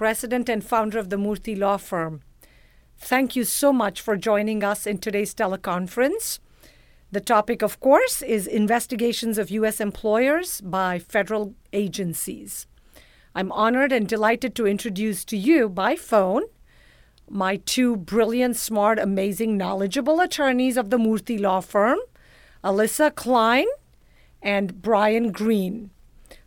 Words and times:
president 0.00 0.48
and 0.48 0.64
founder 0.64 0.98
of 0.98 1.10
the 1.10 1.18
Murthy 1.18 1.54
Law 1.54 1.76
Firm. 1.76 2.22
Thank 2.96 3.36
you 3.36 3.44
so 3.44 3.70
much 3.70 4.00
for 4.00 4.16
joining 4.16 4.64
us 4.64 4.86
in 4.86 4.96
today's 4.96 5.34
teleconference. 5.34 6.38
The 7.12 7.20
topic, 7.20 7.60
of 7.60 7.80
course, 7.80 8.22
is 8.22 8.46
investigations 8.46 9.36
of 9.36 9.50
U.S. 9.50 9.78
employers 9.78 10.62
by 10.62 10.98
federal 10.98 11.54
agencies. 11.74 12.66
I'm 13.34 13.52
honored 13.52 13.92
and 13.92 14.08
delighted 14.08 14.54
to 14.54 14.66
introduce 14.66 15.22
to 15.26 15.36
you 15.36 15.68
by 15.68 15.96
phone 15.96 16.44
my 17.28 17.56
two 17.56 17.94
brilliant, 17.94 18.56
smart, 18.56 18.98
amazing, 18.98 19.58
knowledgeable 19.58 20.20
attorneys 20.20 20.78
of 20.78 20.88
the 20.88 20.96
Murthy 20.96 21.38
Law 21.38 21.60
Firm, 21.60 21.98
Alyssa 22.64 23.14
Klein 23.14 23.66
and 24.40 24.80
Brian 24.80 25.30
Green. 25.30 25.90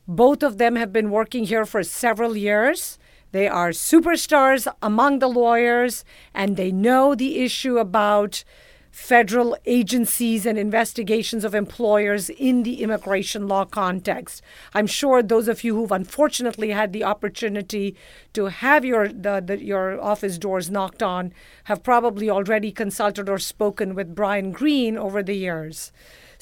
Both 0.07 0.41
of 0.41 0.57
them 0.57 0.75
have 0.75 0.91
been 0.91 1.11
working 1.11 1.43
here 1.43 1.67
for 1.67 1.83
several 1.83 2.35
years 2.35 2.97
they 3.33 3.47
are 3.47 3.71
superstars 3.71 4.71
among 4.81 5.19
the 5.19 5.27
lawyers, 5.27 6.05
and 6.33 6.55
they 6.55 6.71
know 6.71 7.15
the 7.15 7.39
issue 7.39 7.79
about 7.79 8.43
federal 8.91 9.57
agencies 9.65 10.45
and 10.45 10.59
investigations 10.59 11.43
of 11.43 11.55
employers 11.55 12.29
in 12.29 12.61
the 12.61 12.83
immigration 12.83 13.47
law 13.47 13.65
context. 13.65 14.43
I'm 14.75 14.85
sure 14.85 15.23
those 15.23 15.47
of 15.47 15.63
you 15.63 15.73
who've 15.75 15.91
unfortunately 15.91 16.69
had 16.69 16.93
the 16.93 17.03
opportunity 17.03 17.95
to 18.33 18.45
have 18.45 18.85
your 18.85 19.07
the, 19.07 19.41
the, 19.43 19.63
your 19.63 19.99
office 19.99 20.37
doors 20.37 20.69
knocked 20.69 21.01
on 21.01 21.33
have 21.63 21.81
probably 21.81 22.29
already 22.29 22.71
consulted 22.71 23.27
or 23.27 23.39
spoken 23.39 23.95
with 23.95 24.13
Brian 24.13 24.51
Green 24.51 24.95
over 24.95 25.23
the 25.23 25.33
years. 25.33 25.91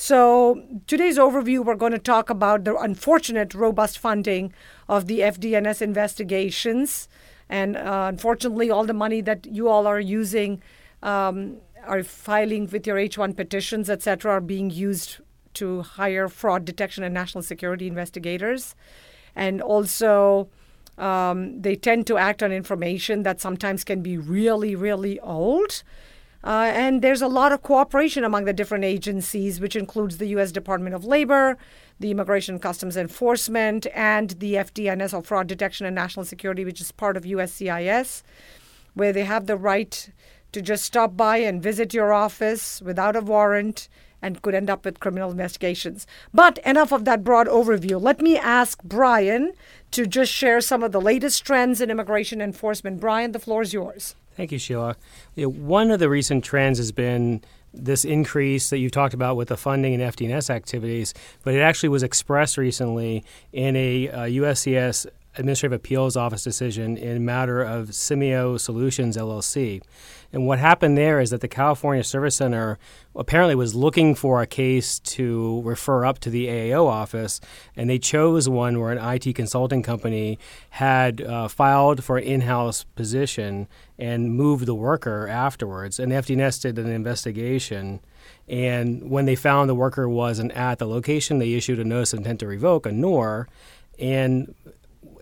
So, 0.04 0.64
today's 0.88 1.20
overview, 1.20 1.64
we're 1.64 1.76
going 1.76 1.92
to 1.92 2.00
talk 2.00 2.32
about 2.32 2.64
the 2.64 2.76
unfortunate 2.76 3.54
robust 3.54 4.00
funding 4.00 4.52
of 4.90 5.06
the 5.06 5.20
FDNS 5.20 5.80
investigations. 5.80 7.08
And 7.48 7.78
uh, 7.78 8.08
unfortunately, 8.10 8.72
all 8.72 8.84
the 8.84 8.96
money 8.96 9.22
that 9.22 9.46
you 9.46 9.70
all 9.70 9.86
are 9.86 10.00
using, 10.00 10.64
um, 11.04 11.58
are 11.86 12.02
filing 12.02 12.68
with 12.72 12.88
your 12.88 12.96
H1 12.96 13.38
petitions, 13.38 13.92
et 13.92 14.02
cetera, 14.02 14.32
are 14.32 14.42
being 14.42 14.72
used 14.72 15.18
to 15.54 15.84
hire 15.84 16.28
fraud 16.28 16.66
detection 16.66 17.04
and 17.04 17.14
national 17.14 17.44
security 17.44 17.86
investigators. 17.86 18.74
And 19.36 19.62
also, 19.62 20.50
um, 20.98 21.62
they 21.62 21.76
tend 21.76 22.08
to 22.08 22.18
act 22.18 22.42
on 22.42 22.52
information 22.52 23.22
that 23.22 23.40
sometimes 23.40 23.84
can 23.84 24.02
be 24.02 24.18
really, 24.18 24.76
really 24.76 25.20
old. 25.20 25.84
Uh, 26.44 26.72
and 26.74 27.02
there's 27.02 27.22
a 27.22 27.28
lot 27.28 27.52
of 27.52 27.62
cooperation 27.62 28.24
among 28.24 28.46
the 28.46 28.54
different 28.54 28.84
agencies, 28.84 29.60
which 29.60 29.76
includes 29.76 30.18
the 30.18 30.28
U.S. 30.28 30.52
Department 30.52 30.96
of 30.96 31.06
Labor, 31.06 31.58
the 32.00 32.12
Immigration 32.12 32.58
Customs 32.60 32.98
Enforcement, 32.98 33.86
and 33.94 34.32
the 34.32 34.56
FDNS, 34.56 35.14
or 35.14 35.22
Fraud 35.22 35.48
Detection 35.48 35.86
and 35.86 35.96
National 35.96 36.26
Security, 36.26 36.66
which 36.66 36.82
is 36.82 36.92
part 36.92 37.16
of 37.16 37.24
USCIS, 37.24 38.24
where 38.96 39.14
they 39.14 39.26
have 39.26 39.46
the 39.46 39.58
right 39.58 40.10
to 40.52 40.62
just 40.62 40.84
stop 40.84 41.16
by 41.16 41.38
and 41.38 41.62
visit 41.62 41.94
your 41.94 42.12
office 42.12 42.82
without 42.82 43.16
a 43.16 43.22
warrant 43.22 43.88
and 44.22 44.42
could 44.42 44.54
end 44.54 44.70
up 44.70 44.86
with 44.86 45.00
criminal 45.00 45.32
investigations. 45.32 46.06
But 46.34 46.60
enough 46.60 46.92
of 46.92 47.06
that 47.06 47.24
broad 47.24 47.48
overview. 47.48 48.02
Let 48.02 48.22
me 48.22 48.38
ask 48.38 48.82
Brian 48.84 49.54
to 49.92 50.06
just 50.06 50.32
share 50.32 50.62
some 50.62 50.84
of 50.84 50.92
the 50.92 51.02
latest 51.02 51.44
trends 51.46 51.82
in 51.82 51.90
immigration 51.90 52.42
enforcement. 52.42 53.00
Brian, 53.00 53.32
the 53.32 53.40
floor 53.40 53.62
is 53.62 53.74
yours. 53.74 54.16
Thank 54.36 54.52
you, 54.52 54.60
Sheila. 54.60 54.96
You 55.36 55.44
know, 55.44 55.50
one 55.50 55.92
of 55.92 56.00
the 56.00 56.10
recent 56.10 56.44
trends 56.44 56.78
has 56.78 56.92
been 56.92 57.42
this 57.74 58.04
increase 58.04 58.70
that 58.70 58.80
you 58.80 58.90
talked 58.90 59.14
about 59.14 59.36
with 59.36 59.48
the 59.48 59.58
funding 59.58 60.00
and 60.00 60.14
FDNS 60.14 60.50
activities, 60.50 61.14
but 61.44 61.54
it 61.54 61.62
actually 61.62 61.90
was 61.90 62.04
expressed 62.04 62.58
recently 62.58 63.24
in 63.54 63.76
a 63.76 64.10
uh, 64.10 64.20
USCIS 64.24 65.06
Administrative 65.38 65.74
Appeals 65.74 66.18
Office 66.18 66.44
decision 66.44 66.98
in 66.98 67.24
matter 67.24 67.62
of 67.62 67.90
Simeio 67.90 68.60
Solutions 68.60 69.16
LLC. 69.16 69.82
And 70.34 70.48
what 70.48 70.60
happened 70.60 70.98
there 70.98 71.20
is 71.20 71.30
that 71.32 71.42
the 71.42 71.48
California 71.48 72.04
Service 72.04 72.36
Center 72.36 72.80
apparently 73.16 73.56
was 73.56 73.76
looking 73.76 74.16
for 74.16 74.42
a 74.42 74.48
case 74.48 75.00
to 75.00 75.62
refer 75.64 76.06
up 76.06 76.20
to 76.20 76.30
the 76.30 76.48
AAO 76.48 76.88
office, 76.88 77.42
and 77.76 77.90
they 77.90 78.00
chose 78.00 78.48
one 78.48 78.80
where 78.80 78.92
an 78.92 78.98
IT 78.98 79.34
consulting 79.36 79.84
company 79.84 80.40
had 80.72 81.22
uh, 81.22 81.48
filed 81.48 82.04
for 82.04 82.18
an 82.18 82.24
in 82.24 82.42
house 82.42 82.86
position 82.96 83.68
and 84.00 84.34
moved 84.34 84.66
the 84.66 84.76
worker 84.76 85.28
afterwards. 85.28 86.00
And 86.00 86.12
FDNS 86.12 86.62
did 86.62 86.80
an 86.80 86.90
investigation. 86.90 88.00
And 88.48 89.10
when 89.10 89.26
they 89.26 89.36
found 89.36 89.70
the 89.70 89.76
worker 89.76 90.08
wasn't 90.08 90.52
at 90.54 90.80
the 90.80 90.88
location, 90.88 91.40
they 91.40 91.54
issued 91.54 91.80
a 91.80 91.84
notice 91.84 92.14
of 92.14 92.20
intent 92.20 92.40
to 92.40 92.48
revoke, 92.48 92.86
a 92.86 92.92
NOR. 92.92 93.48
And 94.00 94.56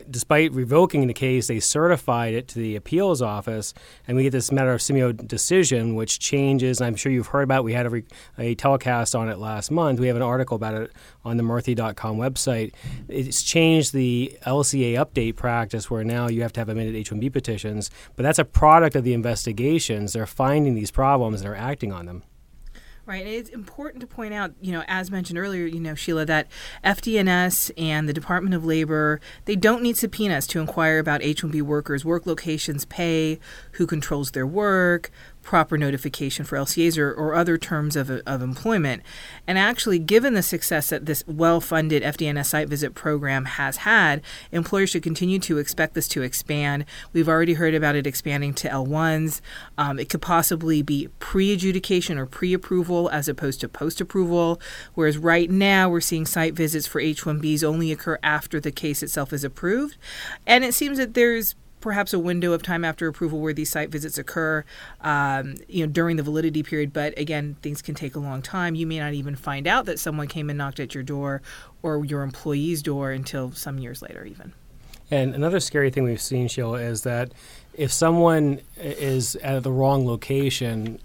despite 0.09 0.51
revoking 0.53 1.07
the 1.07 1.13
case, 1.13 1.47
they 1.47 1.59
certified 1.59 2.33
it 2.33 2.47
to 2.49 2.59
the 2.59 2.75
appeals 2.75 3.21
office, 3.21 3.73
and 4.07 4.17
we 4.17 4.23
get 4.23 4.31
this 4.31 4.51
matter 4.51 4.71
of 4.71 4.81
Simeio 4.81 5.15
decision, 5.27 5.95
which 5.95 6.19
changes. 6.19 6.81
I'm 6.81 6.95
sure 6.95 7.11
you've 7.11 7.27
heard 7.27 7.43
about. 7.43 7.59
It. 7.59 7.63
We 7.65 7.73
had 7.73 7.85
a, 7.85 7.89
re- 7.89 8.05
a 8.37 8.55
telecast 8.55 9.15
on 9.15 9.29
it 9.29 9.37
last 9.37 9.71
month. 9.71 9.99
We 9.99 10.07
have 10.07 10.15
an 10.15 10.21
article 10.21 10.55
about 10.55 10.73
it 10.75 10.91
on 11.23 11.37
the 11.37 11.43
Murthy.com 11.43 12.17
website. 12.17 12.73
It's 13.07 13.43
changed 13.43 13.93
the 13.93 14.37
LCA 14.45 14.93
update 14.93 15.35
practice, 15.35 15.89
where 15.89 16.03
now 16.03 16.27
you 16.27 16.41
have 16.41 16.53
to 16.53 16.61
have 16.61 16.69
amended 16.69 16.95
H-1B 16.95 17.31
petitions. 17.31 17.89
But 18.15 18.23
that's 18.23 18.39
a 18.39 18.45
product 18.45 18.95
of 18.95 19.03
the 19.03 19.13
investigations. 19.13 20.13
They're 20.13 20.25
finding 20.25 20.75
these 20.75 20.91
problems 20.91 21.41
and 21.41 21.49
are 21.49 21.55
acting 21.55 21.91
on 21.91 22.05
them. 22.05 22.23
Right. 23.09 23.25
It's 23.25 23.49
important 23.49 24.01
to 24.01 24.07
point 24.07 24.35
out, 24.35 24.51
you 24.61 24.71
know, 24.71 24.83
as 24.87 25.09
mentioned 25.09 25.39
earlier, 25.39 25.65
you 25.65 25.79
know, 25.79 25.95
Sheila, 25.95 26.25
that 26.25 26.45
FDNS 26.85 27.71
and 27.75 28.07
the 28.07 28.13
Department 28.13 28.53
of 28.53 28.63
Labor, 28.63 29.19
they 29.45 29.55
don't 29.55 29.81
need 29.81 29.97
subpoenas 29.97 30.45
to 30.45 30.59
inquire 30.59 30.99
about 30.99 31.23
H 31.23 31.41
1B 31.41 31.63
workers' 31.63 32.05
work 32.05 32.27
locations, 32.27 32.85
pay, 32.85 33.39
who 33.71 33.87
controls 33.87 34.29
their 34.29 34.45
work, 34.45 35.09
proper 35.49 35.79
notification 35.79 36.45
for 36.45 36.59
LCAs 36.59 36.95
or, 36.95 37.11
or 37.11 37.33
other 37.33 37.57
terms 37.57 37.95
of, 37.95 38.11
of 38.11 38.43
employment. 38.43 39.01
And 39.47 39.57
actually, 39.57 39.97
given 39.97 40.35
the 40.35 40.43
success 40.43 40.89
that 40.91 41.07
this 41.07 41.23
well 41.25 41.59
funded 41.59 42.03
FDNS 42.03 42.45
site 42.45 42.69
visit 42.69 42.93
program 42.93 43.45
has 43.45 43.77
had, 43.77 44.21
employers 44.51 44.91
should 44.91 45.01
continue 45.01 45.39
to 45.39 45.57
expect 45.57 45.95
this 45.95 46.07
to 46.09 46.21
expand. 46.21 46.85
We've 47.13 47.27
already 47.27 47.55
heard 47.55 47.73
about 47.73 47.95
it 47.95 48.05
expanding 48.05 48.53
to 48.53 48.69
L1s. 48.69 49.41
Um, 49.75 49.97
it 49.97 50.07
could 50.07 50.21
possibly 50.21 50.83
be 50.83 51.09
pre 51.17 51.51
adjudication 51.51 52.19
or 52.19 52.27
pre 52.27 52.53
approval 52.53 53.09
as 53.09 53.27
opposed 53.27 53.59
to 53.61 53.67
post 53.67 53.99
approval, 53.99 54.61
whereas 54.93 55.17
right 55.17 55.49
now 55.49 55.89
we're 55.89 55.99
seeing 55.99 56.27
site 56.27 56.53
visits 56.53 56.85
for 56.85 57.01
H 57.01 57.23
1Bs 57.23 57.63
only 57.63 57.91
occur 57.91 58.19
after 58.21 58.59
the 58.59 58.71
case 58.71 59.01
itself 59.01 59.33
is 59.33 59.43
approved. 59.43 59.97
And 60.45 60.63
it 60.63 60.75
seems 60.75 60.99
that 60.99 61.15
there's 61.15 61.55
perhaps 61.81 62.13
a 62.13 62.19
window 62.19 62.51
of 62.51 62.63
time 62.63 62.83
after 62.83 63.07
approval 63.07 63.39
where 63.39 63.53
these 63.53 63.69
site 63.69 63.89
visits 63.89 64.17
occur, 64.17 64.63
um, 65.01 65.55
you 65.67 65.85
know, 65.85 65.91
during 65.91 66.17
the 66.17 66.23
validity 66.23 66.63
period. 66.63 66.93
But 66.93 67.17
again, 67.17 67.55
things 67.61 67.81
can 67.81 67.95
take 67.95 68.15
a 68.15 68.19
long 68.19 68.41
time. 68.41 68.75
You 68.75 68.87
may 68.87 68.99
not 68.99 69.13
even 69.13 69.35
find 69.35 69.67
out 69.67 69.85
that 69.85 69.99
someone 69.99 70.27
came 70.27 70.49
and 70.49 70.57
knocked 70.57 70.79
at 70.79 70.93
your 70.93 71.03
door 71.03 71.41
or 71.81 72.05
your 72.05 72.23
employee's 72.23 72.81
door 72.81 73.11
until 73.11 73.51
some 73.51 73.79
years 73.79 74.01
later, 74.01 74.25
even. 74.25 74.53
And 75.11 75.33
another 75.33 75.59
scary 75.59 75.89
thing 75.89 76.03
we've 76.03 76.21
seen, 76.21 76.47
Sheila, 76.47 76.79
is 76.79 77.01
that 77.03 77.31
if 77.73 77.91
someone 77.91 78.61
is 78.77 79.35
at 79.37 79.63
the 79.63 79.71
wrong 79.71 80.05
location, 80.05 80.99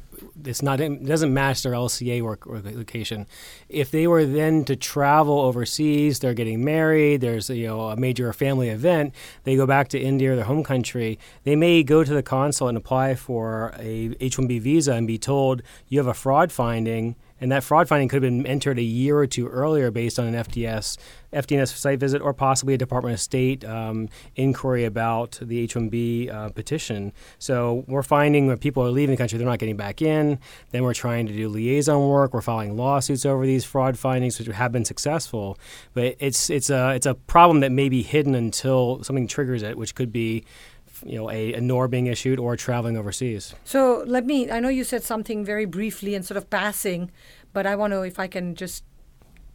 it's 0.44 0.62
not 0.62 0.81
it 0.81 1.04
doesn't 1.04 1.32
match 1.32 1.62
their 1.62 1.72
LCA 1.72 2.22
work, 2.22 2.46
location. 2.46 3.26
If 3.69 3.90
they 3.90 4.06
were 4.06 4.25
then 4.25 4.64
to 4.64 4.76
travel 4.76 5.40
overseas, 5.40 6.19
they're 6.19 6.34
getting 6.34 6.64
married. 6.64 7.20
There's 7.20 7.50
you 7.50 7.66
know 7.66 7.88
a 7.90 7.96
major 7.96 8.32
family 8.32 8.69
event. 8.69 9.14
They 9.44 9.56
go 9.56 9.66
back 9.66 9.88
to 9.88 10.00
India 10.00 10.32
or 10.32 10.36
their 10.36 10.44
home 10.44 10.64
country. 10.64 11.19
They 11.44 11.56
may 11.56 11.82
go 11.82 12.04
to 12.04 12.14
the 12.14 12.22
consulate 12.22 12.70
and 12.70 12.78
apply 12.78 13.14
for 13.14 13.75
a 13.78 14.14
H-1B 14.20 14.60
visa 14.60 14.92
and 14.92 15.06
be 15.06 15.19
told 15.19 15.62
you 15.88 15.98
have 15.98 16.06
a 16.06 16.14
fraud 16.14 16.50
finding 16.52 17.16
and 17.44 17.52
that 17.52 17.62
fraud 17.62 17.87
finding 17.87 18.08
could 18.08 18.23
have 18.23 18.32
been 18.32 18.46
entered 18.46 18.79
a 18.79 18.82
year 18.82 19.19
or 19.19 19.26
two 19.26 19.46
earlier 19.49 19.91
based 19.91 20.19
on 20.19 20.26
an 20.26 20.32
FDS, 20.32 20.96
FDNS 21.31 21.76
site 21.76 22.00
visit 22.00 22.23
or 22.23 22.32
possibly 22.32 22.73
a 22.73 22.79
Department 22.79 23.12
of 23.12 23.20
State 23.20 23.67
um, 23.67 24.08
inquiry 24.35 24.87
about 24.87 25.38
the 25.43 25.58
H-1B 25.58 26.32
uh, 26.32 26.49
petition. 26.49 27.12
So 27.38 27.85
we're 27.87 28.02
finding 28.02 28.46
when 28.46 28.56
people 28.56 28.82
are 28.82 28.91
leaving 28.91 29.12
the 29.14 29.19
country, 29.19 29.37
they're 29.37 29.46
not 29.46 29.58
getting 29.58 29.76
back 29.76 30.00
in. 30.00 30.38
Then 30.70 30.85
we're 30.85 30.94
trying 30.94 31.26
to 31.26 31.35
do 31.35 31.50
liaison 31.50 32.08
work. 32.08 32.32
We're 32.32 32.41
filing 32.41 32.79
lawsuits 32.79 33.26
over 33.26 33.44
these 33.44 33.62
fraud 33.62 33.99
findings, 33.99 34.38
which 34.38 34.49
have 34.49 34.73
been 34.73 34.87
successful. 34.87 35.58
But 35.93 36.17
it's 36.20 36.49
it's 36.49 36.70
a 36.70 36.94
it's 36.94 37.05
a 37.05 37.12
problem 37.12 37.61
that 37.61 37.73
may 37.73 37.91
be 37.91 38.02
hidden 38.02 38.35
until 38.35 39.05
something 39.05 39.26
triggers 39.26 39.62
it, 39.62 39.76
which 39.76 39.94
could 39.94 40.12
be 40.12 40.46
you 41.05 41.17
know 41.17 41.31
a, 41.31 41.55
a 41.55 41.61
NOR 41.61 41.88
being 41.88 42.06
issued 42.06 42.38
or 42.38 42.56
traveling 42.56 42.96
overseas. 42.96 43.55
So 43.64 44.05
let 44.06 44.25
me. 44.26 44.50
I 44.50 44.61
know 44.61 44.69
you 44.69 44.85
said 44.85 45.02
something 45.02 45.44
very 45.44 45.64
briefly 45.64 46.14
and 46.14 46.25
sort 46.25 46.37
of 46.37 46.49
passing, 46.50 47.11
but 47.52 47.67
I 47.67 47.75
want 47.76 47.93
to 47.93 48.02
if 48.02 48.19
I 48.19 48.26
can 48.26 48.55
just 48.55 48.85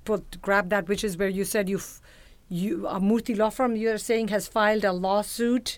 put 0.06 0.42
grab 0.42 0.70
that, 0.70 0.88
which 0.88 1.04
is 1.04 1.18
where 1.18 1.30
you 1.30 1.46
said 1.46 1.70
you've 1.70 2.02
you 2.50 2.88
a 2.88 3.00
Murthy 3.00 3.38
law 3.38 3.50
firm 3.52 3.76
you're 3.76 3.98
saying 4.00 4.30
has 4.30 4.48
filed 4.48 4.84
a 4.84 4.92
lawsuit 4.92 5.78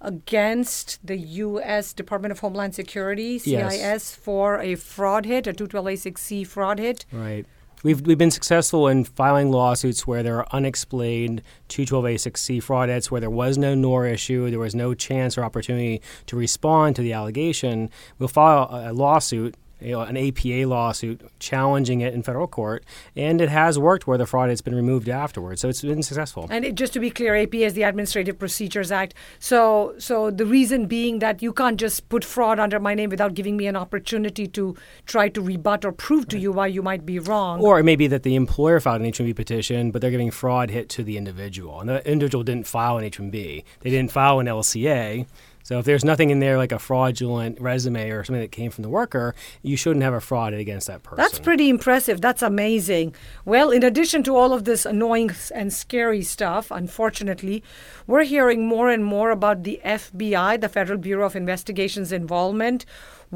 against 0.00 1.04
the 1.06 1.16
U.S. 1.16 1.92
Department 1.92 2.32
of 2.32 2.40
Homeland 2.40 2.74
Security 2.74 3.38
CIS 3.38 3.50
Yes. 3.50 4.14
for 4.14 4.60
a 4.60 4.74
fraud 4.74 5.24
hit, 5.26 5.46
a 5.46 5.52
212A6C 5.52 6.46
fraud 6.46 6.78
hit. 6.78 7.06
Right. 7.12 7.46
We've, 7.86 8.04
we've 8.04 8.18
been 8.18 8.32
successful 8.32 8.88
in 8.88 9.04
filing 9.04 9.52
lawsuits 9.52 10.08
where 10.08 10.24
there 10.24 10.38
are 10.38 10.48
unexplained 10.50 11.40
212A6C 11.68 12.60
fraud 12.60 12.88
hits, 12.88 13.12
where 13.12 13.20
there 13.20 13.30
was 13.30 13.56
no 13.56 13.76
NOR 13.76 14.06
issue, 14.06 14.50
there 14.50 14.58
was 14.58 14.74
no 14.74 14.92
chance 14.92 15.38
or 15.38 15.44
opportunity 15.44 16.02
to 16.26 16.34
respond 16.34 16.96
to 16.96 17.02
the 17.02 17.12
allegation. 17.12 17.88
We'll 18.18 18.28
file 18.28 18.68
a, 18.72 18.90
a 18.90 18.92
lawsuit, 18.92 19.54
you 19.80 19.92
know, 19.92 20.00
an 20.00 20.16
APA 20.16 20.68
lawsuit, 20.68 21.20
challenging 21.38 22.00
it 22.00 22.14
in 22.14 22.22
federal 22.22 22.46
court, 22.46 22.84
and 23.14 23.40
it 23.40 23.48
has 23.48 23.78
worked 23.78 24.06
where 24.06 24.16
the 24.16 24.26
fraud 24.26 24.48
has 24.48 24.60
been 24.60 24.74
removed 24.74 25.08
afterwards. 25.08 25.60
So 25.60 25.68
it's 25.68 25.82
been 25.82 26.02
successful. 26.02 26.46
And 26.50 26.64
it, 26.64 26.74
just 26.74 26.92
to 26.94 27.00
be 27.00 27.10
clear, 27.10 27.36
APA 27.36 27.58
is 27.58 27.74
the 27.74 27.82
Administrative 27.82 28.38
Procedures 28.38 28.90
Act. 28.90 29.14
So, 29.38 29.94
so 29.98 30.30
the 30.30 30.46
reason 30.46 30.86
being 30.86 31.18
that 31.18 31.42
you 31.42 31.52
can't 31.52 31.78
just 31.78 32.08
put 32.08 32.24
fraud 32.24 32.58
under 32.58 32.80
my 32.80 32.94
name 32.94 33.10
without 33.10 33.34
giving 33.34 33.56
me 33.56 33.66
an 33.66 33.76
opportunity 33.76 34.46
to 34.48 34.76
try 35.04 35.28
to 35.28 35.40
rebut 35.40 35.84
or 35.84 35.92
prove 35.92 36.28
to 36.28 36.38
you 36.38 36.52
why 36.52 36.68
you 36.68 36.82
might 36.82 37.04
be 37.04 37.18
wrong. 37.18 37.60
Or 37.60 37.78
it 37.78 37.84
may 37.84 37.96
be 37.96 38.06
that 38.06 38.22
the 38.22 38.34
employer 38.34 38.80
filed 38.80 39.00
an 39.00 39.06
H-1B 39.06 39.36
petition, 39.36 39.90
but 39.90 40.00
they're 40.00 40.10
giving 40.10 40.30
fraud 40.30 40.70
hit 40.70 40.88
to 40.90 41.04
the 41.04 41.18
individual, 41.18 41.80
and 41.80 41.88
the 41.88 42.10
individual 42.10 42.44
didn't 42.44 42.66
file 42.66 42.96
an 42.96 43.04
H-1B. 43.04 43.64
They 43.80 43.90
didn't 43.90 44.10
file 44.10 44.40
an 44.40 44.46
LCA. 44.46 45.26
So 45.66 45.80
if 45.80 45.84
there's 45.84 46.04
nothing 46.04 46.30
in 46.30 46.38
there 46.38 46.58
like 46.58 46.70
a 46.70 46.78
fraudulent 46.78 47.60
resume 47.60 48.10
or 48.10 48.22
something 48.22 48.40
that 48.40 48.52
came 48.52 48.70
from 48.70 48.82
the 48.82 48.88
worker, 48.88 49.34
you 49.62 49.76
shouldn't 49.76 50.04
have 50.04 50.14
a 50.14 50.20
fraud 50.20 50.54
against 50.54 50.86
that 50.86 51.02
person. 51.02 51.16
That's 51.16 51.40
pretty 51.40 51.68
impressive. 51.68 52.20
That's 52.20 52.40
amazing. 52.40 53.16
Well, 53.44 53.72
in 53.72 53.82
addition 53.82 54.22
to 54.22 54.36
all 54.36 54.52
of 54.52 54.62
this 54.62 54.86
annoying 54.86 55.32
and 55.52 55.72
scary 55.72 56.22
stuff, 56.22 56.70
unfortunately, 56.70 57.64
we're 58.06 58.22
hearing 58.22 58.68
more 58.68 58.90
and 58.90 59.04
more 59.04 59.32
about 59.32 59.64
the 59.64 59.80
FBI, 59.84 60.60
the 60.60 60.68
Federal 60.68 61.00
Bureau 61.00 61.26
of 61.26 61.34
Investigation's 61.34 62.12
involvement. 62.12 62.86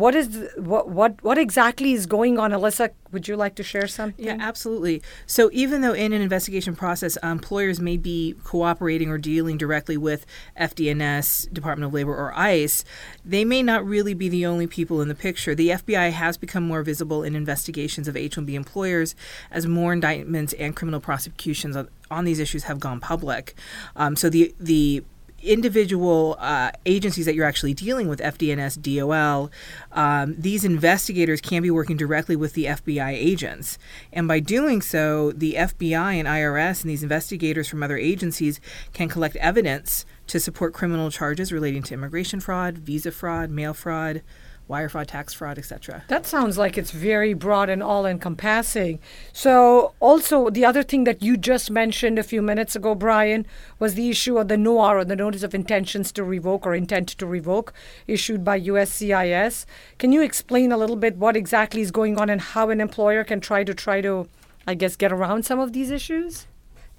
What 0.00 0.14
is 0.14 0.48
what 0.56 0.88
what 0.88 1.22
what 1.22 1.36
exactly 1.36 1.92
is 1.92 2.06
going 2.06 2.38
on, 2.38 2.52
Alyssa? 2.52 2.88
Would 3.12 3.28
you 3.28 3.36
like 3.36 3.54
to 3.56 3.62
share 3.62 3.86
something? 3.86 4.24
Yeah, 4.24 4.38
absolutely. 4.40 5.02
So 5.26 5.50
even 5.52 5.82
though 5.82 5.92
in 5.92 6.14
an 6.14 6.22
investigation 6.22 6.74
process, 6.74 7.18
uh, 7.22 7.26
employers 7.26 7.80
may 7.80 7.98
be 7.98 8.34
cooperating 8.42 9.10
or 9.10 9.18
dealing 9.18 9.58
directly 9.58 9.98
with 9.98 10.24
FDNS, 10.58 11.52
Department 11.52 11.88
of 11.88 11.92
Labor, 11.92 12.16
or 12.16 12.32
ICE, 12.34 12.82
they 13.26 13.44
may 13.44 13.62
not 13.62 13.84
really 13.84 14.14
be 14.14 14.30
the 14.30 14.46
only 14.46 14.66
people 14.66 15.02
in 15.02 15.08
the 15.08 15.14
picture. 15.14 15.54
The 15.54 15.68
FBI 15.68 16.12
has 16.12 16.38
become 16.38 16.66
more 16.66 16.82
visible 16.82 17.22
in 17.22 17.36
investigations 17.36 18.08
of 18.08 18.16
H-1B 18.16 18.54
employers 18.54 19.14
as 19.50 19.66
more 19.66 19.92
indictments 19.92 20.54
and 20.54 20.74
criminal 20.74 21.00
prosecutions 21.00 21.76
on, 21.76 21.88
on 22.10 22.24
these 22.24 22.38
issues 22.38 22.62
have 22.62 22.80
gone 22.80 23.00
public. 23.00 23.54
Um, 23.96 24.16
so 24.16 24.30
the 24.30 24.54
the 24.58 25.04
individual 25.42 26.36
uh, 26.38 26.70
agencies 26.86 27.26
that 27.26 27.34
you're 27.34 27.46
actually 27.46 27.74
dealing 27.74 28.08
with, 28.08 28.20
FDNS, 28.20 28.80
DOL, 28.80 29.50
um, 29.92 30.34
these 30.38 30.64
investigators 30.64 31.40
can 31.40 31.62
be 31.62 31.70
working 31.70 31.96
directly 31.96 32.36
with 32.36 32.54
the 32.54 32.66
FBI 32.66 33.12
agents. 33.12 33.78
And 34.12 34.28
by 34.28 34.40
doing 34.40 34.82
so, 34.82 35.32
the 35.32 35.54
FBI 35.54 36.14
and 36.14 36.28
IRS 36.28 36.82
and 36.82 36.90
these 36.90 37.02
investigators 37.02 37.68
from 37.68 37.82
other 37.82 37.96
agencies 37.96 38.60
can 38.92 39.08
collect 39.08 39.36
evidence 39.36 40.04
to 40.26 40.38
support 40.38 40.74
criminal 40.74 41.10
charges 41.10 41.52
relating 41.52 41.82
to 41.84 41.94
immigration 41.94 42.40
fraud, 42.40 42.78
visa 42.78 43.10
fraud, 43.10 43.50
mail 43.50 43.74
fraud, 43.74 44.22
wire 44.70 44.88
fraud, 44.88 45.08
tax 45.08 45.34
fraud, 45.34 45.58
etc. 45.58 46.04
That 46.06 46.24
sounds 46.24 46.56
like 46.56 46.78
it's 46.78 46.92
very 46.92 47.34
broad 47.34 47.68
and 47.68 47.82
all 47.82 48.06
encompassing. 48.06 49.00
So, 49.32 49.92
also, 49.98 50.48
the 50.48 50.64
other 50.64 50.84
thing 50.84 51.02
that 51.04 51.22
you 51.22 51.36
just 51.36 51.72
mentioned 51.72 52.18
a 52.18 52.22
few 52.22 52.40
minutes 52.40 52.76
ago, 52.76 52.94
Brian, 52.94 53.46
was 53.80 53.94
the 53.94 54.08
issue 54.08 54.38
of 54.38 54.46
the 54.46 54.56
NOR, 54.56 54.98
or 54.98 55.04
the 55.04 55.16
Notice 55.16 55.42
of 55.42 55.54
Intentions 55.54 56.12
to 56.12 56.22
Revoke 56.22 56.64
or 56.66 56.74
Intent 56.74 57.08
to 57.08 57.26
Revoke, 57.26 57.72
issued 58.06 58.44
by 58.44 58.60
USCIS. 58.60 59.66
Can 59.98 60.12
you 60.12 60.22
explain 60.22 60.70
a 60.70 60.78
little 60.78 60.96
bit 60.96 61.16
what 61.16 61.36
exactly 61.36 61.80
is 61.80 61.90
going 61.90 62.16
on 62.16 62.30
and 62.30 62.40
how 62.40 62.70
an 62.70 62.80
employer 62.80 63.24
can 63.24 63.40
try 63.40 63.64
to 63.64 63.74
try 63.74 64.00
to, 64.00 64.28
I 64.68 64.74
guess, 64.74 64.94
get 64.94 65.10
around 65.10 65.44
some 65.44 65.58
of 65.58 65.72
these 65.72 65.90
issues? 65.90 66.46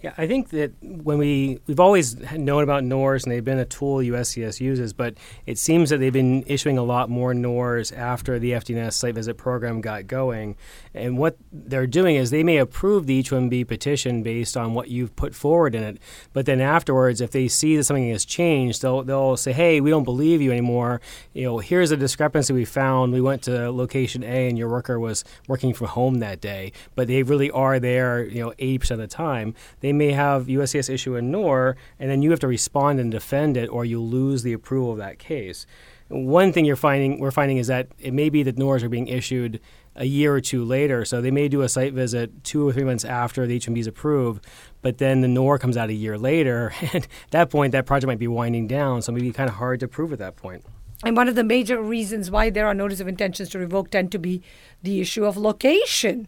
Yeah, 0.02 0.14
I 0.18 0.26
think 0.26 0.50
that 0.50 0.72
when 0.82 1.20
we 1.20 1.60
we've 1.68 1.80
always 1.80 2.20
known 2.32 2.64
about 2.64 2.84
NORs 2.84 3.24
and 3.24 3.32
they've 3.32 3.46
been 3.46 3.60
a 3.60 3.66
tool 3.66 3.98
USCS 3.98 4.60
uses, 4.60 4.94
but 4.94 5.14
it 5.46 5.60
seems 5.60 5.92
that 5.92 6.00
they've 6.00 6.12
been 6.12 6.44
issuing 6.48 6.80
a 6.80 6.84
lot 6.84 7.10
more 7.10 7.36
NORs 7.36 7.92
after 7.92 8.40
the 8.40 8.52
FDNS 8.52 8.94
site 8.94 9.14
visit 9.14 9.38
program 9.38 9.80
got 9.80 10.08
going. 10.08 10.56
And 10.96 11.20
what 11.20 11.38
they're 11.52 11.86
doing 11.86 12.16
is 12.16 12.32
they 12.32 12.44
may 12.44 12.58
approve 12.58 13.06
the 13.06 13.20
H-1B 13.20 13.68
petition 13.68 14.24
based 14.24 14.58
on 14.58 14.74
what 14.74 14.90
you've 14.90 15.16
put 15.16 15.36
forward 15.36 15.76
in 15.76 15.84
it, 15.84 16.00
but 16.34 16.48
then 16.48 16.62
afterwards, 16.62 17.22
if 17.22 17.30
they 17.30 17.48
see 17.48 17.78
that 17.78 17.84
something 17.84 18.10
has 18.10 18.26
changed, 18.26 18.82
they'll 18.82 19.04
they'll 19.04 19.38
say, 19.38 19.54
"Hey, 19.54 19.82
we 19.82 19.92
don't 19.92 20.04
believe 20.04 20.42
you 20.42 20.52
anymore. 20.52 21.00
You 21.34 21.44
know, 21.44 21.60
here's 21.60 21.92
a 21.92 21.98
discrepancy 21.98 22.54
we 22.54 22.66
found. 22.66 23.14
We 23.14 23.22
went 23.22 23.44
to 23.44 23.70
location 23.70 24.24
A, 24.24 24.50
and 24.50 24.58
your 24.58 24.70
worker 24.70 25.00
was 25.00 25.24
working 25.48 25.76
from 25.76 25.88
home 25.88 26.16
that 26.20 26.42
day, 26.42 26.72
but 26.96 27.08
they 27.08 27.22
really 27.22 27.52
are 27.52 27.80
there. 27.80 28.24
You 28.24 28.46
know, 28.46 28.54
80% 28.58 28.92
of 28.92 28.98
the 28.98 29.08
time. 29.08 29.54
They 29.82 29.91
may 29.94 30.12
have 30.12 30.48
USCIS 30.48 30.90
issue 30.90 31.16
a 31.16 31.22
NOR, 31.22 31.76
and 32.00 32.10
then 32.10 32.22
you 32.22 32.32
have 32.32 32.40
to 32.42 32.48
respond 32.48 33.00
and 33.00 33.12
defend 33.12 33.58
it, 33.58 33.68
or 33.68 33.86
you 33.86 34.02
lose 34.02 34.44
the 34.44 34.54
approval 34.54 34.92
of 34.92 34.98
that 34.98 35.20
case. 35.20 35.66
One 36.10 36.52
thing 36.52 36.66
you're 36.66 36.76
finding 36.76 37.20
we're 37.20 37.32
finding 37.32 37.58
is 37.58 37.68
that 37.68 37.88
it 37.98 38.14
may 38.14 38.30
be 38.30 38.44
that 38.44 38.58
NORs 38.58 38.84
are 38.84 38.90
being 38.90 39.08
issued 39.08 39.62
a 39.96 40.06
year 40.06 40.34
or 40.34 40.42
two 40.42 40.64
later, 40.64 41.06
so 41.06 41.22
they 41.22 41.32
may 41.32 41.48
do 41.48 41.62
a 41.62 41.70
site 41.70 41.94
visit 41.94 42.44
two 42.44 42.68
or 42.68 42.74
three 42.74 42.84
months 42.84 43.06
after 43.06 43.46
the 43.46 43.56
H-1B 43.56 43.78
is 43.78 43.88
approved, 43.88 44.46
but 44.82 44.98
then 44.98 45.22
the 45.22 45.28
NOR 45.28 45.58
comes 45.58 45.78
out 45.78 45.90
a 45.90 45.94
year 45.94 46.18
later, 46.18 46.74
and 46.94 47.04
at 47.04 47.32
that 47.32 47.50
point 47.50 47.72
that 47.72 47.86
project 47.86 48.08
might 48.08 48.20
be 48.20 48.28
winding 48.28 48.68
down, 48.68 49.02
so 49.02 49.12
it 49.12 49.16
may 49.16 49.22
be 49.22 49.32
kind 49.32 49.50
of 49.50 49.56
hard 49.56 49.80
to 49.82 49.88
prove 49.88 50.14
at 50.14 50.20
that 50.20 50.36
point. 50.36 50.64
And 51.04 51.18
one 51.18 51.28
of 51.28 51.36
the 51.36 51.44
major 51.44 51.82
reasons 51.82 52.30
why 52.30 52.50
there 52.50 52.68
are 52.68 52.74
notice 52.74 53.00
of 53.00 53.08
intentions 53.08 53.50
to 53.50 53.60
revoke 53.60 53.90
tend 53.90 54.12
to 54.12 54.20
be 54.20 54.42
the 54.84 55.02
issue 55.02 55.26
of 55.26 55.36
location. 55.36 56.28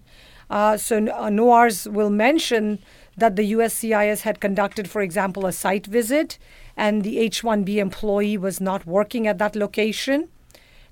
Uh, 0.50 0.78
so 0.78 1.08
uh, 1.14 1.30
NORs 1.30 1.88
will 1.88 2.10
mention 2.10 2.80
that 3.18 3.36
the 3.36 3.52
USCIS 3.54 4.22
had 4.22 4.40
conducted, 4.40 4.90
for 4.90 5.02
example, 5.02 5.46
a 5.46 5.52
site 5.52 5.86
visit, 5.86 6.38
and 6.76 7.04
the 7.04 7.20
H-1B 7.20 7.78
employee 7.78 8.38
was 8.38 8.60
not 8.60 8.88
working 8.88 9.28
at 9.28 9.38
that 9.38 9.56
location, 9.56 10.30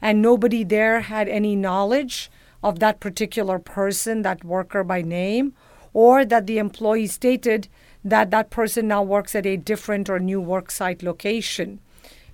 and 0.01 0.21
nobody 0.21 0.63
there 0.63 1.01
had 1.01 1.27
any 1.27 1.55
knowledge 1.55 2.29
of 2.63 2.79
that 2.79 2.99
particular 2.99 3.59
person, 3.59 4.21
that 4.21 4.43
worker 4.43 4.83
by 4.83 5.01
name, 5.01 5.53
or 5.93 6.23
that 6.23 6.47
the 6.47 6.57
employee 6.57 7.07
stated 7.07 7.67
that 8.03 8.31
that 8.31 8.49
person 8.49 8.87
now 8.87 9.03
works 9.03 9.35
at 9.35 9.45
a 9.45 9.57
different 9.57 10.09
or 10.09 10.19
new 10.19 10.39
work 10.39 10.71
site 10.71 11.03
location. 11.03 11.79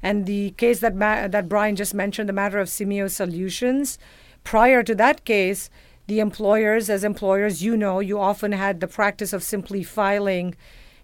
And 0.02 0.26
the 0.26 0.52
case 0.52 0.80
that 0.80 0.96
Ma- 0.96 1.28
that 1.28 1.50
Brian 1.50 1.76
just 1.76 1.94
mentioned, 1.94 2.30
the 2.30 2.34
matter 2.34 2.60
of 2.60 2.68
Simeio 2.68 3.10
Solutions, 3.10 3.98
prior 4.44 4.84
to 4.84 4.96
that 4.96 5.26
case, 5.26 5.70
the 6.08 6.20
employers, 6.20 6.90
as 6.90 7.04
employers, 7.04 7.62
you 7.62 7.76
know, 7.78 8.00
you 8.00 8.20
often 8.20 8.54
had 8.54 8.80
the 8.80 8.88
practice 8.88 9.34
of 9.34 9.44
simply 9.44 9.84
filing 9.84 10.56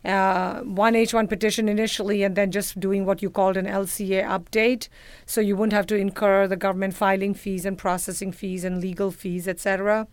uh, 0.06 0.62
one 0.62 0.94
H1 0.94 1.30
petition 1.30 1.70
initially 1.70 2.24
and 2.24 2.36
then 2.36 2.52
just 2.52 2.80
doing 2.80 3.06
what 3.06 3.22
you 3.22 3.30
called 3.30 3.56
an 3.56 3.66
LCA 3.66 4.24
update. 4.24 4.90
So 5.26 5.40
you 5.40 5.56
wouldn't 5.56 5.74
have 5.74 5.88
to 5.88 5.96
incur 5.96 6.48
the 6.48 6.58
government 6.58 6.94
filing 6.94 7.34
fees 7.34 7.66
and 7.66 7.78
processing 7.78 8.32
fees 8.32 8.64
and 8.64 8.82
legal 8.82 9.12
fees, 9.12 9.48
etc. 9.48 10.08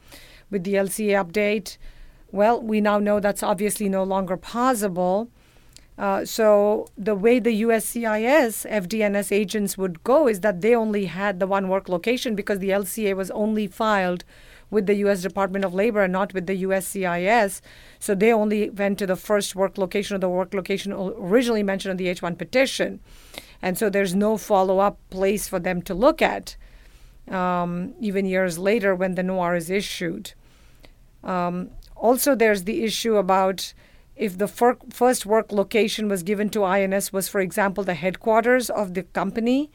With 0.51 0.65
the 0.65 0.75
LCA 0.75 1.25
update, 1.25 1.77
well, 2.33 2.61
we 2.63 2.81
now 2.81 2.99
know 2.99 3.19
that's 3.19 3.43
obviously 3.43 3.89
no 3.89 4.05
longer 4.05 4.37
possible. 4.37 5.29
Uh, 5.99 6.25
so 6.25 6.87
the 6.97 7.15
way 7.15 7.39
the 7.39 7.63
USCIS 7.63 8.71
FDNS 8.71 9.33
agents 9.33 9.77
would 9.77 10.03
go 10.03 10.29
is 10.29 10.41
that 10.41 10.61
they 10.61 10.75
only 10.75 11.07
had 11.07 11.41
the 11.41 11.47
one 11.47 11.69
work 11.69 11.89
location 11.89 12.35
because 12.35 12.59
the 12.61 12.71
LCA 12.71 13.15
was 13.15 13.31
only 13.33 13.67
filed 13.67 14.25
with 14.71 14.87
the 14.87 14.95
U.S. 14.95 15.23
Department 15.23 15.65
of 15.65 15.75
Labor 15.75 16.03
and 16.03 16.13
not 16.13 16.33
with 16.33 16.47
the 16.47 16.63
USCIS. 16.63 17.61
So 17.99 18.15
they 18.15 18.33
only 18.33 18.71
went 18.71 18.99
to 18.99 19.07
the 19.07 19.17
first 19.17 19.55
work 19.55 19.79
location 19.79 20.17
or 20.17 20.19
the 20.19 20.29
work 20.29 20.55
location 20.55 20.93
originally 20.93 21.63
mentioned 21.63 21.91
on 21.91 21.97
the 21.97 22.09
H-1 22.09 22.39
petition, 22.39 23.01
and 23.63 23.77
so 23.77 23.91
there's 23.91 24.15
no 24.15 24.37
follow-up 24.37 24.99
place 25.11 25.49
for 25.49 25.59
them 25.59 25.83
to 25.83 25.95
look 25.95 26.23
at, 26.23 26.57
um, 27.29 27.95
even 28.01 28.25
years 28.25 28.59
later 28.59 28.95
when 28.95 29.15
the 29.15 29.23
NOIR 29.23 29.57
is 29.57 29.71
issued. 29.71 30.33
Um, 31.23 31.71
also, 31.95 32.35
there's 32.35 32.65
the 32.65 32.83
issue 32.83 33.17
about 33.17 33.75
if 34.17 34.37
the 34.37 34.49
fir- 34.49 34.79
first 34.91 35.27
work 35.27 35.53
location 35.53 36.09
was 36.09 36.23
given 36.23 36.51
to 36.51 36.65
INS 36.65 37.13
was, 37.13 37.29
for 37.29 37.41
example, 37.41 37.85
the 37.85 37.95
headquarters 37.95 38.71
of 38.71 38.95
the 38.95 39.03
company 39.03 39.71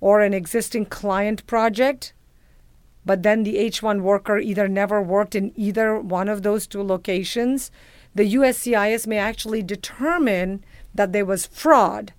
or 0.00 0.20
an 0.20 0.34
existing 0.34 0.86
client 0.86 1.46
project, 1.46 2.12
but 3.08 3.22
then 3.22 3.42
the 3.42 3.56
H1 3.56 4.02
worker 4.02 4.36
either 4.36 4.68
never 4.68 5.00
worked 5.00 5.34
in 5.34 5.50
either 5.56 5.98
one 5.98 6.28
of 6.28 6.42
those 6.42 6.66
two 6.66 6.82
locations, 6.82 7.70
the 8.14 8.34
USCIS 8.34 9.06
may 9.06 9.16
actually 9.16 9.62
determine 9.62 10.62
that 10.94 11.14
there 11.14 11.24
was 11.24 11.46
fraud 11.46 12.12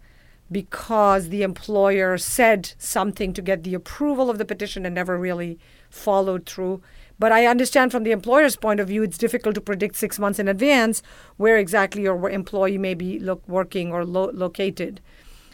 because 0.52 1.30
the 1.30 1.44
employer 1.44 2.18
said 2.18 2.74
something 2.80 3.34
to 3.34 3.42
get 3.44 3.64
the 3.64 3.76
approval 3.76 4.32
of 4.32 4.40
the 4.40 4.46
petition 4.46 4.84
and 4.84 4.96
never 4.96 5.16
really 5.16 5.60
followed 5.92 6.48
through. 6.48 6.82
But 7.20 7.32
I 7.32 7.46
understand 7.46 7.92
from 7.92 8.02
the 8.02 8.12
employer's 8.12 8.56
point 8.56 8.80
of 8.80 8.88
view, 8.88 9.04
it's 9.04 9.20
difficult 9.20 9.54
to 9.54 9.62
predict 9.62 9.96
six 9.96 10.18
months 10.18 10.40
in 10.40 10.48
advance 10.48 11.04
where 11.38 11.60
exactly 11.60 12.02
your 12.02 12.32
employee 12.32 12.80
may 12.80 12.96
be 12.96 13.20
lo- 13.20 13.44
working 13.48 13.92
or 13.92 14.04
lo- 14.04 14.32
located. 14.34 15.02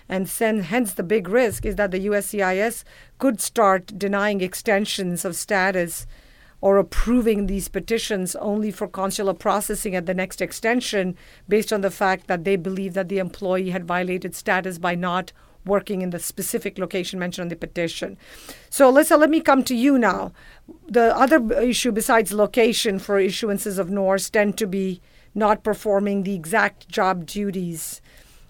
And 0.08 0.30
sen- 0.30 0.64
hence, 0.64 0.94
the 0.94 1.04
big 1.04 1.28
risk 1.28 1.66
is 1.66 1.76
that 1.76 1.92
the 1.92 2.06
USCIS 2.06 2.84
could 3.18 3.42
start 3.42 3.98
denying 3.98 4.42
extensions 4.42 5.26
of 5.26 5.36
status 5.36 6.06
or 6.62 6.78
approving 6.78 7.46
these 7.46 7.68
petitions 7.68 8.36
only 8.38 8.72
for 8.72 8.88
consular 8.88 9.34
processing 9.34 9.96
at 9.96 10.06
the 10.06 10.14
next 10.14 10.42
extension 10.42 11.16
based 11.48 11.72
on 11.74 11.82
the 11.82 11.92
fact 11.92 12.28
that 12.28 12.44
they 12.44 12.56
believe 12.56 12.94
that 12.94 13.10
the 13.10 13.20
employee 13.20 13.70
had 13.70 13.86
violated 13.86 14.36
status 14.36 14.78
by 14.78 14.96
not 14.96 15.32
working 15.66 16.02
in 16.02 16.12
the 16.12 16.20
specific 16.20 16.78
location 16.78 17.20
mentioned 17.20 17.44
on 17.46 17.50
the 17.50 17.56
petition. 17.56 18.18
So, 18.70 18.92
Alyssa, 18.92 19.18
let 19.18 19.30
me 19.30 19.42
come 19.42 19.64
to 19.64 19.76
you 19.76 19.98
now. 19.98 20.32
The 20.88 21.16
other 21.18 21.54
issue 21.62 21.92
besides 21.92 22.32
location 22.32 23.00
for 23.00 23.20
issuances 23.20 23.80
of 23.80 23.90
NORS 23.90 24.30
tend 24.30 24.58
to 24.60 24.68
be 24.68 25.02
not 25.34 25.64
performing 25.64 26.24
the 26.24 26.36
exact 26.36 26.88
job 26.88 27.26
duties 27.26 28.02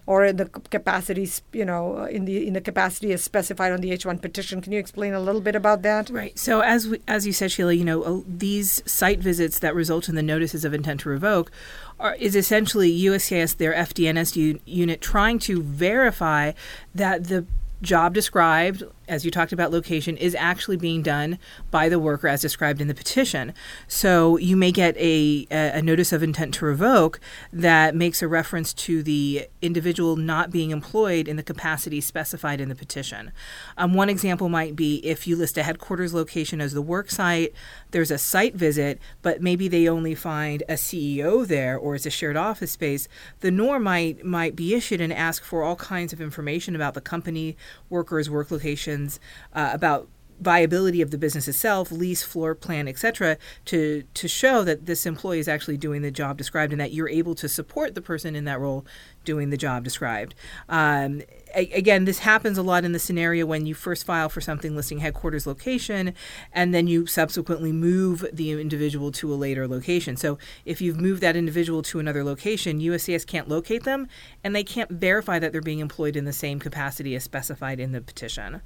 or 0.06 0.24
in 0.24 0.36
the 0.36 0.46
capacities, 0.46 1.42
you 1.52 1.64
know, 1.64 2.04
in 2.04 2.24
the 2.24 2.46
in 2.46 2.52
the 2.52 2.60
capacity 2.60 3.12
as 3.12 3.22
specified 3.22 3.72
on 3.72 3.80
the 3.80 3.90
H1 3.90 4.22
petition. 4.22 4.60
Can 4.60 4.72
you 4.72 4.78
explain 4.78 5.12
a 5.12 5.20
little 5.20 5.40
bit 5.40 5.56
about 5.56 5.82
that? 5.82 6.08
Right. 6.10 6.38
So 6.38 6.60
as 6.60 6.86
we, 6.86 7.00
as 7.08 7.26
you 7.26 7.32
said, 7.32 7.50
Sheila, 7.50 7.72
you 7.72 7.84
know, 7.84 8.24
these 8.26 8.82
site 8.90 9.18
visits 9.18 9.58
that 9.58 9.74
result 9.74 10.08
in 10.08 10.14
the 10.14 10.22
notices 10.22 10.64
of 10.64 10.72
intent 10.72 11.00
to 11.00 11.08
revoke 11.08 11.50
are, 11.98 12.14
is 12.16 12.36
essentially 12.36 12.96
USCIS, 12.96 13.56
their 13.56 13.74
FDNS 13.74 14.60
unit, 14.64 15.00
trying 15.00 15.38
to 15.40 15.62
verify 15.62 16.52
that 16.94 17.24
the 17.24 17.46
job 17.82 18.14
described, 18.14 18.84
as 19.08 19.24
you 19.24 19.30
talked 19.30 19.52
about 19.52 19.70
location, 19.70 20.16
is 20.16 20.34
actually 20.34 20.76
being 20.76 21.02
done 21.02 21.38
by 21.70 21.88
the 21.88 21.98
worker 21.98 22.28
as 22.28 22.40
described 22.40 22.80
in 22.80 22.88
the 22.88 22.94
petition. 22.94 23.52
So 23.88 24.36
you 24.36 24.56
may 24.56 24.72
get 24.72 24.96
a, 24.96 25.46
a 25.50 25.82
notice 25.82 26.12
of 26.12 26.22
intent 26.22 26.54
to 26.54 26.64
revoke 26.64 27.20
that 27.52 27.94
makes 27.94 28.22
a 28.22 28.28
reference 28.28 28.72
to 28.74 29.02
the 29.02 29.48
individual 29.62 30.16
not 30.16 30.50
being 30.50 30.70
employed 30.70 31.28
in 31.28 31.36
the 31.36 31.42
capacity 31.42 32.00
specified 32.00 32.60
in 32.60 32.68
the 32.68 32.74
petition. 32.74 33.32
Um, 33.76 33.94
one 33.94 34.08
example 34.08 34.48
might 34.48 34.76
be 34.76 34.96
if 34.98 35.26
you 35.26 35.36
list 35.36 35.56
a 35.58 35.62
headquarters 35.62 36.14
location 36.14 36.60
as 36.60 36.72
the 36.72 36.82
work 36.82 37.10
site, 37.10 37.52
there's 37.90 38.10
a 38.10 38.18
site 38.18 38.54
visit, 38.54 38.98
but 39.22 39.42
maybe 39.42 39.68
they 39.68 39.88
only 39.88 40.14
find 40.14 40.62
a 40.68 40.74
CEO 40.74 41.46
there 41.46 41.76
or 41.76 41.94
it's 41.94 42.06
a 42.06 42.10
shared 42.10 42.36
office 42.36 42.72
space. 42.72 43.08
The 43.40 43.50
NOR 43.50 43.78
might 43.78 44.24
might 44.24 44.56
be 44.56 44.74
issued 44.74 45.00
and 45.00 45.12
ask 45.12 45.42
for 45.42 45.62
all 45.62 45.76
kinds 45.76 46.12
of 46.12 46.20
information 46.20 46.74
about 46.74 46.94
the 46.94 47.00
company, 47.00 47.56
workers, 47.88 48.28
work 48.30 48.50
locations, 48.96 49.20
uh, 49.52 49.70
about 49.72 50.08
viability 50.38 51.00
of 51.00 51.10
the 51.10 51.16
business 51.16 51.48
itself, 51.48 51.90
lease, 51.90 52.22
floor 52.22 52.54
plan, 52.54 52.86
etc., 52.86 53.38
to 53.64 54.02
to 54.12 54.28
show 54.28 54.62
that 54.64 54.84
this 54.84 55.06
employee 55.06 55.38
is 55.38 55.48
actually 55.48 55.78
doing 55.78 56.02
the 56.02 56.10
job 56.10 56.36
described 56.36 56.72
and 56.72 56.80
that 56.80 56.92
you're 56.92 57.08
able 57.08 57.34
to 57.34 57.48
support 57.48 57.94
the 57.94 58.02
person 58.02 58.36
in 58.36 58.44
that 58.44 58.60
role 58.60 58.84
doing 59.26 59.50
the 59.50 59.58
job 59.58 59.84
described. 59.84 60.34
Um, 60.70 61.20
a- 61.54 61.70
again, 61.72 62.04
this 62.06 62.20
happens 62.20 62.56
a 62.56 62.62
lot 62.62 62.84
in 62.84 62.92
the 62.92 62.98
scenario 62.98 63.44
when 63.44 63.66
you 63.66 63.74
first 63.74 64.06
file 64.06 64.28
for 64.28 64.40
something 64.40 64.74
listing 64.74 64.98
headquarters 64.98 65.46
location, 65.46 66.14
and 66.52 66.74
then 66.74 66.86
you 66.86 67.06
subsequently 67.06 67.72
move 67.72 68.24
the 68.32 68.52
individual 68.52 69.12
to 69.12 69.32
a 69.32 69.36
later 69.36 69.68
location. 69.68 70.16
So 70.16 70.38
if 70.64 70.80
you've 70.80 71.00
moved 71.00 71.20
that 71.22 71.36
individual 71.36 71.82
to 71.82 71.98
another 71.98 72.24
location, 72.24 72.80
USCIS 72.80 73.26
can't 73.26 73.48
locate 73.48 73.84
them, 73.84 74.08
and 74.42 74.54
they 74.54 74.64
can't 74.64 74.90
verify 74.90 75.38
that 75.38 75.52
they're 75.52 75.60
being 75.60 75.80
employed 75.80 76.16
in 76.16 76.24
the 76.24 76.32
same 76.32 76.58
capacity 76.58 77.14
as 77.14 77.24
specified 77.24 77.80
in 77.80 77.92
the 77.92 78.00
petition. 78.00 78.62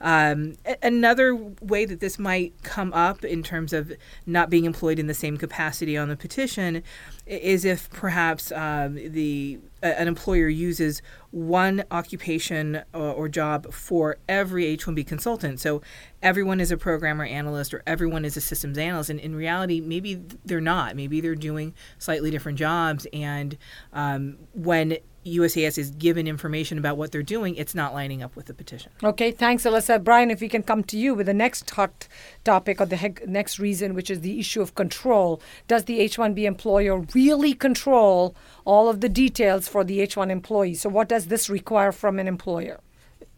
Um, 0.00 0.56
a- 0.66 0.76
another 0.82 1.34
way 1.34 1.84
that 1.84 2.00
this 2.00 2.18
might 2.18 2.62
come 2.62 2.92
up 2.92 3.24
in 3.24 3.42
terms 3.42 3.72
of 3.72 3.92
not 4.26 4.50
being 4.50 4.64
employed 4.64 4.98
in 4.98 5.06
the 5.06 5.14
same 5.14 5.36
capacity 5.36 5.96
on 5.96 6.08
the 6.08 6.16
petition 6.16 6.82
is 7.26 7.64
if 7.64 7.88
perhaps 7.90 8.50
um, 8.52 8.94
the 8.94 9.58
an 9.82 10.08
employer 10.08 10.48
uses 10.48 11.02
one 11.30 11.84
occupation 11.90 12.82
or, 12.92 13.00
uh, 13.00 13.12
or, 13.12 13.28
job 13.28 13.72
for 13.72 14.18
every 14.28 14.66
H-1B 14.66 15.06
consultant. 15.06 15.60
So 15.60 15.80
everyone 16.22 16.60
is 16.60 16.72
a 16.72 16.76
programmer 16.76 17.24
analyst 17.24 17.72
or 17.72 17.82
everyone 17.86 18.24
is 18.24 18.36
a 18.36 18.40
systems 18.40 18.76
analyst. 18.76 19.10
And 19.10 19.20
in 19.20 19.34
reality, 19.34 19.80
maybe 19.80 20.22
they're 20.44 20.60
not. 20.60 20.96
Maybe 20.96 21.20
they're 21.20 21.34
doing 21.34 21.74
slightly 21.98 22.30
different 22.30 22.58
jobs. 22.58 23.06
And 23.12 23.56
um, 23.92 24.38
when 24.52 24.98
USCIS 25.24 25.76
is 25.76 25.90
given 25.90 26.26
information 26.26 26.78
about 26.78 26.96
what 26.96 27.12
they're 27.12 27.22
doing, 27.22 27.54
it's 27.56 27.74
not 27.74 27.92
lining 27.92 28.22
up 28.22 28.36
with 28.36 28.46
the 28.46 28.54
petition. 28.54 28.90
Okay, 29.02 29.30
thanks, 29.30 29.64
Alyssa. 29.64 30.02
Brian, 30.02 30.30
if 30.30 30.40
we 30.40 30.48
can 30.48 30.62
come 30.62 30.82
to 30.84 30.96
you 30.96 31.14
with 31.14 31.26
the 31.26 31.34
next 31.34 31.68
hot 31.70 32.08
topic 32.44 32.80
or 32.80 32.86
the 32.86 32.96
he- 32.96 33.26
next 33.26 33.58
reason, 33.58 33.94
which 33.94 34.10
is 34.10 34.20
the 34.20 34.40
issue 34.40 34.62
of 34.62 34.74
control. 34.74 35.40
Does 35.68 35.84
the 35.84 36.00
H 36.00 36.16
1B 36.16 36.44
employer 36.44 37.04
really 37.14 37.54
control 37.54 38.34
all 38.64 38.88
of 38.88 39.00
the 39.00 39.08
details 39.08 39.68
for 39.68 39.84
the 39.84 40.00
H 40.00 40.16
1 40.16 40.30
employee? 40.30 40.74
So, 40.74 40.88
what 40.88 41.08
does 41.08 41.26
this 41.26 41.50
require 41.50 41.92
from 41.92 42.18
an 42.18 42.26
employer? 42.26 42.80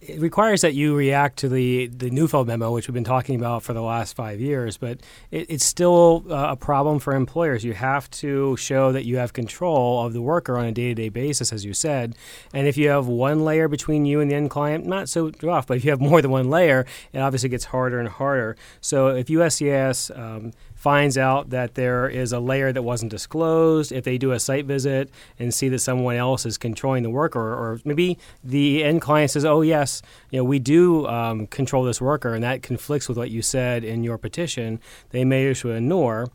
It 0.02 0.20
requires 0.20 0.62
that 0.62 0.74
you 0.74 0.96
react 0.96 1.38
to 1.38 1.48
the 1.48 1.86
the 1.86 2.10
Neufeld 2.10 2.48
memo, 2.48 2.72
which 2.72 2.88
we've 2.88 2.94
been 2.94 3.04
talking 3.04 3.36
about 3.36 3.62
for 3.62 3.72
the 3.72 3.82
last 3.82 4.16
five 4.16 4.40
years. 4.40 4.76
But 4.76 5.00
it, 5.30 5.48
it's 5.48 5.64
still 5.64 6.24
uh, 6.28 6.48
a 6.50 6.56
problem 6.56 6.98
for 6.98 7.14
employers. 7.14 7.64
You 7.64 7.74
have 7.74 8.10
to 8.10 8.56
show 8.56 8.90
that 8.92 9.04
you 9.04 9.18
have 9.18 9.32
control 9.32 10.04
of 10.04 10.12
the 10.12 10.20
worker 10.20 10.58
on 10.58 10.66
a 10.66 10.72
day 10.72 10.88
to 10.88 10.94
day 10.94 11.08
basis, 11.08 11.52
as 11.52 11.64
you 11.64 11.72
said. 11.72 12.16
And 12.52 12.66
if 12.66 12.76
you 12.76 12.88
have 12.88 13.06
one 13.06 13.44
layer 13.44 13.68
between 13.68 14.04
you 14.04 14.20
and 14.20 14.30
the 14.30 14.34
end 14.34 14.50
client, 14.50 14.86
not 14.86 15.08
so 15.08 15.30
rough. 15.40 15.68
But 15.68 15.76
if 15.76 15.84
you 15.84 15.90
have 15.90 16.00
more 16.00 16.20
than 16.20 16.32
one 16.32 16.50
layer, 16.50 16.84
it 17.12 17.18
obviously 17.18 17.48
gets 17.48 17.66
harder 17.66 18.00
and 18.00 18.08
harder. 18.08 18.56
So 18.80 19.08
if 19.08 19.28
USCIS 19.28 20.18
um, 20.18 20.52
finds 20.82 21.16
out 21.16 21.50
that 21.50 21.76
there 21.76 22.08
is 22.08 22.32
a 22.32 22.40
layer 22.40 22.72
that 22.72 22.82
wasn't 22.82 23.08
disclosed, 23.08 23.92
if 23.92 24.02
they 24.02 24.18
do 24.18 24.32
a 24.32 24.40
site 24.40 24.64
visit 24.64 25.08
and 25.38 25.54
see 25.54 25.68
that 25.68 25.78
someone 25.78 26.16
else 26.16 26.44
is 26.44 26.58
controlling 26.58 27.04
the 27.04 27.10
worker, 27.10 27.40
or 27.40 27.78
maybe 27.84 28.18
the 28.42 28.82
end 28.82 29.00
client 29.00 29.30
says, 29.30 29.44
"Oh 29.44 29.60
yes, 29.60 30.02
you 30.30 30.38
know 30.38 30.44
we 30.44 30.58
do 30.58 31.06
um, 31.06 31.46
control 31.46 31.84
this 31.84 32.00
worker," 32.00 32.34
and 32.34 32.42
that 32.42 32.64
conflicts 32.64 33.08
with 33.08 33.16
what 33.16 33.30
you 33.30 33.42
said 33.42 33.84
in 33.84 34.02
your 34.02 34.18
petition, 34.18 34.80
they 35.10 35.24
may 35.24 35.46
issue 35.46 35.70
a 35.70 35.80
NOR. 35.80 36.26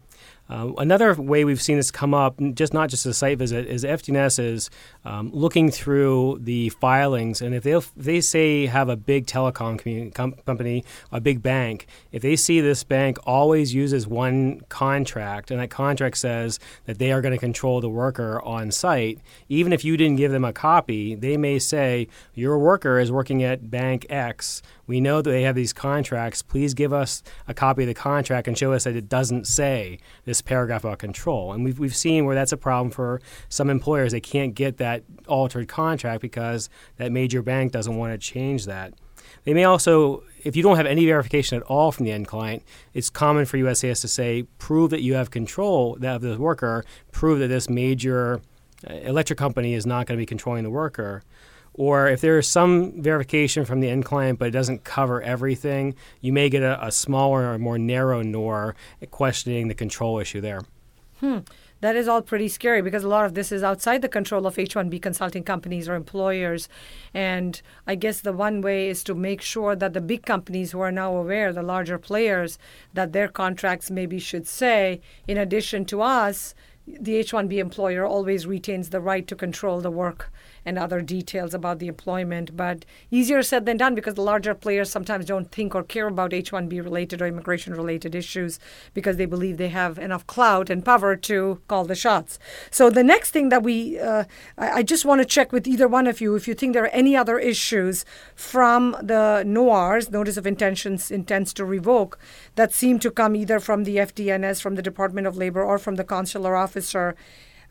Uh, 0.49 0.71
another 0.77 1.13
way 1.13 1.43
we've 1.43 1.61
seen 1.61 1.77
this 1.77 1.91
come 1.91 2.13
up, 2.13 2.39
just 2.53 2.73
not 2.73 2.89
just 2.89 3.05
a 3.05 3.13
site 3.13 3.37
visit, 3.37 3.67
is 3.67 3.83
FDNS 3.83 4.39
is 4.39 4.69
um, 5.03 5.29
looking 5.33 5.69
through 5.69 6.39
the 6.41 6.69
filings, 6.69 7.41
and 7.41 7.53
if 7.53 7.63
they 7.63 7.71
if 7.71 7.93
they 7.95 8.21
say 8.21 8.65
have 8.65 8.89
a 8.89 8.95
big 8.95 9.25
telecom 9.25 10.13
com- 10.13 10.33
company, 10.45 10.83
a 11.11 11.19
big 11.19 11.41
bank, 11.41 11.87
if 12.11 12.21
they 12.21 12.35
see 12.35 12.61
this 12.61 12.83
bank 12.83 13.17
always 13.25 13.73
uses 13.73 14.07
one 14.07 14.61
contract, 14.69 15.51
and 15.51 15.59
that 15.59 15.69
contract 15.69 16.17
says 16.17 16.59
that 16.85 16.97
they 16.97 17.11
are 17.11 17.21
going 17.21 17.33
to 17.33 17.37
control 17.37 17.81
the 17.81 17.89
worker 17.89 18.41
on 18.41 18.71
site, 18.71 19.19
even 19.49 19.73
if 19.73 19.83
you 19.83 19.97
didn't 19.97 20.17
give 20.17 20.31
them 20.31 20.45
a 20.45 20.53
copy, 20.53 21.15
they 21.15 21.35
may 21.37 21.59
say 21.59 22.07
your 22.33 22.57
worker 22.57 22.99
is 22.99 23.11
working 23.11 23.43
at 23.43 23.69
Bank 23.69 24.05
X 24.09 24.61
we 24.87 25.01
know 25.01 25.21
that 25.21 25.29
they 25.29 25.43
have 25.43 25.55
these 25.55 25.73
contracts. 25.73 26.41
Please 26.41 26.73
give 26.73 26.93
us 26.93 27.21
a 27.47 27.53
copy 27.53 27.83
of 27.83 27.87
the 27.87 27.93
contract 27.93 28.47
and 28.47 28.57
show 28.57 28.73
us 28.73 28.85
that 28.85 28.95
it 28.95 29.09
doesn't 29.09 29.45
say 29.45 29.99
this 30.25 30.41
paragraph 30.41 30.83
about 30.83 30.99
control. 30.99 31.51
And 31.53 31.63
we've, 31.63 31.77
we've 31.77 31.95
seen 31.95 32.25
where 32.25 32.35
that's 32.35 32.53
a 32.53 32.57
problem 32.57 32.89
for 32.89 33.21
some 33.49 33.69
employers. 33.69 34.13
They 34.13 34.21
can't 34.21 34.55
get 34.55 34.77
that 34.77 35.03
altered 35.27 35.67
contract 35.67 36.21
because 36.21 36.69
that 36.95 37.11
major 37.11 37.41
bank 37.41 37.73
doesn't 37.73 37.95
want 37.95 38.13
to 38.13 38.17
change 38.17 38.65
that. 38.65 38.93
They 39.43 39.53
may 39.53 39.65
also, 39.65 40.23
if 40.43 40.55
you 40.55 40.63
don't 40.63 40.77
have 40.77 40.85
any 40.85 41.05
verification 41.05 41.57
at 41.57 41.63
all 41.63 41.91
from 41.91 42.05
the 42.05 42.11
end 42.11 42.27
client, 42.27 42.63
it's 42.93 43.09
common 43.09 43.45
for 43.45 43.57
USCIS 43.57 44.01
to 44.01 44.07
say, 44.07 44.43
prove 44.57 44.89
that 44.91 45.01
you 45.01 45.15
have 45.15 45.31
control 45.31 45.97
of 46.01 46.21
the 46.21 46.37
worker, 46.37 46.85
prove 47.11 47.39
that 47.39 47.47
this 47.47 47.69
major 47.69 48.41
uh, 48.89 48.93
electric 48.93 49.39
company 49.39 49.73
is 49.73 49.85
not 49.85 50.05
going 50.05 50.17
to 50.17 50.21
be 50.21 50.25
controlling 50.25 50.63
the 50.63 50.69
worker. 50.69 51.23
Or 51.77 52.07
if 52.07 52.21
there 52.21 52.39
is 52.39 52.47
some 52.47 53.01
verification 53.01 53.63
from 53.63 53.79
the 53.79 53.89
end 53.89 54.03
client, 54.03 54.39
but 54.39 54.47
it 54.47 54.51
doesn't 54.51 54.83
cover 54.83 55.21
everything, 55.21 55.95
you 56.21 56.33
may 56.33 56.49
get 56.49 56.63
a, 56.63 56.83
a 56.85 56.91
smaller 56.91 57.53
or 57.53 57.59
more 57.59 57.77
narrow 57.77 58.23
NOR 58.23 58.75
questioning 59.11 59.67
the 59.67 59.75
control 59.75 60.19
issue 60.19 60.41
there. 60.41 60.61
Hmm. 61.19 61.39
That 61.79 61.95
is 61.95 62.07
all 62.07 62.23
pretty 62.23 62.47
scary 62.47 62.81
because 62.81 63.03
a 63.03 63.07
lot 63.07 63.25
of 63.25 63.35
this 63.35 63.51
is 63.51 63.61
outside 63.61 64.01
the 64.01 64.09
control 64.09 64.47
of 64.47 64.57
H 64.57 64.73
1B 64.73 64.99
consulting 64.99 65.43
companies 65.43 65.87
or 65.87 65.93
employers. 65.93 66.67
And 67.13 67.61
I 67.85 67.93
guess 67.93 68.21
the 68.21 68.33
one 68.33 68.61
way 68.61 68.89
is 68.89 69.03
to 69.03 69.13
make 69.13 69.43
sure 69.43 69.75
that 69.75 69.93
the 69.93 70.01
big 70.01 70.25
companies 70.25 70.71
who 70.71 70.79
are 70.79 70.91
now 70.91 71.15
aware, 71.15 71.53
the 71.53 71.61
larger 71.61 71.99
players, 71.99 72.57
that 72.95 73.13
their 73.13 73.27
contracts 73.27 73.91
maybe 73.91 74.17
should 74.17 74.47
say, 74.47 75.01
in 75.27 75.37
addition 75.37 75.85
to 75.85 76.01
us, 76.01 76.55
the 76.87 77.17
H 77.17 77.31
1B 77.31 77.57
employer 77.57 78.05
always 78.05 78.47
retains 78.47 78.89
the 78.89 79.01
right 79.01 79.27
to 79.27 79.35
control 79.35 79.79
the 79.79 79.91
work 79.91 80.31
and 80.67 80.77
other 80.77 81.01
details 81.01 81.53
about 81.53 81.79
the 81.79 81.87
employment. 81.87 82.55
But 82.55 82.85
easier 83.09 83.41
said 83.41 83.65
than 83.65 83.77
done 83.77 83.95
because 83.95 84.15
the 84.15 84.21
larger 84.21 84.53
players 84.53 84.91
sometimes 84.91 85.25
don't 85.25 85.49
think 85.49 85.73
or 85.73 85.81
care 85.81 86.07
about 86.07 86.33
H 86.33 86.51
1B 86.51 86.83
related 86.83 87.21
or 87.21 87.27
immigration 87.27 87.73
related 87.73 88.13
issues 88.13 88.59
because 88.93 89.15
they 89.15 89.25
believe 89.25 89.57
they 89.57 89.69
have 89.69 89.97
enough 89.97 90.27
clout 90.27 90.69
and 90.69 90.83
power 90.83 91.15
to 91.15 91.61
call 91.69 91.85
the 91.85 91.95
shots. 91.95 92.37
So 92.69 92.89
the 92.89 93.03
next 93.03 93.31
thing 93.31 93.47
that 93.49 93.63
we, 93.63 93.97
uh, 93.97 94.25
I, 94.57 94.71
I 94.79 94.83
just 94.83 95.05
want 95.05 95.21
to 95.21 95.25
check 95.25 95.53
with 95.53 95.67
either 95.67 95.87
one 95.87 96.05
of 96.05 96.19
you 96.19 96.35
if 96.35 96.47
you 96.47 96.53
think 96.53 96.73
there 96.73 96.83
are 96.83 96.87
any 96.87 97.15
other 97.15 97.39
issues 97.39 98.03
from 98.35 98.91
the 99.01 99.43
NORs, 99.45 100.11
Notice 100.11 100.35
of 100.35 100.45
Intentions, 100.45 101.09
Intents 101.09 101.53
to 101.53 101.63
Revoke, 101.63 102.19
that 102.55 102.73
seem 102.73 102.99
to 102.99 103.09
come 103.09 103.37
either 103.37 103.61
from 103.61 103.85
the 103.85 103.95
FDNS, 103.97 104.61
from 104.61 104.75
the 104.75 104.81
Department 104.81 105.27
of 105.27 105.37
Labor, 105.37 105.63
or 105.63 105.79
from 105.79 105.95
the 105.95 106.03
consular 106.03 106.57
officer 106.57 107.15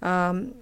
um, 0.01 0.55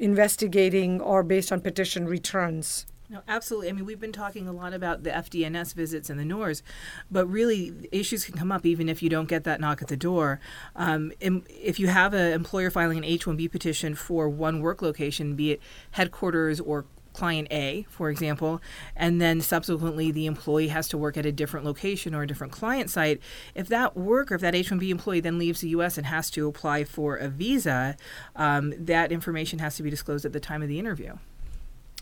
investigating 0.00 1.00
or 1.00 1.22
based 1.22 1.52
on 1.52 1.60
petition 1.60 2.06
returns. 2.06 2.86
No, 3.10 3.22
absolutely. 3.26 3.68
I 3.68 3.72
mean, 3.72 3.86
we've 3.86 3.98
been 3.98 4.12
talking 4.12 4.46
a 4.46 4.52
lot 4.52 4.72
about 4.72 5.02
the 5.02 5.10
FDNS 5.10 5.74
visits 5.74 6.10
and 6.10 6.18
the 6.18 6.24
NORs, 6.24 6.62
but 7.10 7.26
really 7.26 7.88
issues 7.90 8.24
can 8.24 8.36
come 8.36 8.52
up 8.52 8.64
even 8.64 8.88
if 8.88 9.02
you 9.02 9.10
don't 9.10 9.28
get 9.28 9.42
that 9.44 9.60
knock 9.60 9.82
at 9.82 9.88
the 9.88 9.96
door. 9.96 10.38
Um, 10.76 11.12
if 11.20 11.80
you 11.80 11.88
have 11.88 12.14
an 12.14 12.32
employer 12.32 12.70
filing 12.70 12.98
an 12.98 13.04
H-1B 13.04 13.50
petition 13.50 13.96
for 13.96 14.28
one 14.28 14.60
work 14.60 14.80
location, 14.80 15.34
be 15.34 15.52
it 15.52 15.60
headquarters 15.90 16.60
or 16.60 16.86
client 17.12 17.48
A, 17.50 17.86
for 17.90 18.10
example, 18.10 18.60
and 18.96 19.20
then 19.20 19.40
subsequently 19.40 20.10
the 20.10 20.26
employee 20.26 20.68
has 20.68 20.88
to 20.88 20.98
work 20.98 21.16
at 21.16 21.26
a 21.26 21.32
different 21.32 21.66
location 21.66 22.14
or 22.14 22.22
a 22.22 22.26
different 22.26 22.52
client 22.52 22.90
site, 22.90 23.20
if 23.54 23.68
that 23.68 23.96
worker, 23.96 24.34
if 24.34 24.40
that 24.40 24.54
H 24.54 24.70
1B 24.70 24.90
employee 24.90 25.20
then 25.20 25.38
leaves 25.38 25.60
the 25.60 25.68
U.S. 25.70 25.98
and 25.98 26.06
has 26.06 26.30
to 26.30 26.46
apply 26.48 26.84
for 26.84 27.16
a 27.16 27.28
visa, 27.28 27.96
um, 28.36 28.72
that 28.78 29.12
information 29.12 29.58
has 29.58 29.76
to 29.76 29.82
be 29.82 29.90
disclosed 29.90 30.24
at 30.24 30.32
the 30.32 30.40
time 30.40 30.62
of 30.62 30.68
the 30.68 30.78
interview. 30.78 31.14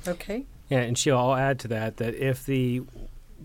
Okay. 0.06 0.46
Yeah, 0.68 0.80
and 0.80 0.96
Sheila, 0.96 1.30
I'll 1.30 1.36
add 1.36 1.58
to 1.60 1.68
that 1.68 1.96
that 1.96 2.14
if 2.14 2.44
the 2.44 2.82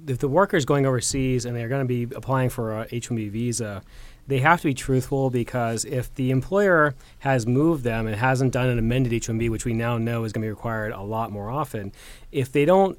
if 0.08 0.18
the 0.18 0.28
worker 0.28 0.58
is 0.58 0.66
going 0.66 0.86
overseas 0.86 1.46
and 1.46 1.56
they're 1.56 1.70
going 1.70 1.88
to 1.88 2.08
be 2.08 2.14
applying 2.16 2.50
for 2.50 2.80
a 2.80 2.88
H-1B 2.92 3.30
visa, 3.30 3.84
they 4.28 4.40
have 4.40 4.62
to 4.62 4.68
be 4.68 4.74
truthful 4.74 5.30
because 5.30 5.86
if 5.86 6.14
the 6.16 6.32
employer 6.32 6.96
has 7.20 7.46
moved 7.46 7.84
them 7.84 8.08
and 8.08 8.16
hasn't 8.16 8.54
done 8.54 8.70
an 8.70 8.80
amended 8.80 9.14
H-1B, 9.14 9.50
which 9.50 9.66
we 9.66 9.74
now 9.74 9.98
know 9.98 10.24
is 10.24 10.32
going 10.32 10.42
to 10.42 10.46
be 10.46 10.50
required 10.50 10.94
a 10.94 11.02
lot 11.02 11.32
more 11.32 11.50
often, 11.50 11.92
if 12.32 12.52
they 12.52 12.66
don't 12.66 12.98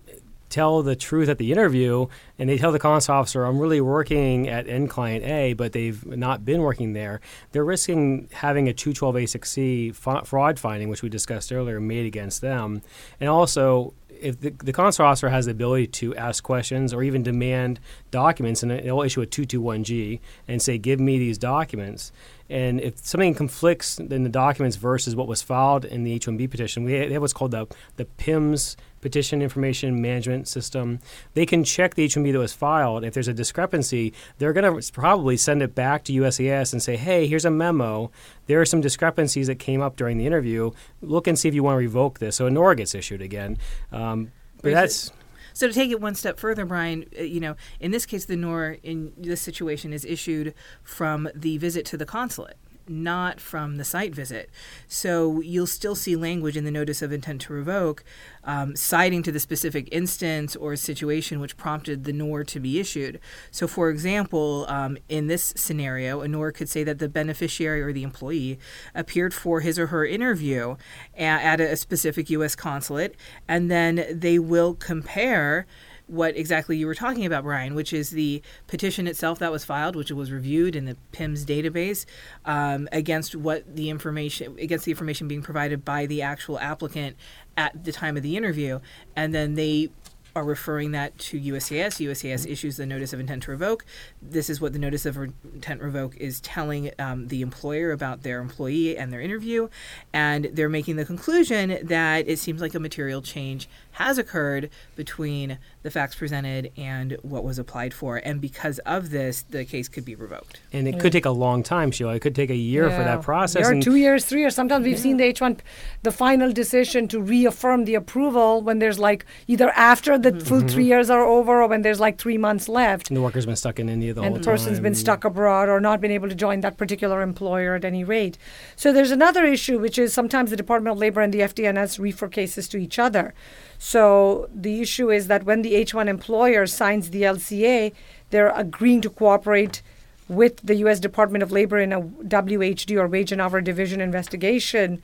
tell 0.55 0.85
the 0.85 0.95
truth 0.95 1.29
at 1.29 1.39
the 1.39 1.51
interview 1.51 2.07
and 2.39 2.49
they 2.49 2.57
tell 2.57 2.71
the 2.71 2.79
consular 2.79 3.19
officer, 3.19 3.45
I'm 3.45 3.59
really 3.59 3.81
working 3.81 4.49
at 4.49 4.69
end 4.69 4.89
client 4.89 5.25
A, 5.25 5.53
but 5.55 5.73
they've 5.73 6.07
not 6.07 6.45
been 6.45 6.63
working 6.63 6.93
there, 6.93 7.21
they're 7.51 7.65
risking 7.65 8.29
having 8.33 8.69
a 8.69 8.73
212A6C 8.73 9.95
fraud 10.25 10.59
finding, 10.61 10.89
which 10.89 11.03
we 11.03 11.09
discussed 11.09 11.53
earlier, 11.53 11.81
made 11.81 12.07
against 12.07 12.41
them. 12.41 12.83
And 13.19 13.29
also, 13.29 13.95
if 14.21 14.41
the, 14.41 14.51
the 14.51 14.73
consular 14.73 15.09
officer 15.09 15.29
has 15.29 15.47
the 15.47 15.51
ability 15.51 15.89
to 15.89 16.15
ask 16.15 16.45
questions 16.45 16.95
or 16.95 17.03
even 17.03 17.25
demand 17.25 17.81
documents, 18.13 18.63
and 18.63 18.71
they'll 18.71 19.03
issue 19.03 19.23
a 19.23 19.27
221G 19.27 20.21
and 20.47 20.63
say, 20.63 20.79
"Give 20.79 21.01
me 21.01 21.19
these 21.19 21.37
documents." 21.37 22.13
And 22.49 22.81
if 22.81 22.99
something 22.99 23.35
conflicts 23.35 23.99
in 23.99 24.23
the 24.23 24.29
documents 24.29 24.77
versus 24.77 25.17
what 25.17 25.27
was 25.27 25.43
filed 25.43 25.85
in 25.85 26.05
the 26.05 26.13
H-1B 26.13 26.51
petition, 26.51 26.85
we 26.85 26.93
have 26.93 27.21
what's 27.21 27.33
called 27.33 27.51
the 27.51 27.67
the 27.97 28.05
PIMS 28.05 28.77
petition 29.05 29.43
information 29.43 30.01
management 30.01 30.49
system. 30.49 30.99
They 31.35 31.45
can 31.45 31.63
check 31.63 31.95
the 31.95 32.05
H-1B 32.05 32.33
that 32.33 32.39
was 32.39 32.55
filed. 32.55 33.05
If 33.05 33.13
there's 33.13 33.29
a 33.29 33.35
discrepancy, 33.35 34.15
they're 34.39 34.55
going 34.55 34.81
to 34.81 34.93
probably 34.93 35.37
send 35.37 35.61
it 35.61 35.75
back 35.75 36.05
to 36.05 36.13
USCIS 36.15 36.73
and 36.73 36.83
say, 36.83 36.97
"Hey, 36.97 37.27
here's 37.27 37.45
a 37.45 37.51
memo. 37.51 38.11
There 38.47 38.63
are 38.63 38.65
some 38.65 38.81
discrepancies 38.81 39.47
that 39.47 39.59
came 39.59 39.83
up 39.83 39.97
during 39.97 40.17
the 40.17 40.27
interview. 40.27 40.71
Look 41.03 41.27
and 41.27 41.39
see 41.39 41.49
if 41.49 41.55
you 41.55 41.63
want 41.63 41.75
to 41.75 41.79
revoke 41.79 42.19
this." 42.19 42.37
So 42.37 42.47
a 42.47 42.51
NOR 42.51 42.75
gets 42.75 42.95
issued 42.95 43.21
again. 43.21 43.59
Um, 43.93 44.33
but 44.63 44.73
that's. 44.73 45.13
So 45.53 45.69
to 45.69 45.75
take 45.75 45.91
it 45.91 46.01
one 46.01 46.15
step 46.15 46.41
further, 46.41 46.65
Brian, 46.65 47.05
uh, 47.17 47.23
you 47.23 47.41
know, 47.41 47.57
in 47.79 47.91
this 47.91 48.07
case, 48.07 48.25
the 48.25 48.37
NOR 48.37 48.79
in 48.83 49.13
this 49.19 49.43
situation 49.43 49.93
is 49.93 50.07
issued 50.07 50.55
from 50.83 51.29
the 51.35 51.59
visit 51.59 51.85
to 51.87 51.99
the 51.99 52.07
consulate 52.07 52.57
not 52.89 53.41
from 53.41 53.77
the 53.77 53.85
site 53.85 54.15
visit. 54.15 54.51
So 54.89 55.41
you'll 55.41 55.67
still 55.67 55.95
see 55.95 56.17
language 56.17 56.57
in 56.57 56.65
the 56.65 56.71
notice 56.71 57.03
of 57.03 57.13
intent 57.13 57.43
to 57.43 57.53
revoke 57.53 58.05
um, 58.45 58.77
citing 58.77 59.23
to 59.23 59.33
the 59.33 59.41
specific 59.41 59.89
instance 59.91 60.55
or 60.57 60.77
situation 60.77 61.41
which 61.41 61.57
prompted 61.57 62.05
the 62.05 62.13
NOR 62.13 62.45
to 62.45 62.61
be 62.61 62.79
issued. 62.79 63.21
So, 63.51 63.67
for 63.67 63.91
example, 63.91 64.67
um, 64.69 64.99
in 65.09 65.27
this 65.27 65.53
scenario, 65.57 66.21
a 66.21 66.29
NOR 66.29 66.53
could 66.53 66.69
say 66.69 66.85
that 66.85 66.99
the 66.99 67.09
beneficiary 67.09 67.81
or 67.83 67.93
the 67.93 68.03
employee 68.03 68.59
appeared 68.95 69.35
for 69.35 69.61
his 69.61 69.79
or 69.79 69.89
her 69.89 70.05
interview 70.05 70.77
at, 71.17 71.61
at 71.61 71.61
a 71.61 71.77
specific 71.77 72.31
U.S. 72.31 72.55
consulate, 72.55 73.15
and 73.49 73.71
then 73.71 74.05
they 74.11 74.39
will 74.39 74.75
compare 74.75 75.67
what 76.07 76.37
exactly 76.37 76.77
you 76.77 76.87
were 76.87 76.95
talking 76.95 77.25
about, 77.25 77.45
Brian, 77.45 77.75
which 77.75 77.93
is 77.93 78.11
the 78.11 78.43
petition 78.67 79.07
itself 79.07 79.39
that 79.39 79.51
was 79.51 79.65
filed, 79.65 79.97
which 79.97 80.11
was 80.11 80.31
reviewed 80.31 80.77
in 80.77 80.85
the 80.85 80.97
PIMS 81.13 81.45
database, 81.45 82.05
um, 82.45 82.89
against 82.93 83.35
what 83.35 83.75
the 83.75 83.91
information 83.91 84.59
against 84.59 84.85
the 84.85 84.91
information 84.91 85.29
being 85.29 85.43
provided 85.43 85.85
by 85.85 86.07
the 86.07 86.23
actual 86.23 86.59
applicant 86.59 87.17
at 87.57 87.85
the 87.85 87.93
time 87.93 88.17
of 88.17 88.23
the 88.23 88.37
interview, 88.37 88.81
and 89.17 89.35
then 89.35 89.55
they 89.55 89.91
are 90.37 90.45
referring 90.45 90.93
that 90.93 91.17
to 91.19 91.41
USCIS. 91.41 92.05
USCIS 92.07 92.51
issues 92.51 92.77
the 92.77 92.87
notice 92.87 93.13
of 93.13 93.21
intent 93.21 93.45
to 93.45 93.51
revoke. 93.51 93.85
This 94.21 94.51
is 94.51 94.61
what 94.61 94.73
the 94.73 94.79
notice 94.79 95.07
of 95.07 95.17
intent 95.17 95.81
revoke 95.81 96.17
is 96.17 96.41
telling 96.41 96.91
um, 96.99 97.29
the 97.29 97.43
employer 97.43 97.93
about 97.93 98.23
their 98.23 98.41
employee 98.41 98.97
and 98.97 99.13
their 99.13 99.21
interview, 99.21 99.69
and 100.13 100.47
they're 100.53 100.69
making 100.69 100.97
the 100.97 101.05
conclusion 101.05 101.79
that 101.83 102.29
it 102.29 102.39
seems 102.39 102.61
like 102.61 102.75
a 102.75 102.81
material 102.81 103.23
change 103.23 103.69
has 103.93 104.19
occurred 104.19 104.71
between 104.97 105.59
the 105.83 105.91
facts 105.91 106.17
presented 106.17 106.73
and 106.77 107.17
what 107.23 107.45
was 107.45 107.59
applied 107.59 107.95
for. 107.95 108.17
And 108.17 108.41
because 108.41 108.81
of 108.81 109.11
this, 109.11 109.43
the 109.43 109.65
case 109.65 109.89
could 109.89 110.05
be 110.05 110.17
revoked. 110.17 110.61
And 110.73 110.89
it 110.89 110.99
could 110.99 111.13
take 111.13 111.25
a 111.25 111.31
long 111.31 111.63
time, 111.63 111.93
Sheila. 111.93 112.15
It 112.15 112.21
could 112.21 112.35
take 112.35 112.51
a 112.51 112.57
year 112.57 112.89
yeah. 112.89 112.97
for 112.97 113.05
that 113.05 113.23
process. 113.23 113.71
Year, 113.71 113.81
two 113.81 113.95
years, 113.95 114.25
three 114.25 114.41
years. 114.41 114.55
Sometimes 114.55 114.85
we've 114.85 114.97
yeah. 114.97 115.03
seen 115.03 115.17
the 115.19 115.33
H1, 115.33 115.61
the 116.03 116.11
final 116.11 116.53
decision 116.53 117.07
to 117.09 117.21
reaffirm 117.21 117.85
the 117.85 117.95
approval 117.95 118.63
when 118.63 118.81
there's 118.81 118.99
like 118.99 119.25
either 119.47 119.71
after 119.71 120.19
the 120.25 120.33
mm-hmm. 120.33 120.41
full 120.41 120.61
three 120.63 120.85
years 120.85 121.11
are 121.11 121.25
over 121.25 121.63
or 121.63 121.69
when 121.69 121.83
there's 121.83 122.01
like 122.01 122.19
three 122.19 122.39
months 122.39 122.69
left. 122.69 123.09
And 123.09 123.17
the 123.17 123.23
worker's 123.23 123.47
been 123.47 123.57
stuck 123.57 123.79
in 123.79 123.89
India 123.89 124.13
the 124.13 124.23
and 124.23 124.31
whole 124.31 124.35
time. 124.35 124.37
And 124.37 124.45
the 124.45 124.51
person's 124.51 124.81
been 124.81 124.95
stuck 124.95 125.25
abroad 125.25 125.69
or 125.69 125.81
not 125.81 126.01
been 126.01 126.11
able 126.11 126.29
to 126.29 126.35
join 126.35 126.61
that 126.63 126.77
particular 126.77 127.23
employer 127.23 127.75
at 127.77 127.85
any 127.85 128.03
rate. 128.03 128.37
So 128.75 128.93
there's 128.93 129.11
another 129.11 129.45
issue, 129.45 129.79
which 129.79 129.99
is 129.99 130.13
sometimes 130.13 130.51
the 130.51 130.57
Department 130.57 130.95
of 130.95 130.99
Labor 130.99 131.21
and 131.21 131.33
the 131.33 131.41
FDNS 131.41 131.99
refer 131.99 132.29
cases 132.29 132.67
to 132.69 132.79
each 132.79 132.99
other. 132.99 133.35
So 133.79 134.49
the 134.55 134.81
issue 134.81 135.11
is 135.11 135.29
that 135.29 135.45
when 135.45 135.63
the 135.63 135.75
H1 135.75 136.09
employer 136.09 136.67
signs 136.67 137.11
the 137.11 137.23
LCA, 137.23 137.93
they're 138.31 138.51
agreeing 138.51 139.01
to 139.03 139.11
cooperate 139.11 139.83
with 140.29 140.57
the 140.63 140.77
U.S. 140.77 141.01
Department 141.01 141.43
of 141.43 141.53
Labor 141.53 141.79
in 141.79 141.93
a 141.93 142.01
WHD 142.01 142.99
or 142.99 143.07
Wage 143.07 143.31
and 143.31 143.41
Hour 143.41 143.61
Division 143.61 144.01
investigation 144.01 145.03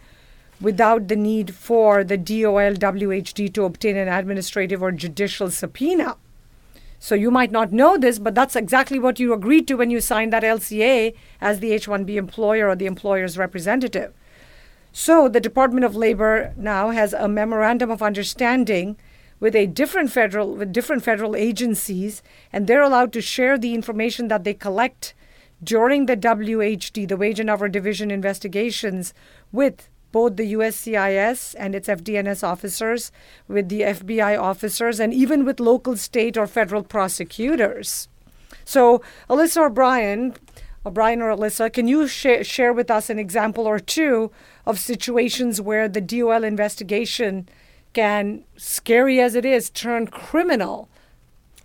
without 0.60 1.08
the 1.08 1.16
need 1.16 1.54
for 1.54 2.04
the 2.04 2.16
DOL 2.16 2.74
WHD 2.74 3.52
to 3.54 3.64
obtain 3.64 3.96
an 3.96 4.08
administrative 4.08 4.82
or 4.82 4.92
judicial 4.92 5.50
subpoena. 5.50 6.16
So 6.98 7.14
you 7.14 7.30
might 7.30 7.50
not 7.50 7.72
know 7.72 7.96
this, 7.96 8.18
but 8.18 8.34
that's 8.34 8.54
exactly 8.54 8.98
what 8.98 9.18
you 9.18 9.32
agreed 9.32 9.66
to 9.68 9.74
when 9.74 9.90
you 9.90 10.00
signed 10.00 10.34
that 10.34 10.42
LCA 10.42 11.14
as 11.40 11.60
the 11.60 11.72
H 11.72 11.86
1B 11.86 12.16
employer 12.16 12.68
or 12.68 12.76
the 12.76 12.84
employer's 12.86 13.38
representative. 13.38 14.12
So 14.92 15.28
the 15.28 15.40
Department 15.40 15.84
of 15.84 15.96
Labor 15.96 16.52
now 16.56 16.90
has 16.90 17.14
a 17.14 17.28
memorandum 17.28 17.90
of 17.90 18.02
understanding 18.02 18.96
with 19.38 19.56
a 19.56 19.66
different 19.66 20.12
federal 20.12 20.54
with 20.56 20.72
different 20.72 21.02
federal 21.02 21.34
agencies 21.34 22.22
and 22.52 22.66
they're 22.66 22.82
allowed 22.82 23.12
to 23.14 23.22
share 23.22 23.56
the 23.56 23.72
information 23.72 24.28
that 24.28 24.44
they 24.44 24.52
collect 24.52 25.14
during 25.62 26.06
the 26.06 26.16
WHD, 26.16 27.06
the 27.06 27.16
Wage 27.16 27.38
and 27.38 27.50
Hour 27.50 27.68
Division 27.68 28.10
investigations 28.10 29.12
with 29.52 29.88
both 30.12 30.36
the 30.36 30.52
USCIS 30.52 31.54
and 31.58 31.74
its 31.74 31.88
FDNS 31.88 32.42
officers, 32.42 33.12
with 33.48 33.68
the 33.68 33.82
FBI 33.82 34.40
officers, 34.40 35.00
and 35.00 35.14
even 35.14 35.44
with 35.44 35.60
local, 35.60 35.96
state, 35.96 36.36
or 36.36 36.46
federal 36.46 36.82
prosecutors. 36.82 38.08
So, 38.64 39.02
Alyssa 39.28 39.58
or 39.58 39.70
Brian, 39.70 40.34
Brian 40.84 41.20
or 41.20 41.34
Alyssa, 41.34 41.72
can 41.72 41.88
you 41.88 42.08
sh- 42.08 42.46
share 42.46 42.72
with 42.72 42.90
us 42.90 43.10
an 43.10 43.18
example 43.18 43.66
or 43.66 43.78
two 43.78 44.30
of 44.66 44.78
situations 44.78 45.60
where 45.60 45.88
the 45.88 46.00
DOL 46.00 46.44
investigation 46.44 47.48
can, 47.92 48.44
scary 48.56 49.20
as 49.20 49.34
it 49.34 49.44
is, 49.44 49.70
turn 49.70 50.06
criminal? 50.06 50.88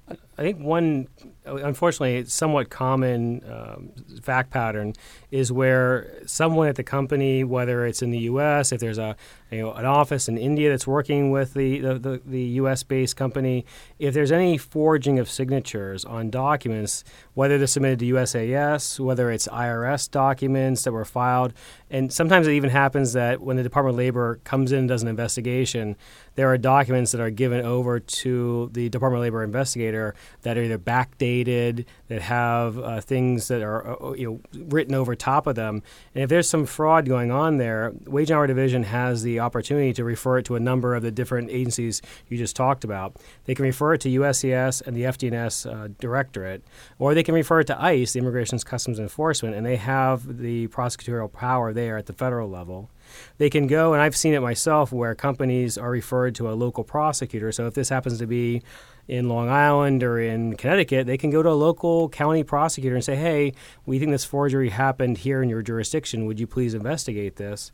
I 0.09 0.41
think 0.41 0.59
one, 0.59 1.07
unfortunately, 1.45 2.17
it's 2.17 2.33
somewhat 2.33 2.69
common 2.69 3.41
um, 3.49 3.91
fact 4.21 4.51
pattern 4.51 4.93
is 5.31 5.51
where 5.51 6.11
someone 6.25 6.67
at 6.67 6.75
the 6.75 6.83
company, 6.83 7.43
whether 7.43 7.85
it's 7.85 8.01
in 8.01 8.11
the 8.11 8.19
U.S., 8.19 8.71
if 8.71 8.79
there's 8.79 8.97
a 8.97 9.15
you 9.51 9.61
know, 9.61 9.73
an 9.73 9.85
office 9.85 10.27
in 10.27 10.37
India 10.37 10.69
that's 10.69 10.87
working 10.87 11.29
with 11.29 11.53
the, 11.53 11.79
the, 11.79 11.99
the, 11.99 12.21
the 12.25 12.41
U.S. 12.59 12.83
based 12.83 13.15
company, 13.15 13.65
if 13.99 14.13
there's 14.13 14.31
any 14.31 14.57
forging 14.57 15.19
of 15.19 15.29
signatures 15.29 16.03
on 16.03 16.29
documents, 16.29 17.03
whether 17.35 17.57
they're 17.57 17.67
submitted 17.67 17.99
to 17.99 18.13
USAS, 18.13 18.99
whether 18.99 19.31
it's 19.31 19.47
IRS 19.47 20.09
documents 20.09 20.83
that 20.83 20.91
were 20.91 21.05
filed, 21.05 21.53
and 21.91 22.11
sometimes 22.11 22.47
it 22.47 22.53
even 22.53 22.71
happens 22.71 23.13
that 23.13 23.39
when 23.39 23.55
the 23.55 23.63
Department 23.63 23.93
of 23.93 23.97
Labor 23.97 24.39
comes 24.43 24.71
in 24.71 24.79
and 24.79 24.87
does 24.87 25.03
an 25.03 25.07
investigation, 25.07 25.95
there 26.33 26.51
are 26.51 26.57
documents 26.57 27.11
that 27.11 27.21
are 27.21 27.29
given 27.29 27.63
over 27.63 27.99
to 27.99 28.69
the 28.73 28.89
Department 28.89 29.19
of 29.19 29.23
Labor 29.23 29.43
investigator 29.43 30.15
that 30.41 30.57
are 30.57 30.63
either 30.63 30.79
backdated, 30.79 31.34
that 31.43 32.21
have 32.21 32.77
uh, 32.79 33.01
things 33.01 33.47
that 33.47 33.61
are 33.61 34.01
uh, 34.01 34.13
you 34.13 34.41
know 34.53 34.61
written 34.65 34.95
over 34.95 35.15
top 35.15 35.47
of 35.47 35.55
them. 35.55 35.81
And 36.13 36.23
if 36.23 36.29
there's 36.29 36.49
some 36.49 36.65
fraud 36.65 37.05
going 37.05 37.31
on 37.31 37.57
there, 37.57 37.93
Wage 38.05 38.29
and 38.29 38.37
Hour 38.37 38.47
Division 38.47 38.83
has 38.83 39.23
the 39.23 39.39
opportunity 39.39 39.93
to 39.93 40.03
refer 40.03 40.39
it 40.39 40.45
to 40.45 40.55
a 40.55 40.59
number 40.59 40.95
of 40.95 41.03
the 41.03 41.11
different 41.11 41.49
agencies 41.49 42.01
you 42.29 42.37
just 42.37 42.55
talked 42.55 42.83
about. 42.83 43.15
They 43.45 43.55
can 43.55 43.65
refer 43.65 43.93
it 43.93 44.01
to 44.01 44.09
USCIS 44.09 44.85
and 44.85 44.95
the 44.95 45.03
FDNS 45.03 45.71
uh, 45.71 45.89
Directorate, 45.99 46.63
or 46.99 47.13
they 47.13 47.23
can 47.23 47.35
refer 47.35 47.61
it 47.61 47.67
to 47.67 47.81
ICE, 47.81 48.11
the 48.11 48.19
Immigration 48.19 48.59
Customs 48.59 48.99
Enforcement, 48.99 49.55
and 49.55 49.65
they 49.65 49.75
have 49.75 50.37
the 50.39 50.67
prosecutorial 50.67 51.31
power 51.31 51.73
there 51.73 51.97
at 51.97 52.05
the 52.05 52.13
federal 52.13 52.49
level 52.49 52.89
they 53.37 53.49
can 53.49 53.67
go, 53.67 53.93
and 53.93 54.01
I've 54.01 54.15
seen 54.15 54.33
it 54.33 54.41
myself, 54.41 54.91
where 54.91 55.15
companies 55.15 55.77
are 55.77 55.89
referred 55.89 56.35
to 56.35 56.49
a 56.49 56.53
local 56.53 56.83
prosecutor. 56.83 57.51
So 57.51 57.67
if 57.67 57.73
this 57.73 57.89
happens 57.89 58.19
to 58.19 58.27
be 58.27 58.61
in 59.07 59.29
Long 59.29 59.49
Island 59.49 60.03
or 60.03 60.19
in 60.19 60.55
Connecticut, 60.55 61.05
they 61.07 61.17
can 61.17 61.29
go 61.29 61.43
to 61.43 61.49
a 61.49 61.51
local 61.51 62.09
county 62.09 62.43
prosecutor 62.43 62.95
and 62.95 63.03
say, 63.03 63.15
hey, 63.15 63.53
we 63.85 63.99
think 63.99 64.11
this 64.11 64.25
forgery 64.25 64.69
happened 64.69 65.19
here 65.19 65.41
in 65.43 65.49
your 65.49 65.61
jurisdiction. 65.61 66.25
Would 66.25 66.39
you 66.39 66.47
please 66.47 66.73
investigate 66.73 67.35
this? 67.35 67.71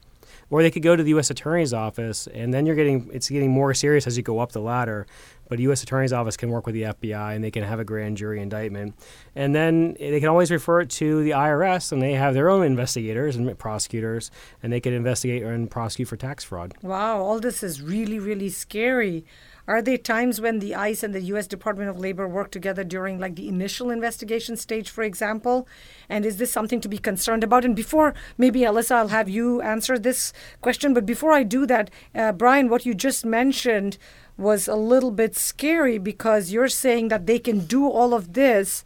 Or 0.49 0.61
they 0.61 0.71
could 0.71 0.83
go 0.83 0.95
to 0.95 1.03
the 1.03 1.09
U.S. 1.11 1.29
Attorney's 1.29 1.73
Office, 1.73 2.27
and 2.27 2.53
then 2.53 2.65
you're 2.65 2.75
getting 2.75 3.09
it's 3.13 3.29
getting 3.29 3.51
more 3.51 3.73
serious 3.73 4.05
as 4.05 4.17
you 4.17 4.23
go 4.23 4.39
up 4.39 4.51
the 4.51 4.59
ladder. 4.59 5.07
But 5.49 5.59
a 5.59 5.61
U.S. 5.63 5.83
Attorney's 5.83 6.13
Office 6.13 6.37
can 6.37 6.49
work 6.49 6.65
with 6.65 6.75
the 6.75 6.83
FBI, 6.83 7.35
and 7.35 7.43
they 7.43 7.51
can 7.51 7.63
have 7.63 7.79
a 7.79 7.85
grand 7.85 8.17
jury 8.17 8.41
indictment, 8.41 8.95
and 9.35 9.53
then 9.53 9.95
they 9.99 10.19
can 10.19 10.29
always 10.29 10.51
refer 10.51 10.81
it 10.81 10.89
to 10.91 11.23
the 11.23 11.31
IRS, 11.31 11.91
and 11.91 12.01
they 12.01 12.13
have 12.13 12.33
their 12.33 12.49
own 12.49 12.65
investigators 12.65 13.35
and 13.35 13.57
prosecutors, 13.59 14.31
and 14.63 14.71
they 14.71 14.79
can 14.79 14.93
investigate 14.93 15.43
and 15.43 15.69
prosecute 15.69 16.07
for 16.07 16.15
tax 16.15 16.43
fraud. 16.43 16.73
Wow, 16.81 17.21
all 17.21 17.39
this 17.39 17.63
is 17.63 17.81
really 17.81 18.19
really 18.19 18.49
scary. 18.49 19.25
Are 19.67 19.81
there 19.81 19.97
times 19.97 20.41
when 20.41 20.59
the 20.59 20.75
ICE 20.75 21.03
and 21.03 21.13
the 21.13 21.21
U.S. 21.21 21.47
Department 21.47 21.89
of 21.89 21.99
Labor 21.99 22.27
work 22.27 22.51
together 22.51 22.83
during 22.83 23.19
like 23.19 23.35
the 23.35 23.47
initial 23.47 23.89
investigation 23.89 24.57
stage, 24.57 24.89
for 24.89 25.03
example? 25.03 25.67
And 26.09 26.25
is 26.25 26.37
this 26.37 26.51
something 26.51 26.81
to 26.81 26.89
be 26.89 26.97
concerned 26.97 27.43
about? 27.43 27.65
And 27.65 27.75
before, 27.75 28.13
maybe 28.37 28.61
Alyssa, 28.61 28.95
I'll 28.95 29.07
have 29.09 29.29
you 29.29 29.61
answer 29.61 29.97
this 29.97 30.33
question. 30.61 30.93
But 30.93 31.05
before 31.05 31.31
I 31.31 31.43
do 31.43 31.65
that, 31.67 31.89
uh, 32.15 32.31
Brian, 32.31 32.69
what 32.69 32.85
you 32.85 32.93
just 32.93 33.25
mentioned 33.25 33.97
was 34.37 34.67
a 34.67 34.75
little 34.75 35.11
bit 35.11 35.35
scary 35.35 35.97
because 35.97 36.51
you're 36.51 36.67
saying 36.67 37.09
that 37.09 37.27
they 37.27 37.39
can 37.39 37.59
do 37.59 37.87
all 37.87 38.13
of 38.13 38.33
this 38.33 38.83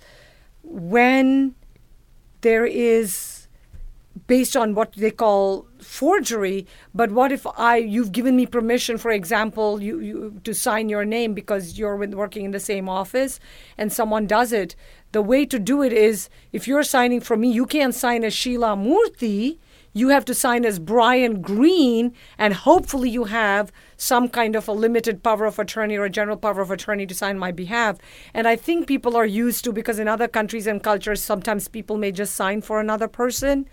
when 0.64 1.56
there 2.42 2.66
is 2.66 3.35
based 4.28 4.58
on 4.58 4.74
what 4.74 4.94
they 4.94 5.12
call 5.12 5.68
forgery 5.80 6.66
but 6.94 7.12
what 7.12 7.32
if 7.32 7.46
i 7.58 7.76
you've 7.78 8.12
given 8.12 8.36
me 8.36 8.46
permission 8.46 8.98
for 8.98 9.12
example 9.12 9.82
you, 9.82 10.00
you 10.00 10.42
to 10.44 10.54
sign 10.54 10.90
your 10.90 11.06
name 11.06 11.34
because 11.34 11.78
you're 11.78 11.96
working 11.96 12.46
in 12.46 12.52
the 12.52 12.60
same 12.60 12.90
office 12.90 13.40
and 13.78 13.92
someone 13.92 14.28
does 14.28 14.52
it. 14.52 14.76
The 15.12 15.22
way 15.22 15.46
to 15.46 15.60
do 15.60 15.82
it 15.82 15.94
is 15.94 16.30
if 16.52 16.68
you're 16.68 16.84
signing 16.84 17.22
for 17.22 17.38
me 17.38 17.52
you 17.52 17.66
can't 17.66 17.96
sign 17.96 18.24
as 18.24 18.34
sheila 18.34 18.76
murthy. 18.76 19.60
You 19.94 20.10
have 20.10 20.26
to 20.26 20.34
sign 20.34 20.66
as 20.66 20.80
brian 20.80 21.42
green 21.42 22.14
and 22.38 22.54
hopefully 22.54 23.10
you 23.10 23.26
have 23.26 23.72
some 23.96 24.28
kind 24.28 24.56
of 24.56 24.68
a 24.68 24.74
limited 24.74 25.24
power 25.24 25.46
of 25.46 25.58
attorney 25.58 25.96
or 25.96 26.06
a 26.06 26.10
general 26.10 26.36
power 26.36 26.60
of 26.60 26.70
attorney 26.70 27.06
to 27.06 27.16
sign 27.16 27.40
my 27.40 27.52
behalf. 27.52 27.98
And 28.34 28.48
i 28.48 28.56
think 28.56 28.88
people 28.88 29.16
are 29.16 29.26
used 29.26 29.64
to 29.64 29.72
because 29.72 30.00
in 30.00 30.08
other 30.08 30.28
countries 30.28 30.68
and 30.68 30.84
cultures 30.84 31.22
sometimes 31.22 31.68
people 31.68 31.98
may 31.98 32.12
just 32.12 32.36
sign 32.36 32.62
for 32.62 32.80
another 32.80 33.08
person 33.08 33.68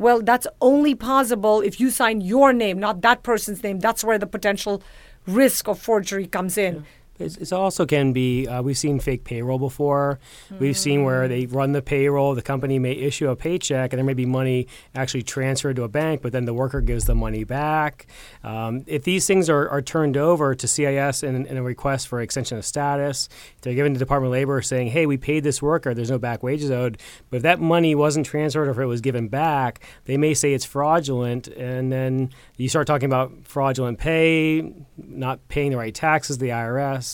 well, 0.00 0.22
that's 0.22 0.46
only 0.62 0.94
possible 0.94 1.60
if 1.60 1.78
you 1.78 1.90
sign 1.90 2.22
your 2.22 2.54
name, 2.54 2.78
not 2.78 3.02
that 3.02 3.22
person's 3.22 3.62
name. 3.62 3.80
That's 3.80 4.02
where 4.02 4.18
the 4.18 4.26
potential 4.26 4.82
risk 5.26 5.68
of 5.68 5.78
forgery 5.78 6.26
comes 6.26 6.56
in. 6.56 6.76
Yeah. 6.76 6.80
It 7.20 7.52
also 7.52 7.86
can 7.86 8.12
be, 8.12 8.46
uh, 8.46 8.62
we've 8.62 8.78
seen 8.78 8.98
fake 9.00 9.24
payroll 9.24 9.58
before. 9.58 10.18
Mm. 10.50 10.58
We've 10.58 10.78
seen 10.78 11.04
where 11.04 11.28
they 11.28 11.44
mm. 11.44 11.54
run 11.54 11.72
the 11.72 11.82
payroll, 11.82 12.34
the 12.34 12.42
company 12.42 12.78
may 12.78 12.92
issue 12.92 13.28
a 13.28 13.36
paycheck, 13.36 13.92
and 13.92 13.98
there 13.98 14.04
may 14.04 14.14
be 14.14 14.26
money 14.26 14.66
actually 14.94 15.22
transferred 15.22 15.76
to 15.76 15.82
a 15.82 15.88
bank, 15.88 16.22
but 16.22 16.32
then 16.32 16.44
the 16.44 16.54
worker 16.54 16.80
gives 16.80 17.04
the 17.04 17.14
money 17.14 17.44
back. 17.44 18.06
Um, 18.42 18.84
if 18.86 19.04
these 19.04 19.26
things 19.26 19.50
are, 19.50 19.68
are, 19.68 19.82
turned 19.82 20.16
over 20.16 20.54
to 20.54 20.68
CIS 20.68 21.22
in, 21.22 21.46
in, 21.46 21.56
a 21.56 21.62
request 21.62 22.08
for 22.08 22.20
extension 22.20 22.56
of 22.56 22.64
status, 22.64 23.28
they're 23.62 23.74
given 23.74 23.92
to 23.92 23.98
the 23.98 24.04
Department 24.04 24.28
of 24.28 24.32
Labor 24.32 24.62
saying, 24.62 24.88
hey, 24.88 25.04
we 25.06 25.16
paid 25.16 25.42
this 25.42 25.60
worker, 25.60 25.94
there's 25.94 26.10
no 26.10 26.18
back 26.18 26.42
wages 26.42 26.70
owed. 26.70 26.98
But 27.28 27.38
if 27.38 27.42
that 27.42 27.60
money 27.60 27.94
wasn't 27.94 28.26
transferred 28.26 28.68
or 28.68 28.70
if 28.70 28.78
it 28.78 28.86
was 28.86 29.00
given 29.00 29.28
back, 29.28 29.80
they 30.04 30.16
may 30.16 30.34
say 30.34 30.54
it's 30.54 30.64
fraudulent, 30.64 31.48
and 31.48 31.90
then 31.90 32.30
you 32.56 32.68
start 32.68 32.86
talking 32.86 33.06
about 33.06 33.32
fraudulent 33.44 33.98
pay, 33.98 34.72
not 34.96 35.46
paying 35.48 35.70
the 35.70 35.76
right 35.76 35.94
taxes, 35.94 36.38
the 36.38 36.48
IRS. 36.48 37.09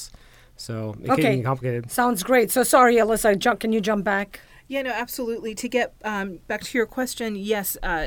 So 0.57 0.97
it 1.03 1.11
okay. 1.11 1.23
can 1.23 1.37
be 1.39 1.43
complicated. 1.43 1.91
Sounds 1.91 2.23
great. 2.23 2.51
So 2.51 2.63
sorry, 2.63 2.97
Alyssa. 2.97 3.39
Jump, 3.39 3.61
can 3.61 3.73
you 3.73 3.81
jump 3.81 4.05
back? 4.05 4.41
Yeah, 4.69 4.83
no, 4.83 4.91
absolutely. 4.91 5.55
To 5.55 5.69
get 5.69 5.95
um, 6.05 6.41
back 6.49 6.63
to 6.63 6.79
your 6.79 6.87
question, 6.87 7.37
yes, 7.37 7.77
uh, 7.83 8.07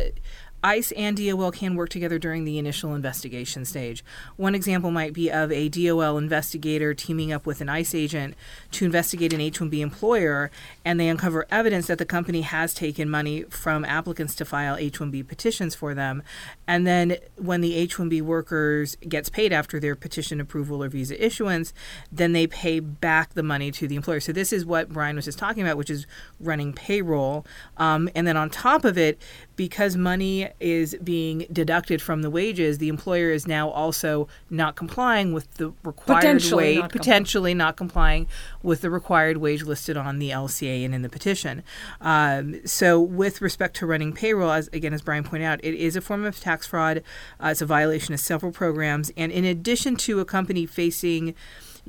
ICE 0.63 0.91
and 0.93 1.17
DOL 1.17 1.51
can 1.51 1.75
work 1.75 1.89
together 1.89 2.19
during 2.19 2.43
the 2.43 2.57
initial 2.57 2.93
investigation 2.93 3.65
stage. 3.65 4.03
One 4.35 4.55
example 4.55 4.91
might 4.91 5.13
be 5.13 5.31
of 5.31 5.51
a 5.51 5.69
DOL 5.69 6.17
investigator 6.17 6.93
teaming 6.93 7.31
up 7.31 7.45
with 7.45 7.61
an 7.61 7.69
ICE 7.69 7.95
agent 7.95 8.35
to 8.71 8.85
investigate 8.85 9.33
an 9.33 9.41
H 9.41 9.59
1B 9.59 9.79
employer, 9.79 10.51
and 10.83 10.99
they 10.99 11.07
uncover 11.07 11.45
evidence 11.49 11.87
that 11.87 11.97
the 11.97 12.05
company 12.05 12.41
has 12.41 12.73
taken 12.73 13.09
money 13.09 13.43
from 13.43 13.85
applicants 13.85 14.35
to 14.35 14.45
file 14.45 14.75
H 14.75 14.99
1B 14.99 15.27
petitions 15.27 15.75
for 15.75 15.93
them. 15.93 16.23
And 16.67 16.85
then 16.85 17.17
when 17.37 17.61
the 17.61 17.75
H 17.75 17.95
1B 17.95 18.21
workers 18.21 18.95
gets 19.07 19.29
paid 19.29 19.53
after 19.53 19.79
their 19.79 19.95
petition 19.95 20.41
approval 20.41 20.83
or 20.83 20.89
visa 20.89 21.23
issuance, 21.23 21.73
then 22.11 22.33
they 22.33 22.47
pay 22.47 22.79
back 22.79 23.33
the 23.33 23.43
money 23.43 23.71
to 23.71 23.87
the 23.87 23.95
employer. 23.95 24.19
So 24.19 24.31
this 24.31 24.51
is 24.51 24.65
what 24.65 24.89
Brian 24.89 25.15
was 25.15 25.25
just 25.25 25.39
talking 25.39 25.63
about, 25.63 25.77
which 25.77 25.89
is 25.89 26.05
running 26.39 26.73
payroll. 26.73 27.45
Um, 27.77 28.09
and 28.13 28.27
then 28.27 28.37
on 28.37 28.49
top 28.49 28.83
of 28.83 28.97
it, 28.97 29.21
because 29.59 29.97
money 29.97 30.47
is 30.61 30.95
being 31.03 31.45
deducted 31.51 32.01
from 32.01 32.21
the 32.21 32.29
wages, 32.29 32.77
the 32.77 32.87
employer 32.87 33.29
is 33.29 33.45
now 33.45 33.69
also 33.69 34.25
not 34.49 34.77
complying 34.77 35.33
with 35.33 35.53
the 35.55 35.73
required 35.83 36.21
potentially 36.21 36.63
wage, 36.63 36.79
not 36.79 36.91
potentially 36.93 37.53
not 37.53 37.75
complying 37.75 38.25
with 38.63 38.79
the 38.79 38.89
required 38.89 39.35
wage 39.35 39.63
listed 39.63 39.97
on 39.97 40.17
the 40.17 40.29
LCA 40.29 40.85
and 40.85 40.95
in 40.95 41.01
the 41.01 41.09
petition. 41.09 41.61
Um, 41.99 42.65
so, 42.65 43.01
with 43.01 43.41
respect 43.41 43.75
to 43.75 43.85
running 43.85 44.13
payroll, 44.13 44.51
as 44.51 44.69
again 44.69 44.93
as 44.93 45.01
Brian 45.01 45.25
pointed 45.25 45.43
out, 45.43 45.59
it 45.61 45.73
is 45.73 45.97
a 45.97 46.01
form 46.01 46.23
of 46.23 46.39
tax 46.39 46.65
fraud. 46.65 47.03
Uh, 47.43 47.47
it's 47.47 47.61
a 47.61 47.65
violation 47.65 48.13
of 48.13 48.21
several 48.21 48.53
programs, 48.53 49.11
and 49.17 49.29
in 49.29 49.43
addition 49.43 49.97
to 49.97 50.21
a 50.21 50.25
company 50.25 50.65
facing 50.65 51.35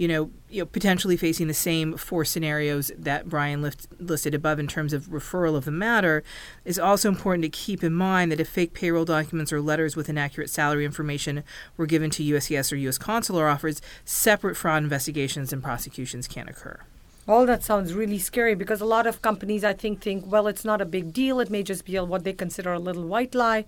you 0.01 0.09
know, 0.09 0.31
you 0.49 0.63
know, 0.63 0.65
potentially 0.65 1.15
facing 1.15 1.47
the 1.47 1.53
same 1.53 1.95
four 1.95 2.25
scenarios 2.25 2.91
that 2.97 3.29
Brian 3.29 3.71
listed 3.99 4.35
above 4.35 4.59
in 4.59 4.67
terms 4.67 4.95
of 4.95 5.09
referral 5.09 5.57
of 5.57 5.67
the 5.67 5.71
matter, 5.71 6.25
is 6.65 6.79
also 6.79 7.11
important 7.11 7.43
to 7.43 7.51
keep 7.51 7.85
in 7.85 7.93
mind 7.93 8.33
that 8.33 8.41
if 8.41 8.49
fake 8.49 8.73
payroll 8.73 9.05
documents 9.05 9.53
or 9.53 9.61
letters 9.61 9.97
with 9.97 10.09
inaccurate 10.09 10.49
salary 10.49 10.87
information 10.87 11.45
were 11.77 11.85
given 11.85 12.09
to 12.13 12.23
USCIS 12.23 12.73
or 12.73 12.77
U.S. 12.77 12.97
consular 12.97 13.47
offers, 13.47 13.83
separate 14.07 14.57
fraud 14.57 14.83
investigations 14.83 15.53
and 15.53 15.63
prosecutions 15.63 16.27
can 16.27 16.49
occur. 16.49 16.81
All 17.29 17.45
that 17.45 17.63
sounds 17.63 17.93
really 17.93 18.19
scary 18.19 18.55
because 18.55 18.81
a 18.81 18.87
lot 18.87 19.07
of 19.07 19.21
companies, 19.21 19.65
I 19.65 19.75
think, 19.75 20.01
think, 20.01 20.25
well, 20.27 20.47
it's 20.47 20.65
not 20.65 20.81
a 20.81 20.87
big 20.87 21.13
deal. 21.13 21.41
It 21.41 21.51
may 21.51 21.63
just 21.63 21.85
be 21.85 21.99
what 21.99 22.25
they 22.25 22.33
consider 22.33 22.73
a 22.73 22.79
little 22.79 23.07
white 23.07 23.35
lie. 23.35 23.67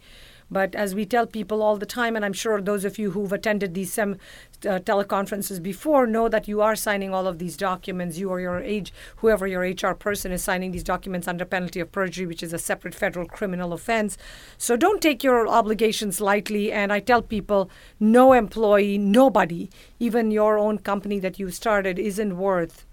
But 0.53 0.75
as 0.75 0.95
we 0.95 1.07
tell 1.07 1.27
people 1.27 1.63
all 1.63 1.79
the 1.79 1.87
time, 1.87 2.15
and 2.15 2.25
I'm 2.25 2.35
sure 2.35 2.61
those 2.61 2.85
of 2.85 2.99
you 2.99 3.13
who've 3.13 3.33
attended 3.33 3.73
these 3.73 3.93
sem- 3.93 4.19
uh, 4.67 4.81
teleconferences 4.81 5.63
before 5.63 6.07
know 6.07 6.29
that 6.29 6.47
you 6.47 6.61
are 6.61 6.77
signing 6.77 7.15
all 7.15 7.27
of 7.27 7.39
these 7.39 7.57
documents. 7.57 8.19
You 8.19 8.29
or 8.29 8.39
your 8.39 8.61
age, 8.61 8.93
whoever 9.17 9.47
your 9.47 9.63
HR 9.63 9.95
person 9.95 10.31
is 10.31 10.45
signing 10.45 10.73
these 10.73 10.85
documents 10.85 11.27
under 11.27 11.47
penalty 11.47 11.81
of 11.81 11.91
perjury, 11.91 12.27
which 12.27 12.43
is 12.43 12.53
a 12.53 12.59
separate 12.59 12.95
federal 12.95 13.27
criminal 13.27 13.73
offense. 13.73 14.19
So 14.59 14.77
don't 14.77 15.01
take 15.01 15.25
your 15.25 15.49
obligations 15.49 16.21
lightly. 16.21 16.71
And 16.71 16.93
I 16.93 17.01
tell 17.01 17.23
people, 17.23 17.71
no 17.99 18.35
employee, 18.35 18.99
nobody, 18.99 19.71
even 19.99 20.31
your 20.31 20.59
own 20.59 20.79
company 20.79 21.19
that 21.21 21.39
you 21.39 21.51
started, 21.51 21.99
isn't 21.99 22.37
worth 22.37 22.85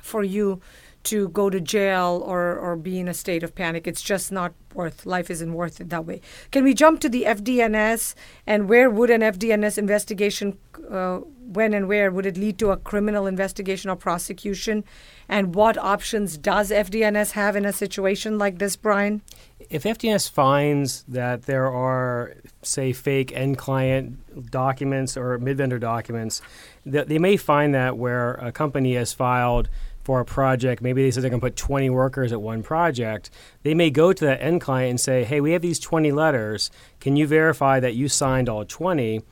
for 0.00 0.22
you 0.22 0.60
to 1.04 1.28
go 1.28 1.50
to 1.50 1.60
jail 1.60 2.22
or, 2.24 2.56
or 2.56 2.76
be 2.76 2.98
in 2.98 3.08
a 3.08 3.14
state 3.14 3.42
of 3.42 3.54
panic. 3.54 3.86
It's 3.86 4.02
just 4.02 4.30
not 4.30 4.52
worth 4.74 5.04
life 5.04 5.30
isn't 5.30 5.52
worth 5.52 5.80
it 5.80 5.90
that 5.90 6.06
way. 6.06 6.20
Can 6.50 6.64
we 6.64 6.74
jump 6.74 7.00
to 7.00 7.08
the 7.08 7.24
FDNS 7.24 8.14
and 8.46 8.68
where 8.68 8.88
would 8.88 9.10
an 9.10 9.20
FDNS 9.20 9.78
investigation 9.78 10.56
uh, 10.90 11.18
when 11.52 11.74
and 11.74 11.88
where 11.88 12.10
would 12.10 12.26
it 12.26 12.36
lead 12.36 12.58
to 12.58 12.70
a 12.70 12.76
criminal 12.76 13.26
investigation 13.26 13.90
or 13.90 13.96
prosecution? 13.96 14.84
And 15.28 15.54
what 15.54 15.76
options 15.78 16.38
does 16.38 16.70
FDNS 16.70 17.32
have 17.32 17.56
in 17.56 17.64
a 17.64 17.72
situation 17.72 18.38
like 18.38 18.58
this, 18.58 18.76
Brian? 18.76 19.22
If 19.70 19.84
FDNS 19.84 20.30
finds 20.30 21.02
that 21.04 21.42
there 21.42 21.70
are, 21.70 22.34
say, 22.62 22.92
fake 22.92 23.32
end 23.34 23.58
client 23.58 24.50
documents 24.50 25.16
or 25.16 25.38
mid 25.38 25.56
vendor 25.56 25.78
documents, 25.78 26.42
they 26.84 27.18
may 27.18 27.36
find 27.36 27.74
that 27.74 27.96
where 27.96 28.34
a 28.34 28.52
company 28.52 28.94
has 28.94 29.12
filed 29.12 29.68
for 30.02 30.20
a 30.20 30.24
project, 30.24 30.82
maybe 30.82 31.02
they 31.02 31.10
said 31.10 31.22
they're 31.22 31.30
going 31.30 31.40
to 31.40 31.46
put 31.46 31.56
20 31.56 31.90
workers 31.90 32.32
at 32.32 32.42
one 32.42 32.62
project, 32.62 33.30
they 33.62 33.74
may 33.74 33.90
go 33.90 34.12
to 34.12 34.24
that 34.24 34.42
end 34.42 34.60
client 34.60 34.90
and 34.90 35.00
say, 35.00 35.24
hey, 35.24 35.40
we 35.40 35.52
have 35.52 35.62
these 35.62 35.78
20 35.78 36.10
letters. 36.12 36.70
Can 37.00 37.16
you 37.16 37.26
verify 37.26 37.80
that 37.80 37.94
you 37.94 38.08
signed 38.08 38.48
all 38.48 38.64
20? 38.64 39.22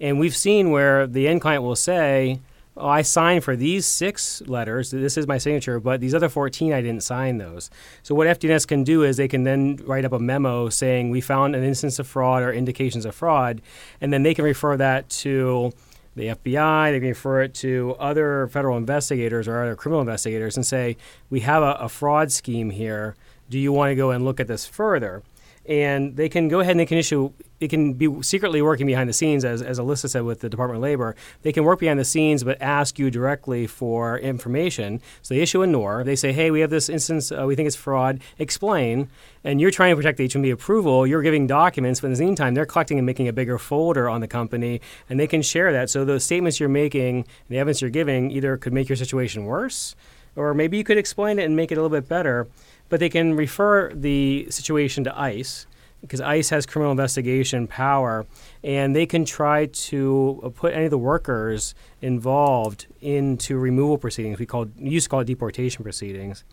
And 0.00 0.18
we've 0.18 0.36
seen 0.36 0.70
where 0.70 1.06
the 1.06 1.26
end 1.26 1.40
client 1.40 1.62
will 1.62 1.76
say, 1.76 2.40
oh, 2.76 2.88
I 2.88 3.02
signed 3.02 3.42
for 3.42 3.56
these 3.56 3.86
six 3.86 4.42
letters. 4.42 4.90
This 4.90 5.16
is 5.16 5.26
my 5.26 5.38
signature, 5.38 5.80
but 5.80 6.00
these 6.00 6.14
other 6.14 6.28
14, 6.28 6.72
I 6.72 6.80
didn't 6.80 7.02
sign 7.02 7.38
those. 7.38 7.70
So, 8.02 8.14
what 8.14 8.28
FDNS 8.28 8.66
can 8.66 8.84
do 8.84 9.02
is 9.02 9.16
they 9.16 9.28
can 9.28 9.42
then 9.42 9.80
write 9.84 10.04
up 10.04 10.12
a 10.12 10.18
memo 10.18 10.68
saying, 10.68 11.10
we 11.10 11.20
found 11.20 11.56
an 11.56 11.64
instance 11.64 11.98
of 11.98 12.06
fraud 12.06 12.42
or 12.42 12.52
indications 12.52 13.04
of 13.04 13.14
fraud, 13.14 13.60
and 14.00 14.12
then 14.12 14.22
they 14.22 14.34
can 14.34 14.44
refer 14.44 14.76
that 14.76 15.08
to 15.10 15.72
the 16.18 16.28
FBI, 16.28 16.90
they 16.90 16.98
can 17.00 17.08
refer 17.08 17.42
it 17.42 17.54
to 17.54 17.96
other 17.98 18.48
federal 18.48 18.76
investigators 18.76 19.48
or 19.48 19.62
other 19.62 19.76
criminal 19.76 20.00
investigators 20.00 20.56
and 20.56 20.66
say, 20.66 20.96
we 21.30 21.40
have 21.40 21.62
a, 21.62 21.72
a 21.74 21.88
fraud 21.88 22.30
scheme 22.30 22.70
here. 22.70 23.16
Do 23.48 23.58
you 23.58 23.72
want 23.72 23.90
to 23.90 23.94
go 23.94 24.10
and 24.10 24.24
look 24.24 24.40
at 24.40 24.48
this 24.48 24.66
further? 24.66 25.22
And 25.68 26.16
they 26.16 26.30
can 26.30 26.48
go 26.48 26.60
ahead 26.60 26.72
and 26.72 26.80
they 26.80 26.86
can 26.86 26.98
issue 26.98 27.30
it 27.60 27.68
can 27.68 27.92
be 27.92 28.22
secretly 28.22 28.62
working 28.62 28.86
behind 28.86 29.08
the 29.08 29.12
scenes 29.12 29.44
as, 29.44 29.62
as 29.62 29.80
alyssa 29.80 30.08
said 30.08 30.22
with 30.22 30.40
the 30.40 30.48
department 30.48 30.76
of 30.76 30.82
labor. 30.82 31.16
They 31.42 31.52
can 31.52 31.64
work 31.64 31.80
behind 31.80 31.98
the 31.98 32.04
scenes 32.04 32.44
but 32.44 32.60
ask 32.62 32.98
you 32.98 33.10
directly 33.10 33.66
for 33.66 34.18
information. 34.18 35.00
So 35.22 35.34
they 35.34 35.40
issue 35.40 35.62
a 35.62 35.66
nor 35.66 36.04
they 36.04 36.16
say 36.16 36.32
hey 36.32 36.50
we 36.50 36.60
have 36.60 36.70
this 36.70 36.88
instance 36.88 37.30
uh, 37.30 37.44
we 37.46 37.54
think 37.54 37.66
it's 37.66 37.76
fraud. 37.76 38.20
Explain. 38.38 39.10
And 39.44 39.60
you're 39.60 39.70
trying 39.70 39.92
to 39.92 39.96
protect 39.96 40.18
the 40.18 40.26
h1b 40.26 40.52
approval. 40.52 41.06
You're 41.06 41.22
giving 41.22 41.46
documents 41.46 42.00
but 42.00 42.08
in 42.08 42.14
the 42.14 42.24
meantime 42.24 42.54
they're 42.54 42.66
collecting 42.66 42.98
and 42.98 43.06
making 43.06 43.28
a 43.28 43.32
bigger 43.32 43.58
folder 43.58 44.08
on 44.08 44.20
the 44.20 44.28
company 44.28 44.80
and 45.10 45.20
they 45.20 45.26
can 45.26 45.42
share 45.42 45.72
that. 45.72 45.90
So 45.90 46.04
the 46.04 46.20
statements 46.20 46.60
you're 46.60 46.68
making 46.68 47.26
the 47.48 47.58
evidence 47.58 47.82
you're 47.82 47.90
giving 47.90 48.30
either 48.30 48.56
could 48.56 48.72
make 48.72 48.88
your 48.88 48.96
situation 48.96 49.44
worse 49.44 49.94
or 50.36 50.54
maybe 50.54 50.78
you 50.78 50.84
could 50.84 50.98
explain 50.98 51.38
it 51.38 51.44
and 51.44 51.56
make 51.56 51.72
it 51.72 51.78
a 51.78 51.82
little 51.82 51.94
bit 51.94 52.08
better 52.08 52.46
but 52.88 53.00
they 53.00 53.08
can 53.08 53.34
refer 53.34 53.92
the 53.92 54.46
situation 54.50 55.04
to 55.04 55.18
ICE 55.18 55.66
because 56.00 56.20
ICE 56.20 56.48
has 56.50 56.64
criminal 56.64 56.92
investigation 56.92 57.66
power, 57.66 58.26
and 58.62 58.94
they 58.94 59.06
can 59.06 59.24
try 59.24 59.66
to 59.66 60.52
put 60.54 60.72
any 60.72 60.84
of 60.84 60.90
the 60.90 60.98
workers 60.98 61.74
involved 62.00 62.86
into 63.00 63.58
removal 63.58 63.98
proceedings. 63.98 64.38
We 64.38 64.46
call 64.46 64.66
used 64.76 65.04
to 65.04 65.10
call 65.10 65.20
it 65.20 65.24
deportation 65.26 65.82
proceedings. 65.82 66.44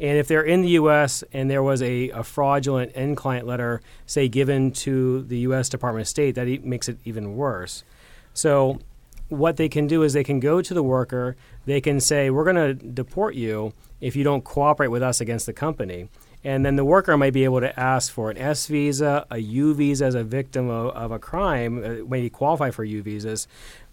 And 0.00 0.16
if 0.18 0.28
they're 0.28 0.42
in 0.42 0.62
the 0.62 0.70
U.S. 0.70 1.22
and 1.32 1.50
there 1.50 1.62
was 1.62 1.82
a, 1.82 2.10
a 2.10 2.22
fraudulent 2.22 2.92
end 2.94 3.16
client 3.16 3.46
letter, 3.46 3.82
say, 4.06 4.28
given 4.28 4.72
to 4.72 5.22
the 5.22 5.38
U.S. 5.40 5.68
Department 5.68 6.02
of 6.02 6.08
State, 6.08 6.34
that 6.36 6.48
e- 6.48 6.60
makes 6.62 6.88
it 6.88 6.98
even 7.04 7.36
worse. 7.36 7.84
So, 8.32 8.78
what 9.28 9.56
they 9.56 9.68
can 9.68 9.86
do 9.86 10.02
is 10.02 10.12
they 10.12 10.24
can 10.24 10.40
go 10.40 10.62
to 10.62 10.74
the 10.74 10.82
worker, 10.82 11.36
they 11.64 11.80
can 11.80 12.00
say, 12.00 12.30
We're 12.30 12.44
going 12.44 12.56
to 12.56 12.74
deport 12.74 13.34
you 13.34 13.72
if 14.00 14.16
you 14.16 14.24
don't 14.24 14.44
cooperate 14.44 14.88
with 14.88 15.02
us 15.02 15.20
against 15.20 15.46
the 15.46 15.52
company. 15.52 16.08
And 16.44 16.64
then 16.64 16.76
the 16.76 16.84
worker 16.84 17.16
might 17.16 17.32
be 17.32 17.42
able 17.42 17.58
to 17.58 17.78
ask 17.78 18.12
for 18.12 18.30
an 18.30 18.38
S 18.38 18.68
visa, 18.68 19.26
a 19.32 19.38
U 19.38 19.74
visa 19.74 20.04
as 20.04 20.14
a 20.14 20.22
victim 20.22 20.68
of, 20.70 20.94
of 20.94 21.10
a 21.10 21.18
crime, 21.18 21.82
uh, 21.82 22.08
maybe 22.08 22.30
qualify 22.30 22.70
for 22.70 22.84
U 22.84 23.02
visas. 23.02 23.48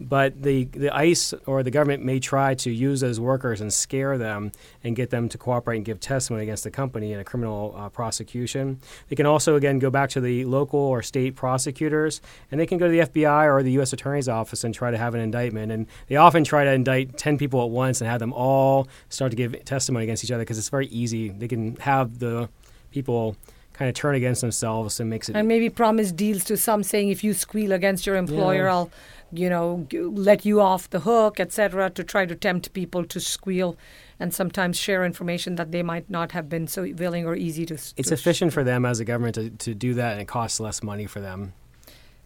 But 0.08 0.44
the, 0.44 0.66
the 0.66 0.96
ICE 0.96 1.34
or 1.46 1.64
the 1.64 1.72
government 1.72 2.04
may 2.04 2.20
try 2.20 2.56
to 2.56 2.72
use 2.72 3.00
those 3.00 3.20
workers 3.20 3.62
and 3.62 3.72
scare 3.72 4.18
them 4.18 4.52
and 4.84 4.96
get 4.96 5.10
them 5.10 5.30
to 5.30 5.38
cooperate 5.38 5.78
and 5.78 5.86
give 5.86 6.00
testimony 6.00 6.44
against 6.44 6.64
the 6.64 6.72
company 6.72 7.14
in 7.14 7.20
a 7.20 7.24
criminal 7.24 7.74
uh, 7.78 7.90
prosecution. 7.90 8.80
They 9.10 9.16
can 9.16 9.26
also, 9.26 9.56
again, 9.56 9.80
go 9.80 9.90
back 9.90 10.10
to 10.12 10.22
the 10.22 10.46
local 10.46 10.80
or 10.80 11.02
state 11.02 11.36
prosecutors 11.36 12.22
and 12.52 12.60
they 12.60 12.66
can 12.66 12.78
go 12.78 12.88
to 12.88 12.92
the 12.92 13.00
FBI 13.00 13.46
or 13.46 13.64
the 13.64 13.72
U.S. 13.74 13.94
Attorney's 13.94 14.28
Office 14.28 14.64
and 14.64 14.74
try 14.74 14.92
to 14.92 14.98
have 14.98 15.16
an 15.16 15.22
indictment. 15.22 15.72
And 15.72 15.88
they 16.08 16.16
often 16.16 16.44
try 16.44 16.64
to 16.66 16.72
indict 16.72 17.18
10 17.18 17.38
people 17.38 17.64
at 17.64 17.70
once 17.70 18.02
and 18.02 18.10
have 18.10 18.20
them 18.20 18.34
all 18.34 18.88
start 19.10 19.32
to 19.32 19.38
give 19.38 19.64
testimony 19.66 20.04
against 20.04 20.24
each 20.24 20.32
other 20.32 20.44
because 20.44 20.58
it's 20.58 20.70
very 20.70 20.88
easy. 20.88 21.30
They 21.30 21.48
can 21.48 21.76
have 21.78 22.20
the 22.20 22.50
people 22.92 23.36
kind 23.74 23.90
of 23.90 23.96
turn 23.96 24.16
against 24.16 24.42
themselves 24.42 25.00
and 25.00 25.10
makes 25.10 25.30
it 25.30 25.36
and 25.36 25.48
maybe 25.48 25.70
promise 25.70 26.12
deals 26.12 26.44
to 26.44 26.56
some 26.56 26.84
saying 26.84 27.10
if 27.10 27.24
you 27.24 27.34
squeal 27.34 27.72
against 27.72 28.06
your 28.06 28.16
employer 28.16 28.66
yeah. 28.66 28.74
i'll 28.74 28.92
you 29.32 29.50
know 29.50 29.88
let 29.92 30.46
you 30.46 30.62
off 30.62 30.90
the 30.92 31.02
hook 31.02 31.40
etc 31.40 31.90
to 31.90 32.04
try 32.04 32.26
to 32.26 32.36
tempt 32.36 32.72
people 32.74 33.04
to 33.04 33.20
squeal 33.20 33.76
and 34.20 34.34
sometimes 34.34 34.78
share 34.78 35.04
information 35.04 35.56
that 35.56 35.72
they 35.72 35.82
might 35.82 36.10
not 36.10 36.32
have 36.32 36.48
been 36.48 36.68
so 36.68 36.88
willing 36.98 37.26
or 37.26 37.36
easy 37.36 37.66
to 37.66 37.74
it's 37.74 37.94
to 37.94 38.14
efficient 38.14 38.52
sh- 38.52 38.54
for 38.54 38.64
them 38.64 38.86
as 38.86 39.00
a 39.00 39.06
government 39.06 39.36
to, 39.36 39.50
to 39.50 39.74
do 39.74 39.94
that 39.96 40.14
and 40.14 40.22
it 40.22 40.28
costs 40.28 40.60
less 40.60 40.84
money 40.84 41.08
for 41.08 41.20
them 41.20 41.54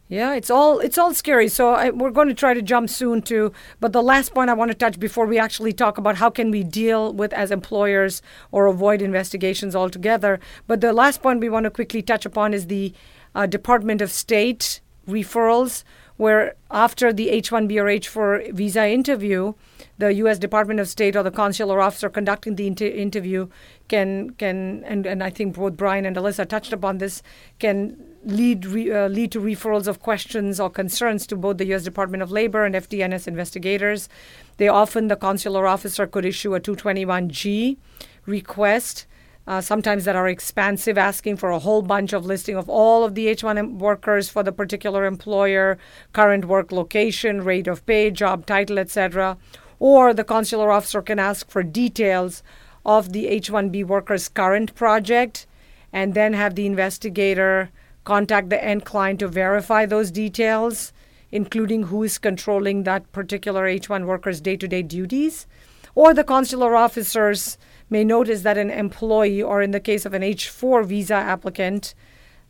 yeah, 0.09 0.35
it's 0.35 0.49
all 0.49 0.79
it's 0.79 0.97
all 0.97 1.13
scary. 1.13 1.49
So 1.49 1.71
I, 1.71 1.89
we're 1.89 2.11
going 2.11 2.29
to 2.29 2.33
try 2.33 2.53
to 2.53 2.61
jump 2.61 2.89
soon 2.89 3.21
to. 3.23 3.51
But 3.81 3.91
the 3.91 4.01
last 4.01 4.33
point 4.33 4.49
I 4.49 4.53
want 4.53 4.71
to 4.71 4.77
touch 4.77 4.99
before 4.99 5.25
we 5.25 5.37
actually 5.37 5.73
talk 5.73 5.97
about 5.97 6.15
how 6.15 6.29
can 6.29 6.49
we 6.49 6.63
deal 6.63 7.11
with 7.11 7.33
as 7.33 7.51
employers 7.51 8.21
or 8.51 8.67
avoid 8.67 9.01
investigations 9.01 9.75
altogether. 9.75 10.39
But 10.65 10.79
the 10.79 10.93
last 10.93 11.21
point 11.21 11.41
we 11.41 11.49
want 11.49 11.65
to 11.65 11.71
quickly 11.71 12.01
touch 12.01 12.25
upon 12.25 12.53
is 12.53 12.67
the 12.67 12.93
uh, 13.35 13.47
Department 13.47 14.01
of 14.01 14.09
State 14.09 14.79
referrals, 15.07 15.83
where 16.15 16.55
after 16.71 17.11
the 17.11 17.29
H-1B 17.29 17.81
or 17.81 17.87
H-4 17.87 18.53
visa 18.53 18.87
interview, 18.87 19.53
the 19.97 20.13
U.S. 20.15 20.39
Department 20.39 20.79
of 20.79 20.87
State 20.87 21.15
or 21.15 21.23
the 21.23 21.31
consular 21.31 21.81
officer 21.81 22.09
conducting 22.09 22.55
the 22.55 22.67
inter- 22.67 22.85
interview 22.85 23.47
can 23.87 24.31
can 24.31 24.83
and, 24.85 25.05
and 25.05 25.23
I 25.23 25.29
think 25.29 25.55
both 25.55 25.77
Brian 25.77 26.05
and 26.05 26.15
Alyssa 26.15 26.47
touched 26.47 26.73
upon 26.73 26.97
this 26.97 27.23
can 27.59 27.97
lead 28.23 28.65
re, 28.65 28.91
uh, 28.91 29.07
lead 29.07 29.31
to 29.31 29.39
referrals 29.39 29.87
of 29.87 29.99
questions 29.99 30.59
or 30.59 30.69
concerns 30.69 31.27
to 31.27 31.35
both 31.35 31.57
the 31.57 31.65
U.S. 31.67 31.83
Department 31.83 32.23
of 32.23 32.31
Labor 32.31 32.65
and 32.65 32.75
FDNS 32.75 33.27
investigators. 33.27 34.09
They 34.57 34.67
often 34.67 35.07
the 35.07 35.15
consular 35.15 35.67
officer 35.67 36.07
could 36.07 36.25
issue 36.25 36.55
a 36.55 36.59
221G 36.59 37.77
request. 38.25 39.05
Uh, 39.45 39.61
sometimes 39.61 40.03
that 40.03 40.15
are 40.15 40.27
expansive, 40.27 40.97
asking 40.97 41.37
for 41.37 41.51
a 41.51 41.59
whole 41.59 41.81
bunch 41.81 42.11
of 42.11 42.25
listing 42.25 42.57
of 42.57 42.67
all 42.67 43.05
of 43.05 43.15
the 43.15 43.27
H1 43.27 43.79
workers 43.79 44.29
for 44.29 44.43
the 44.43 44.51
particular 44.51 45.05
employer, 45.05 45.77
current 46.11 46.43
work 46.45 46.73
location, 46.73 47.41
rate 47.41 47.67
of 47.67 47.85
pay, 47.85 48.11
job 48.11 48.45
title, 48.45 48.77
etc 48.77 49.37
or 49.79 50.13
the 50.13 50.23
consular 50.23 50.71
officer 50.71 51.01
can 51.01 51.19
ask 51.19 51.49
for 51.49 51.63
details 51.63 52.43
of 52.85 53.11
the 53.13 53.27
H 53.27 53.51
1B 53.51 53.85
worker's 53.85 54.29
current 54.29 54.73
project 54.75 55.45
and 55.91 56.13
then 56.13 56.33
have 56.33 56.55
the 56.55 56.65
investigator 56.65 57.69
contact 58.07 58.49
the 58.49 58.63
end 58.63 58.85
client 58.85 59.19
to 59.19 59.27
verify 59.27 59.85
those 59.85 60.11
details, 60.11 60.93
including 61.29 61.83
who 61.83 62.03
is 62.03 62.17
controlling 62.17 62.83
that 62.83 63.11
particular 63.11 63.67
H 63.67 63.89
1 63.89 64.07
worker's 64.07 64.39
day 64.39 64.55
to 64.55 64.67
day 64.67 64.81
duties. 64.81 65.45
Or 65.93 66.13
the 66.13 66.23
consular 66.23 66.73
officers 66.73 67.57
may 67.89 68.05
notice 68.05 68.43
that 68.43 68.57
an 68.57 68.69
employee, 68.69 69.43
or 69.43 69.61
in 69.61 69.71
the 69.71 69.81
case 69.81 70.05
of 70.05 70.13
an 70.13 70.23
H 70.23 70.47
4 70.47 70.83
visa 70.83 71.15
applicant, 71.15 71.93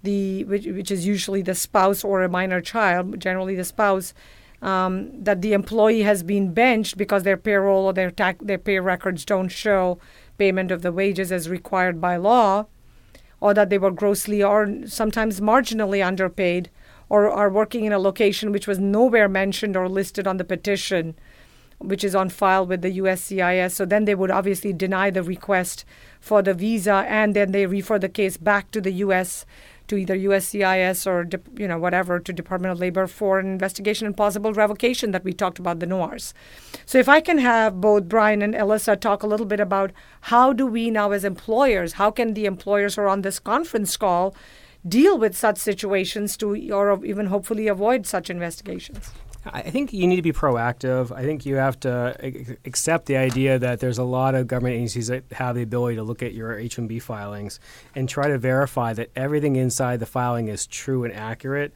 the, 0.04 0.44
which, 0.44 0.68
which 0.68 0.92
is 0.92 1.08
usually 1.08 1.42
the 1.42 1.56
spouse 1.56 2.04
or 2.04 2.22
a 2.22 2.30
minor 2.30 2.62
child, 2.62 3.20
generally 3.20 3.56
the 3.56 3.64
spouse, 3.64 4.14
um, 4.62 5.24
that 5.24 5.42
the 5.42 5.54
employee 5.54 6.04
has 6.04 6.22
been 6.22 6.54
benched 6.54 6.98
because 6.98 7.24
their 7.24 7.38
payroll 7.38 7.86
or 7.86 7.94
their 7.94 8.12
tax, 8.12 8.38
their 8.46 8.60
pay 8.60 8.80
records 8.80 9.26
don't 9.26 9.50
show 9.50 9.98
payment 10.38 10.70
of 10.70 10.84
the 10.84 10.92
wages 10.92 11.32
as 11.32 11.50
required 11.50 12.00
by 12.00 12.16
law, 12.16 12.68
or 13.40 13.54
that 13.54 13.70
they 13.70 13.78
were 13.78 13.92
grossly 13.92 14.44
or 14.44 14.86
sometimes 14.86 15.40
marginally 15.40 16.06
underpaid, 16.06 16.70
or 17.10 17.30
are 17.30 17.50
working 17.50 17.86
in 17.86 17.94
a 17.94 18.00
location 18.00 18.52
which 18.52 18.68
was 18.68 18.80
nowhere 18.80 19.30
mentioned 19.30 19.78
or 19.78 19.88
listed 19.88 20.28
on 20.28 20.38
the 20.38 20.44
petition, 20.44 21.16
which 21.78 22.04
is 22.04 22.16
on 22.16 22.30
file 22.30 22.66
with 22.66 22.82
the 22.82 22.98
USCIS. 22.98 23.72
So 23.72 23.86
then 23.86 24.06
they 24.06 24.16
would 24.16 24.32
obviously 24.32 24.74
deny 24.74 25.10
the 25.10 25.24
request 25.24 25.86
for 26.20 26.42
the 26.42 26.54
visa, 26.54 27.06
and 27.08 27.36
then 27.36 27.52
they 27.52 27.66
refer 27.66 28.00
the 28.00 28.10
case 28.10 28.38
back 28.38 28.72
to 28.72 28.82
the 28.82 28.92
U.S 28.92 29.46
to 29.88 29.98
either 29.98 30.18
USCIS 30.18 31.08
or 31.08 31.28
you 31.60 31.68
know 31.68 31.78
whatever 31.78 32.20
to 32.20 32.34
Department 32.34 32.72
of 32.72 32.80
Labor 32.80 33.08
for 33.08 33.40
an 33.40 33.48
investigation 33.48 34.06
and 34.06 34.16
possible 34.16 34.54
revocation 34.54 35.12
that 35.12 35.24
we 35.24 35.34
talked 35.34 35.60
about 35.60 35.80
the 35.80 35.86
NORs. 35.86 36.34
So 36.86 36.98
if 36.98 37.10
I 37.10 37.20
can 37.22 37.38
have 37.38 37.82
both 37.82 38.08
Brian 38.08 38.42
and 38.42 38.54
Alyssa 38.54 39.00
talk 39.00 39.24
a 39.24 39.28
little 39.28 39.46
bit 39.46 39.60
about 39.60 39.92
how 40.22 40.54
do 40.54 40.68
we 40.68 40.90
now 40.90 41.12
as 41.12 41.24
employers, 41.24 41.94
how 41.94 42.12
can 42.12 42.34
the 42.34 42.46
employers 42.46 42.96
who 42.96 43.02
are 43.02 43.08
on 43.08 43.22
this 43.22 43.40
conference 43.40 43.96
call 43.98 44.36
deal 44.88 45.18
with 45.18 45.36
such 45.36 45.58
situations 45.58 46.38
to 46.38 46.72
or 46.72 47.04
even 47.06 47.28
hopefully 47.28 47.68
avoid 47.68 48.06
such 48.06 48.30
investigations? 48.30 49.12
I 49.54 49.62
think 49.64 49.94
you 49.94 50.08
need 50.08 50.18
to 50.18 50.22
be 50.22 50.32
proactive. 50.32 51.12
I 51.12 51.24
think 51.24 51.46
you 51.46 51.56
have 51.56 51.80
to 51.82 52.58
accept 52.66 53.06
the 53.06 53.18
idea 53.18 53.60
that 53.60 53.80
there's 53.80 53.98
a 53.98 54.04
lot 54.04 54.36
of 54.36 54.48
government 54.48 54.76
agencies 54.76 55.08
that 55.08 55.24
have 55.32 55.56
the 55.56 55.62
ability 55.62 55.96
to 55.98 56.04
look 56.04 56.24
at 56.24 56.34
your 56.34 56.58
H-1B 56.58 57.02
filings 57.02 57.60
and 57.96 58.08
try 58.08 58.28
to 58.28 58.38
verify 58.38 58.94
that 58.94 59.10
everything 59.16 59.56
inside 59.56 60.00
the 60.00 60.06
filing 60.06 60.48
is 60.48 60.68
true 60.68 61.04
and 61.04 61.14
accurate. 61.14 61.74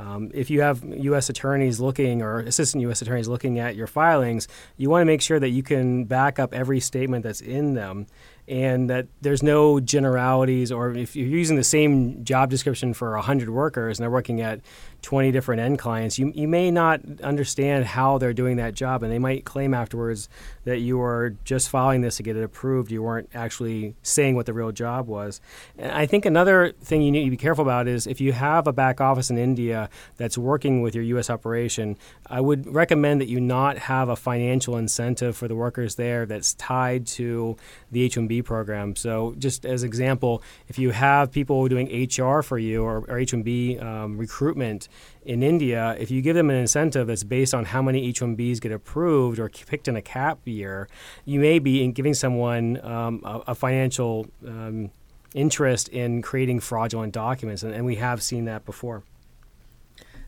Um, 0.00 0.30
if 0.32 0.48
you 0.48 0.62
have 0.62 0.82
U.S. 0.82 1.28
attorneys 1.28 1.78
looking 1.78 2.22
or 2.22 2.40
assistant 2.40 2.80
U.S. 2.82 3.02
attorneys 3.02 3.28
looking 3.28 3.58
at 3.58 3.76
your 3.76 3.86
filings, 3.86 4.48
you 4.78 4.88
want 4.88 5.02
to 5.02 5.04
make 5.04 5.20
sure 5.20 5.38
that 5.38 5.50
you 5.50 5.62
can 5.62 6.04
back 6.04 6.38
up 6.38 6.54
every 6.54 6.80
statement 6.80 7.22
that's 7.22 7.42
in 7.42 7.74
them 7.74 8.06
and 8.48 8.88
that 8.88 9.06
there's 9.20 9.42
no 9.42 9.78
generalities 9.78 10.72
or 10.72 10.94
if 10.94 11.14
you're 11.14 11.28
using 11.28 11.56
the 11.56 11.62
same 11.64 12.24
job 12.24 12.48
description 12.50 12.94
for 12.94 13.12
100 13.12 13.50
workers 13.50 13.98
and 13.98 14.02
they're 14.02 14.10
working 14.10 14.40
at 14.40 14.60
20 15.02 15.32
different 15.32 15.60
end 15.60 15.78
clients, 15.78 16.18
you, 16.18 16.32
you 16.34 16.46
may 16.46 16.70
not 16.70 17.00
understand 17.22 17.84
how 17.84 18.18
they're 18.18 18.32
doing 18.32 18.56
that 18.56 18.74
job, 18.74 19.02
and 19.02 19.12
they 19.12 19.18
might 19.18 19.44
claim 19.44 19.74
afterwards 19.74 20.28
that 20.64 20.78
you 20.78 20.98
were 20.98 21.34
just 21.44 21.68
filing 21.68 22.02
this 22.02 22.16
to 22.16 22.22
get 22.22 22.36
it 22.36 22.42
approved. 22.42 22.90
You 22.90 23.02
weren't 23.02 23.30
actually 23.34 23.94
saying 24.02 24.34
what 24.34 24.46
the 24.46 24.52
real 24.52 24.72
job 24.72 25.06
was. 25.06 25.40
And 25.78 25.90
I 25.92 26.06
think 26.06 26.26
another 26.26 26.72
thing 26.82 27.02
you 27.02 27.10
need 27.10 27.24
to 27.24 27.30
be 27.30 27.36
careful 27.36 27.62
about 27.62 27.88
is 27.88 28.06
if 28.06 28.20
you 28.20 28.32
have 28.32 28.66
a 28.66 28.72
back 28.72 29.00
office 29.00 29.30
in 29.30 29.38
India 29.38 29.88
that's 30.16 30.36
working 30.36 30.82
with 30.82 30.94
your 30.94 31.04
U.S. 31.04 31.30
operation, 31.30 31.96
I 32.26 32.40
would 32.40 32.66
recommend 32.72 33.20
that 33.20 33.28
you 33.28 33.40
not 33.40 33.78
have 33.78 34.08
a 34.08 34.16
financial 34.16 34.76
incentive 34.76 35.36
for 35.36 35.48
the 35.48 35.56
workers 35.56 35.94
there 35.94 36.26
that's 36.26 36.54
tied 36.54 37.06
to 37.08 37.56
the 37.90 38.02
H-1B 38.02 38.44
program. 38.44 38.96
So, 38.96 39.34
just 39.38 39.64
as 39.64 39.82
example, 39.82 40.42
if 40.68 40.78
you 40.78 40.90
have 40.90 41.32
people 41.32 41.66
doing 41.68 42.08
HR 42.08 42.42
for 42.42 42.58
you 42.58 42.82
or, 42.82 43.04
or 43.08 43.18
H-1B 43.18 43.82
um, 43.82 44.18
recruitment 44.18 44.88
in 45.24 45.42
India, 45.42 45.96
if 45.98 46.10
you 46.10 46.22
give 46.22 46.34
them 46.34 46.50
an 46.50 46.56
incentive 46.56 47.06
that's 47.06 47.24
based 47.24 47.54
on 47.54 47.66
how 47.66 47.82
many 47.82 48.06
H-1Bs 48.08 48.60
get 48.60 48.72
approved 48.72 49.38
or 49.38 49.48
picked 49.48 49.88
in 49.88 49.96
a 49.96 50.02
cap 50.02 50.38
year, 50.44 50.88
you 51.24 51.40
may 51.40 51.58
be 51.58 51.86
giving 51.92 52.14
someone 52.14 52.82
um, 52.84 53.22
a, 53.24 53.42
a, 53.48 53.54
financial 53.54 54.26
um, 54.46 54.90
interest 55.34 55.88
in 55.88 56.22
creating 56.22 56.60
fraudulent 56.60 57.12
documents, 57.12 57.62
and, 57.62 57.74
and 57.74 57.84
we 57.84 57.96
have 57.96 58.22
seen 58.22 58.46
that 58.46 58.64
before. 58.64 59.02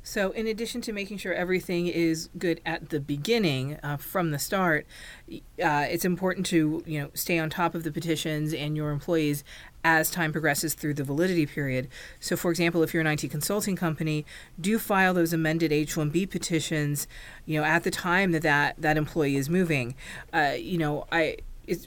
So, 0.02 0.32
in 0.32 0.46
addition 0.46 0.80
to 0.82 0.92
making 0.92 1.18
sure 1.18 1.32
everything 1.32 1.86
is 1.86 2.28
good 2.36 2.60
at 2.66 2.90
the 2.90 2.98
beginning, 2.98 3.78
uh, 3.82 3.96
from 3.96 4.32
the 4.32 4.38
start, 4.38 4.86
uh, 5.30 5.86
it's 5.88 6.04
important 6.04 6.44
to 6.46 6.82
you 6.86 7.00
know 7.00 7.10
stay 7.14 7.38
on 7.38 7.50
top 7.50 7.74
of 7.74 7.84
the 7.84 7.92
petitions 7.92 8.52
and 8.52 8.76
your 8.76 8.90
employees 8.90 9.44
as 9.84 10.10
time 10.10 10.32
progresses 10.32 10.74
through 10.74 10.94
the 10.94 11.04
validity 11.04 11.46
period. 11.46 11.88
So, 12.20 12.36
for 12.36 12.50
example, 12.50 12.82
if 12.82 12.92
you're 12.92 13.00
an 13.00 13.06
IT 13.06 13.30
consulting 13.30 13.76
company, 13.76 14.24
do 14.60 14.78
file 14.78 15.14
those 15.14 15.32
amended 15.32 15.72
H-1B 15.72 16.30
petitions, 16.30 17.08
you 17.46 17.58
know, 17.58 17.64
at 17.64 17.82
the 17.82 17.90
time 17.90 18.32
that 18.32 18.42
that, 18.42 18.76
that 18.78 18.96
employee 18.96 19.36
is 19.36 19.50
moving. 19.50 19.94
Uh, 20.32 20.54
you 20.56 20.78
know, 20.78 21.06
I 21.10 21.38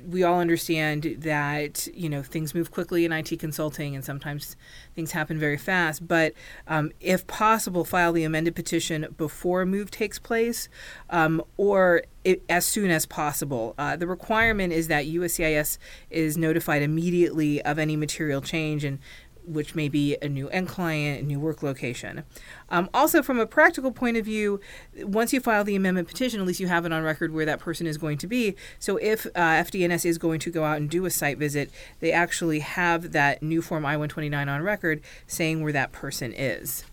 we 0.07 0.23
all 0.23 0.39
understand 0.39 1.17
that 1.19 1.87
you 1.93 2.09
know 2.09 2.23
things 2.23 2.53
move 2.53 2.71
quickly 2.71 3.05
in 3.05 3.11
IT 3.11 3.39
consulting, 3.39 3.95
and 3.95 4.03
sometimes 4.03 4.55
things 4.95 5.11
happen 5.11 5.37
very 5.37 5.57
fast. 5.57 6.07
But 6.07 6.33
um, 6.67 6.91
if 7.01 7.27
possible, 7.27 7.83
file 7.83 8.13
the 8.13 8.23
amended 8.23 8.55
petition 8.55 9.07
before 9.17 9.61
a 9.61 9.65
move 9.65 9.91
takes 9.91 10.19
place, 10.19 10.69
um, 11.09 11.43
or 11.57 12.03
it, 12.23 12.41
as 12.49 12.65
soon 12.65 12.89
as 12.89 13.05
possible. 13.05 13.75
Uh, 13.77 13.95
the 13.95 14.07
requirement 14.07 14.73
is 14.73 14.87
that 14.87 15.05
USCIS 15.05 15.77
is 16.09 16.37
notified 16.37 16.81
immediately 16.81 17.61
of 17.61 17.77
any 17.77 17.95
material 17.95 18.41
change, 18.41 18.83
and 18.83 18.99
which 19.47 19.75
may 19.75 19.89
be 19.89 20.17
a 20.21 20.29
new 20.29 20.49
end 20.49 20.67
client, 20.67 21.21
a 21.21 21.25
new 21.25 21.39
work 21.39 21.63
location. 21.63 22.23
Um, 22.69 22.89
also, 22.93 23.21
from 23.21 23.39
a 23.39 23.45
practical 23.45 23.91
point 23.91 24.17
of 24.17 24.25
view, 24.25 24.59
once 24.99 25.33
you 25.33 25.39
file 25.39 25.63
the 25.63 25.75
amendment 25.75 26.07
petition, 26.07 26.39
at 26.39 26.47
least 26.47 26.59
you 26.59 26.67
have 26.67 26.85
it 26.85 26.91
on 26.91 27.03
record 27.03 27.33
where 27.33 27.45
that 27.45 27.59
person 27.59 27.87
is 27.87 27.97
going 27.97 28.17
to 28.19 28.27
be. 28.27 28.55
So, 28.79 28.97
if 28.97 29.25
uh, 29.27 29.39
FDNS 29.39 30.05
is 30.05 30.17
going 30.17 30.39
to 30.41 30.51
go 30.51 30.63
out 30.63 30.77
and 30.77 30.89
do 30.89 31.05
a 31.05 31.09
site 31.09 31.37
visit, 31.37 31.71
they 31.99 32.11
actually 32.11 32.59
have 32.59 33.11
that 33.11 33.41
new 33.41 33.61
Form 33.61 33.85
I 33.85 33.97
129 33.97 34.49
on 34.49 34.61
record 34.61 35.01
saying 35.27 35.63
where 35.63 35.73
that 35.73 35.91
person 35.91 36.33
is. 36.33 36.83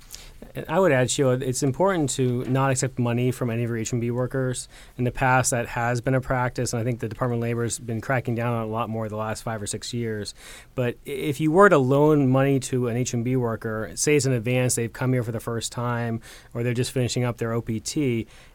I 0.69 0.79
would 0.79 0.93
add, 0.93 1.11
Sheila, 1.11 1.35
it's 1.35 1.63
important 1.63 2.11
to 2.11 2.45
not 2.45 2.71
accept 2.71 2.99
money 2.99 3.31
from 3.31 3.51
any 3.51 3.65
of 3.65 3.71
your 3.71 3.79
H-1B 3.79 4.11
workers. 4.11 4.69
In 4.99 5.05
the 5.05 5.11
past, 5.11 5.51
that 5.51 5.67
has 5.69 6.01
been 6.01 6.15
a 6.15 6.21
practice, 6.21 6.73
and 6.73 6.81
I 6.81 6.85
think 6.85 7.01
the 7.01 7.09
Department 7.09 7.39
of 7.39 7.43
Labor 7.43 7.63
has 7.63 7.79
been 7.79 8.01
cracking 8.01 8.35
down 8.35 8.53
on 8.53 8.63
a 8.63 8.67
lot 8.71 8.89
more 8.91 9.09
the 9.09 9.17
last 9.17 9.43
five 9.43 9.63
or 9.63 9.67
six 9.67 9.95
years. 9.95 10.35
But 10.75 10.97
if 11.05 11.41
you 11.41 11.51
were 11.51 11.69
to 11.69 11.79
loan 11.79 12.29
money 12.29 12.61
to 12.61 12.89
an 12.89 12.97
H-1B 12.97 13.37
worker, 13.37 13.91
say 13.95 14.17
it's 14.17 14.27
in 14.27 14.33
advance, 14.33 14.75
they've 14.75 14.93
come 14.93 15.13
here 15.13 15.23
for 15.23 15.33
the 15.33 15.41
first 15.41 15.73
time, 15.73 16.21
or 16.55 16.63
they're 16.63 16.75
just 16.75 16.93
finishing 16.93 17.25
up 17.25 17.39
their 17.39 17.55
OPT, 17.55 17.97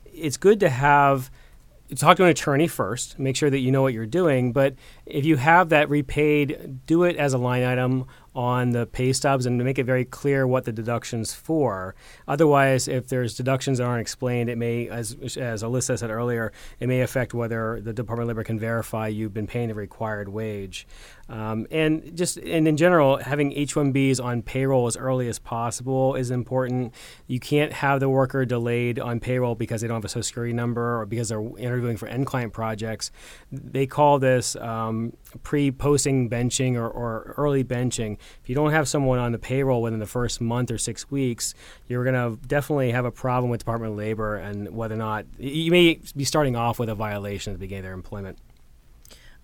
it's 0.05 0.37
good 0.37 0.59
to 0.59 0.69
have– 0.69 1.31
talk 1.95 2.17
to 2.17 2.23
an 2.23 2.29
attorney 2.29 2.67
first, 2.67 3.17
make 3.17 3.35
sure 3.35 3.49
that 3.49 3.59
you 3.59 3.71
know 3.71 3.81
what 3.81 3.93
you're 3.93 4.05
doing. 4.05 4.51
But 4.51 4.75
if 5.05 5.25
you 5.25 5.37
have 5.37 5.69
that 5.69 5.89
repaid, 5.89 6.85
do 6.85 7.03
it 7.03 7.15
as 7.15 7.33
a 7.33 7.37
line 7.37 7.63
item 7.63 8.05
on 8.37 8.69
the 8.69 8.85
pay 8.85 9.11
stubs 9.11 9.47
and 9.47 9.57
make 9.63 9.79
it 9.79 9.83
very 9.83 10.05
clear 10.05 10.45
what 10.45 10.63
the 10.63 10.71
deductions 10.71 11.33
for. 11.33 11.95
Otherwise, 12.27 12.87
if 12.87 13.07
there's 13.09 13.35
deductions 13.35 13.79
that 13.79 13.85
aren't 13.85 13.99
explained, 13.99 14.47
it 14.47 14.59
may, 14.59 14.87
as 14.87 15.17
as 15.37 15.63
Alyssa 15.63 15.97
said 15.97 16.11
earlier, 16.11 16.53
it 16.79 16.87
may 16.87 17.01
affect 17.01 17.33
whether 17.33 17.81
the 17.81 17.93
Department 17.93 18.25
of 18.25 18.27
Labor 18.27 18.43
can 18.43 18.59
verify 18.59 19.07
you've 19.07 19.33
been 19.33 19.47
paying 19.47 19.69
the 19.69 19.73
required 19.73 20.29
wage. 20.29 20.85
Um, 21.29 21.67
and 21.71 22.15
just 22.15 22.37
and 22.37 22.67
in 22.67 22.77
general, 22.77 23.17
having 23.17 23.51
H-1Bs 23.51 24.23
on 24.23 24.41
payroll 24.41 24.87
as 24.87 24.95
early 24.95 25.27
as 25.27 25.39
possible 25.39 26.15
is 26.15 26.31
important. 26.31 26.93
You 27.27 27.39
can't 27.39 27.73
have 27.73 27.99
the 27.99 28.09
worker 28.09 28.45
delayed 28.45 28.97
on 28.99 29.19
payroll 29.19 29.55
because 29.55 29.81
they 29.81 29.87
don't 29.87 29.95
have 29.95 30.05
a 30.05 30.09
social 30.09 30.23
security 30.23 30.53
number 30.53 31.01
or 31.01 31.05
because 31.05 31.29
they're 31.29 31.43
interviewing 31.57 31.97
for 31.97 32.07
end 32.07 32.27
client 32.27 32.53
projects. 32.53 33.11
They 33.51 33.85
call 33.85 34.19
this 34.19 34.55
um, 34.55 35.13
pre-posting 35.43 36.29
benching 36.29 36.75
or, 36.75 36.87
or 36.87 37.33
early 37.37 37.63
benching. 37.63 38.17
If 38.41 38.47
you 38.47 38.55
don't 38.55 38.71
have 38.71 38.87
someone 38.87 39.19
on 39.19 39.33
the 39.33 39.39
payroll 39.39 39.81
within 39.81 39.99
the 39.99 40.05
first 40.05 40.39
month 40.39 40.71
or 40.71 40.77
six 40.77 41.11
weeks, 41.11 41.53
you're 41.87 42.05
going 42.05 42.15
to 42.15 42.47
definitely 42.47 42.91
have 42.91 43.05
a 43.05 43.11
problem 43.11 43.51
with 43.51 43.59
Department 43.59 43.91
of 43.91 43.97
Labor 43.97 44.37
and 44.37 44.73
whether 44.75 44.95
or 44.95 44.99
not 44.99 45.25
you 45.37 45.71
may 45.71 45.99
be 46.15 46.23
starting 46.23 46.55
off 46.55 46.79
with 46.79 46.87
a 46.87 46.95
violation 46.95 47.51
at 47.51 47.55
the 47.55 47.59
beginning 47.59 47.79
of 47.79 47.85
their 47.85 47.93
employment. 47.93 48.37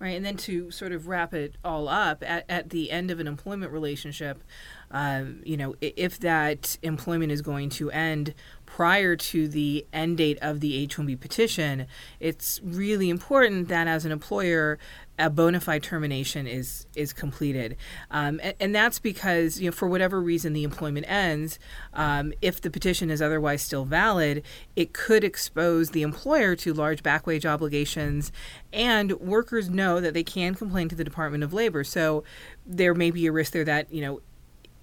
Right, 0.04 0.18
and 0.18 0.26
then 0.26 0.36
to 0.36 0.70
sort 0.70 0.92
of 0.92 1.08
wrap 1.08 1.32
it 1.32 1.56
all 1.64 1.88
up, 1.88 2.22
at, 2.26 2.44
at 2.46 2.68
the 2.68 2.90
end 2.90 3.10
of 3.10 3.20
an 3.20 3.26
employment 3.26 3.72
relationship, 3.72 4.44
um, 4.90 5.40
you 5.44 5.56
know, 5.56 5.74
if 5.80 6.18
that 6.20 6.78
employment 6.82 7.32
is 7.32 7.42
going 7.42 7.70
to 7.70 7.90
end 7.90 8.34
prior 8.66 9.14
to 9.14 9.46
the 9.46 9.86
end 9.92 10.16
date 10.16 10.38
of 10.42 10.60
the 10.60 10.76
H 10.76 10.96
1B 10.96 11.20
petition, 11.20 11.86
it's 12.20 12.60
really 12.62 13.10
important 13.10 13.68
that 13.68 13.86
as 13.86 14.04
an 14.04 14.12
employer, 14.12 14.78
a 15.18 15.30
bona 15.30 15.60
fide 15.60 15.82
termination 15.82 16.46
is 16.46 16.86
is 16.96 17.12
completed, 17.12 17.76
um, 18.10 18.40
and, 18.42 18.54
and, 18.58 18.74
that's 18.74 18.98
because 18.98 19.60
you 19.60 19.68
know 19.68 19.72
for 19.72 19.86
whatever 19.86 20.20
reason 20.20 20.52
the 20.54 20.64
employment 20.64 21.06
ends, 21.08 21.60
um, 21.92 22.32
if 22.42 22.60
the 22.60 22.70
petition 22.70 23.10
is 23.10 23.22
otherwise 23.22 23.62
still 23.62 23.84
valid, 23.84 24.42
it 24.74 24.92
could 24.92 25.22
expose 25.22 25.90
the 25.90 26.02
employer 26.02 26.56
to 26.56 26.74
large 26.74 27.04
back 27.04 27.28
wage 27.28 27.46
obligations, 27.46 28.32
and 28.72 29.12
workers 29.20 29.70
know 29.70 30.00
that 30.00 30.14
they 30.14 30.24
can 30.24 30.56
complain 30.56 30.88
to 30.88 30.96
the 30.96 31.04
Department 31.04 31.44
of 31.44 31.52
Labor. 31.52 31.84
So 31.84 32.24
there 32.66 32.94
may 32.94 33.12
be 33.12 33.26
a 33.26 33.32
risk 33.32 33.52
there 33.52 33.64
that 33.64 33.92
you 33.92 34.02
know 34.02 34.20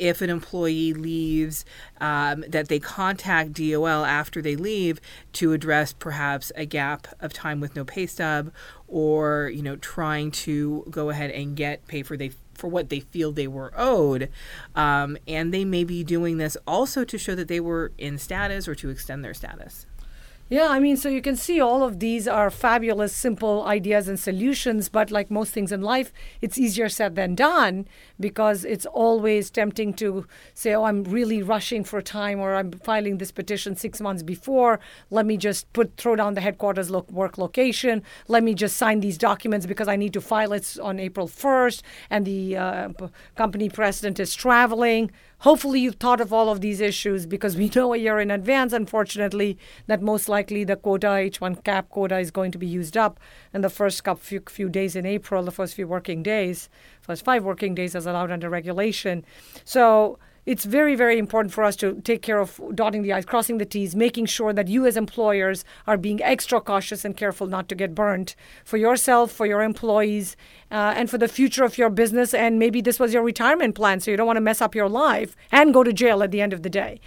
if 0.01 0.19
an 0.21 0.31
employee 0.31 0.93
leaves, 0.93 1.63
um, 2.01 2.43
that 2.47 2.67
they 2.69 2.79
contact 2.79 3.53
DOL 3.53 4.03
after 4.03 4.41
they 4.41 4.55
leave 4.55 4.99
to 5.33 5.53
address 5.53 5.93
perhaps 5.93 6.51
a 6.55 6.65
gap 6.65 7.07
of 7.19 7.31
time 7.31 7.59
with 7.59 7.75
no 7.75 7.85
pay 7.85 8.07
stub, 8.07 8.51
or 8.87 9.51
you 9.53 9.61
know 9.61 9.75
trying 9.75 10.31
to 10.31 10.85
go 10.89 11.11
ahead 11.11 11.29
and 11.29 11.55
get 11.55 11.87
pay 11.87 12.01
for 12.01 12.17
they 12.17 12.31
for 12.55 12.67
what 12.67 12.89
they 12.89 12.99
feel 12.99 13.31
they 13.31 13.47
were 13.47 13.71
owed, 13.77 14.29
um, 14.75 15.17
and 15.27 15.53
they 15.53 15.63
may 15.63 15.83
be 15.83 16.03
doing 16.03 16.37
this 16.37 16.57
also 16.65 17.03
to 17.03 17.17
show 17.17 17.35
that 17.35 17.47
they 17.47 17.59
were 17.59 17.91
in 17.99 18.17
status 18.17 18.67
or 18.67 18.73
to 18.73 18.89
extend 18.89 19.23
their 19.23 19.35
status. 19.35 19.85
Yeah, 20.51 20.67
I 20.67 20.81
mean, 20.81 20.97
so 20.97 21.07
you 21.07 21.21
can 21.21 21.37
see 21.37 21.61
all 21.61 21.81
of 21.81 21.99
these 22.01 22.27
are 22.27 22.49
fabulous, 22.49 23.15
simple 23.15 23.63
ideas 23.63 24.09
and 24.09 24.19
solutions, 24.19 24.89
but 24.89 25.09
like 25.09 25.31
most 25.31 25.53
things 25.53 25.71
in 25.71 25.79
life, 25.79 26.11
it's 26.41 26.57
easier 26.57 26.89
said 26.89 27.15
than 27.15 27.35
done 27.35 27.87
because 28.19 28.65
it's 28.65 28.85
always 28.85 29.49
tempting 29.49 29.93
to 29.93 30.27
say, 30.53 30.73
oh, 30.73 30.83
I'm 30.83 31.05
really 31.05 31.41
rushing 31.41 31.85
for 31.85 32.01
time 32.01 32.41
or 32.41 32.55
I'm 32.55 32.73
filing 32.73 33.17
this 33.17 33.31
petition 33.31 33.77
six 33.77 34.01
months 34.01 34.23
before. 34.23 34.81
Let 35.09 35.25
me 35.25 35.37
just 35.37 35.71
put 35.71 35.95
throw 35.95 36.17
down 36.17 36.33
the 36.33 36.41
headquarters 36.41 36.89
lo- 36.89 37.05
work 37.09 37.37
location. 37.37 38.03
Let 38.27 38.43
me 38.43 38.53
just 38.53 38.75
sign 38.75 38.99
these 38.99 39.17
documents 39.17 39.65
because 39.65 39.87
I 39.87 39.95
need 39.95 40.11
to 40.11 40.19
file 40.19 40.51
it 40.51 40.77
on 40.83 40.99
April 40.99 41.29
1st 41.29 41.81
and 42.09 42.25
the 42.25 42.57
uh, 42.57 42.89
p- 42.89 43.05
company 43.37 43.69
president 43.69 44.19
is 44.19 44.35
traveling. 44.35 45.11
Hopefully, 45.41 45.79
you've 45.79 45.95
thought 45.95 46.21
of 46.21 46.31
all 46.31 46.49
of 46.49 46.61
these 46.61 46.79
issues 46.79 47.25
because 47.25 47.57
we 47.57 47.71
know 47.75 47.95
a 47.95 47.97
year 47.97 48.19
in 48.19 48.29
advance, 48.29 48.73
unfortunately, 48.73 49.57
that 49.87 49.99
most 49.99 50.29
likely 50.29 50.63
the 50.63 50.75
quota, 50.75 51.07
H1 51.07 51.63
cap 51.63 51.89
quota, 51.89 52.19
is 52.19 52.29
going 52.29 52.51
to 52.51 52.59
be 52.59 52.67
used 52.67 52.95
up 52.95 53.19
in 53.51 53.61
the 53.61 53.69
first 53.69 54.03
few, 54.19 54.41
few 54.47 54.69
days 54.69 54.95
in 54.95 55.05
April, 55.07 55.43
the 55.43 55.51
first 55.51 55.73
few 55.73 55.87
working 55.87 56.21
days, 56.21 56.69
first 57.01 57.25
five 57.25 57.43
working 57.43 57.73
days 57.73 57.95
as 57.95 58.05
allowed 58.05 58.29
under 58.29 58.51
regulation. 58.51 59.25
So, 59.65 60.19
it's 60.45 60.65
very, 60.65 60.95
very 60.95 61.17
important 61.19 61.53
for 61.53 61.63
us 61.63 61.75
to 61.77 62.01
take 62.01 62.21
care 62.21 62.39
of 62.39 62.59
dotting 62.73 63.03
the 63.03 63.13
I's, 63.13 63.25
crossing 63.25 63.57
the 63.57 63.65
T's, 63.65 63.95
making 63.95 64.25
sure 64.25 64.53
that 64.53 64.67
you 64.67 64.85
as 64.85 64.97
employers 64.97 65.63
are 65.85 65.97
being 65.97 66.21
extra 66.21 66.59
cautious 66.59 67.05
and 67.05 67.15
careful 67.15 67.47
not 67.47 67.69
to 67.69 67.75
get 67.75 67.93
burnt 67.93 68.35
for 68.65 68.77
yourself, 68.77 69.31
for 69.31 69.45
your 69.45 69.61
employees, 69.61 70.35
uh, 70.71 70.93
and 70.95 71.09
for 71.09 71.17
the 71.17 71.27
future 71.27 71.63
of 71.63 71.77
your 71.77 71.89
business. 71.89 72.33
And 72.33 72.57
maybe 72.57 72.81
this 72.81 72.99
was 72.99 73.13
your 73.13 73.23
retirement 73.23 73.75
plan, 73.75 73.99
so 73.99 74.09
you 74.09 74.17
don't 74.17 74.27
want 74.27 74.37
to 74.37 74.41
mess 74.41 74.61
up 74.61 74.73
your 74.73 74.89
life 74.89 75.35
and 75.51 75.73
go 75.73 75.83
to 75.83 75.93
jail 75.93 76.23
at 76.23 76.31
the 76.31 76.41
end 76.41 76.53
of 76.53 76.63
the 76.63 76.69
day. 76.69 76.99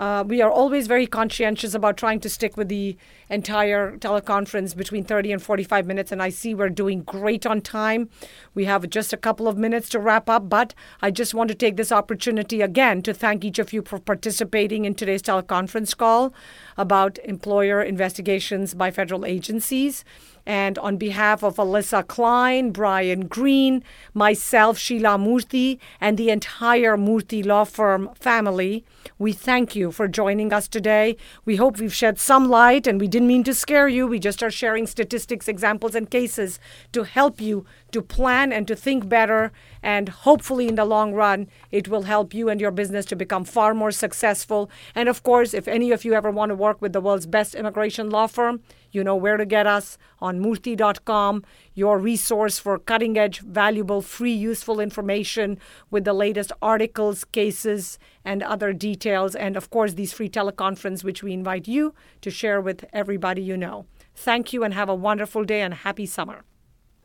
Uh, 0.00 0.24
we 0.26 0.40
are 0.40 0.50
always 0.50 0.86
very 0.86 1.06
conscientious 1.06 1.74
about 1.74 1.94
trying 1.94 2.18
to 2.18 2.30
stick 2.30 2.56
with 2.56 2.68
the 2.70 2.96
entire 3.28 3.98
teleconference 3.98 4.74
between 4.74 5.04
30 5.04 5.32
and 5.32 5.42
45 5.42 5.84
minutes, 5.84 6.10
and 6.10 6.22
I 6.22 6.30
see 6.30 6.54
we're 6.54 6.70
doing 6.70 7.02
great 7.02 7.44
on 7.44 7.60
time. 7.60 8.08
We 8.54 8.64
have 8.64 8.88
just 8.88 9.12
a 9.12 9.18
couple 9.18 9.46
of 9.46 9.58
minutes 9.58 9.90
to 9.90 9.98
wrap 9.98 10.30
up, 10.30 10.48
but 10.48 10.72
I 11.02 11.10
just 11.10 11.34
want 11.34 11.48
to 11.48 11.54
take 11.54 11.76
this 11.76 11.92
opportunity 11.92 12.62
again 12.62 13.02
to 13.02 13.12
thank 13.12 13.44
each 13.44 13.58
of 13.58 13.74
you 13.74 13.82
for 13.82 13.98
participating 13.98 14.86
in 14.86 14.94
today's 14.94 15.20
teleconference 15.20 15.94
call 15.94 16.32
about 16.78 17.18
employer 17.18 17.82
investigations 17.82 18.72
by 18.72 18.90
federal 18.90 19.26
agencies. 19.26 20.02
And 20.46 20.78
on 20.78 20.96
behalf 20.96 21.42
of 21.42 21.56
Alyssa 21.56 22.06
Klein, 22.06 22.70
Brian 22.70 23.26
Green, 23.26 23.84
myself, 24.14 24.78
Sheila 24.78 25.18
Murthy, 25.18 25.78
and 26.00 26.16
the 26.16 26.30
entire 26.30 26.96
Murthy 26.96 27.44
Law 27.44 27.64
Firm 27.64 28.10
family, 28.14 28.84
we 29.18 29.32
thank 29.32 29.76
you 29.76 29.92
for 29.92 30.08
joining 30.08 30.52
us 30.52 30.66
today. 30.66 31.16
We 31.44 31.56
hope 31.56 31.78
we've 31.78 31.94
shed 31.94 32.18
some 32.18 32.48
light, 32.48 32.86
and 32.86 33.00
we 33.00 33.08
didn't 33.08 33.28
mean 33.28 33.44
to 33.44 33.54
scare 33.54 33.88
you. 33.88 34.06
We 34.06 34.18
just 34.18 34.42
are 34.42 34.50
sharing 34.50 34.86
statistics, 34.86 35.48
examples, 35.48 35.94
and 35.94 36.10
cases 36.10 36.58
to 36.92 37.04
help 37.04 37.40
you 37.40 37.66
to 37.92 38.02
plan 38.02 38.52
and 38.52 38.66
to 38.68 38.76
think 38.76 39.08
better. 39.08 39.52
And 39.82 40.08
hopefully, 40.08 40.68
in 40.68 40.74
the 40.74 40.84
long 40.84 41.12
run, 41.12 41.48
it 41.70 41.88
will 41.88 42.02
help 42.02 42.34
you 42.34 42.48
and 42.48 42.60
your 42.60 42.70
business 42.70 43.04
to 43.06 43.16
become 43.16 43.44
far 43.44 43.74
more 43.74 43.90
successful. 43.90 44.70
And 44.94 45.08
of 45.08 45.22
course, 45.22 45.54
if 45.54 45.68
any 45.68 45.90
of 45.92 46.04
you 46.04 46.14
ever 46.14 46.30
want 46.30 46.50
to 46.50 46.54
work 46.54 46.80
with 46.80 46.92
the 46.92 47.00
world's 47.00 47.26
best 47.26 47.54
immigration 47.54 48.10
law 48.10 48.26
firm, 48.26 48.62
you 48.92 49.04
know 49.04 49.16
where 49.16 49.36
to 49.36 49.46
get 49.46 49.66
us 49.66 49.98
on 50.20 50.40
murthy.com, 50.40 51.44
your 51.74 51.98
resource 51.98 52.58
for 52.58 52.78
cutting 52.78 53.16
edge, 53.16 53.40
valuable, 53.40 54.02
free, 54.02 54.32
useful 54.32 54.80
information 54.80 55.58
with 55.90 56.04
the 56.04 56.12
latest 56.12 56.52
articles, 56.60 57.24
cases, 57.24 57.98
and 58.24 58.42
other 58.42 58.72
details. 58.72 59.34
And 59.34 59.56
of 59.56 59.70
course, 59.70 59.94
these 59.94 60.12
free 60.12 60.28
teleconference, 60.28 61.04
which 61.04 61.22
we 61.22 61.32
invite 61.32 61.68
you 61.68 61.94
to 62.20 62.30
share 62.30 62.60
with 62.60 62.84
everybody 62.92 63.42
you 63.42 63.56
know. 63.56 63.86
Thank 64.14 64.52
you 64.52 64.64
and 64.64 64.74
have 64.74 64.88
a 64.88 64.94
wonderful 64.94 65.44
day 65.44 65.62
and 65.62 65.74
happy 65.74 66.06
summer. 66.06 66.44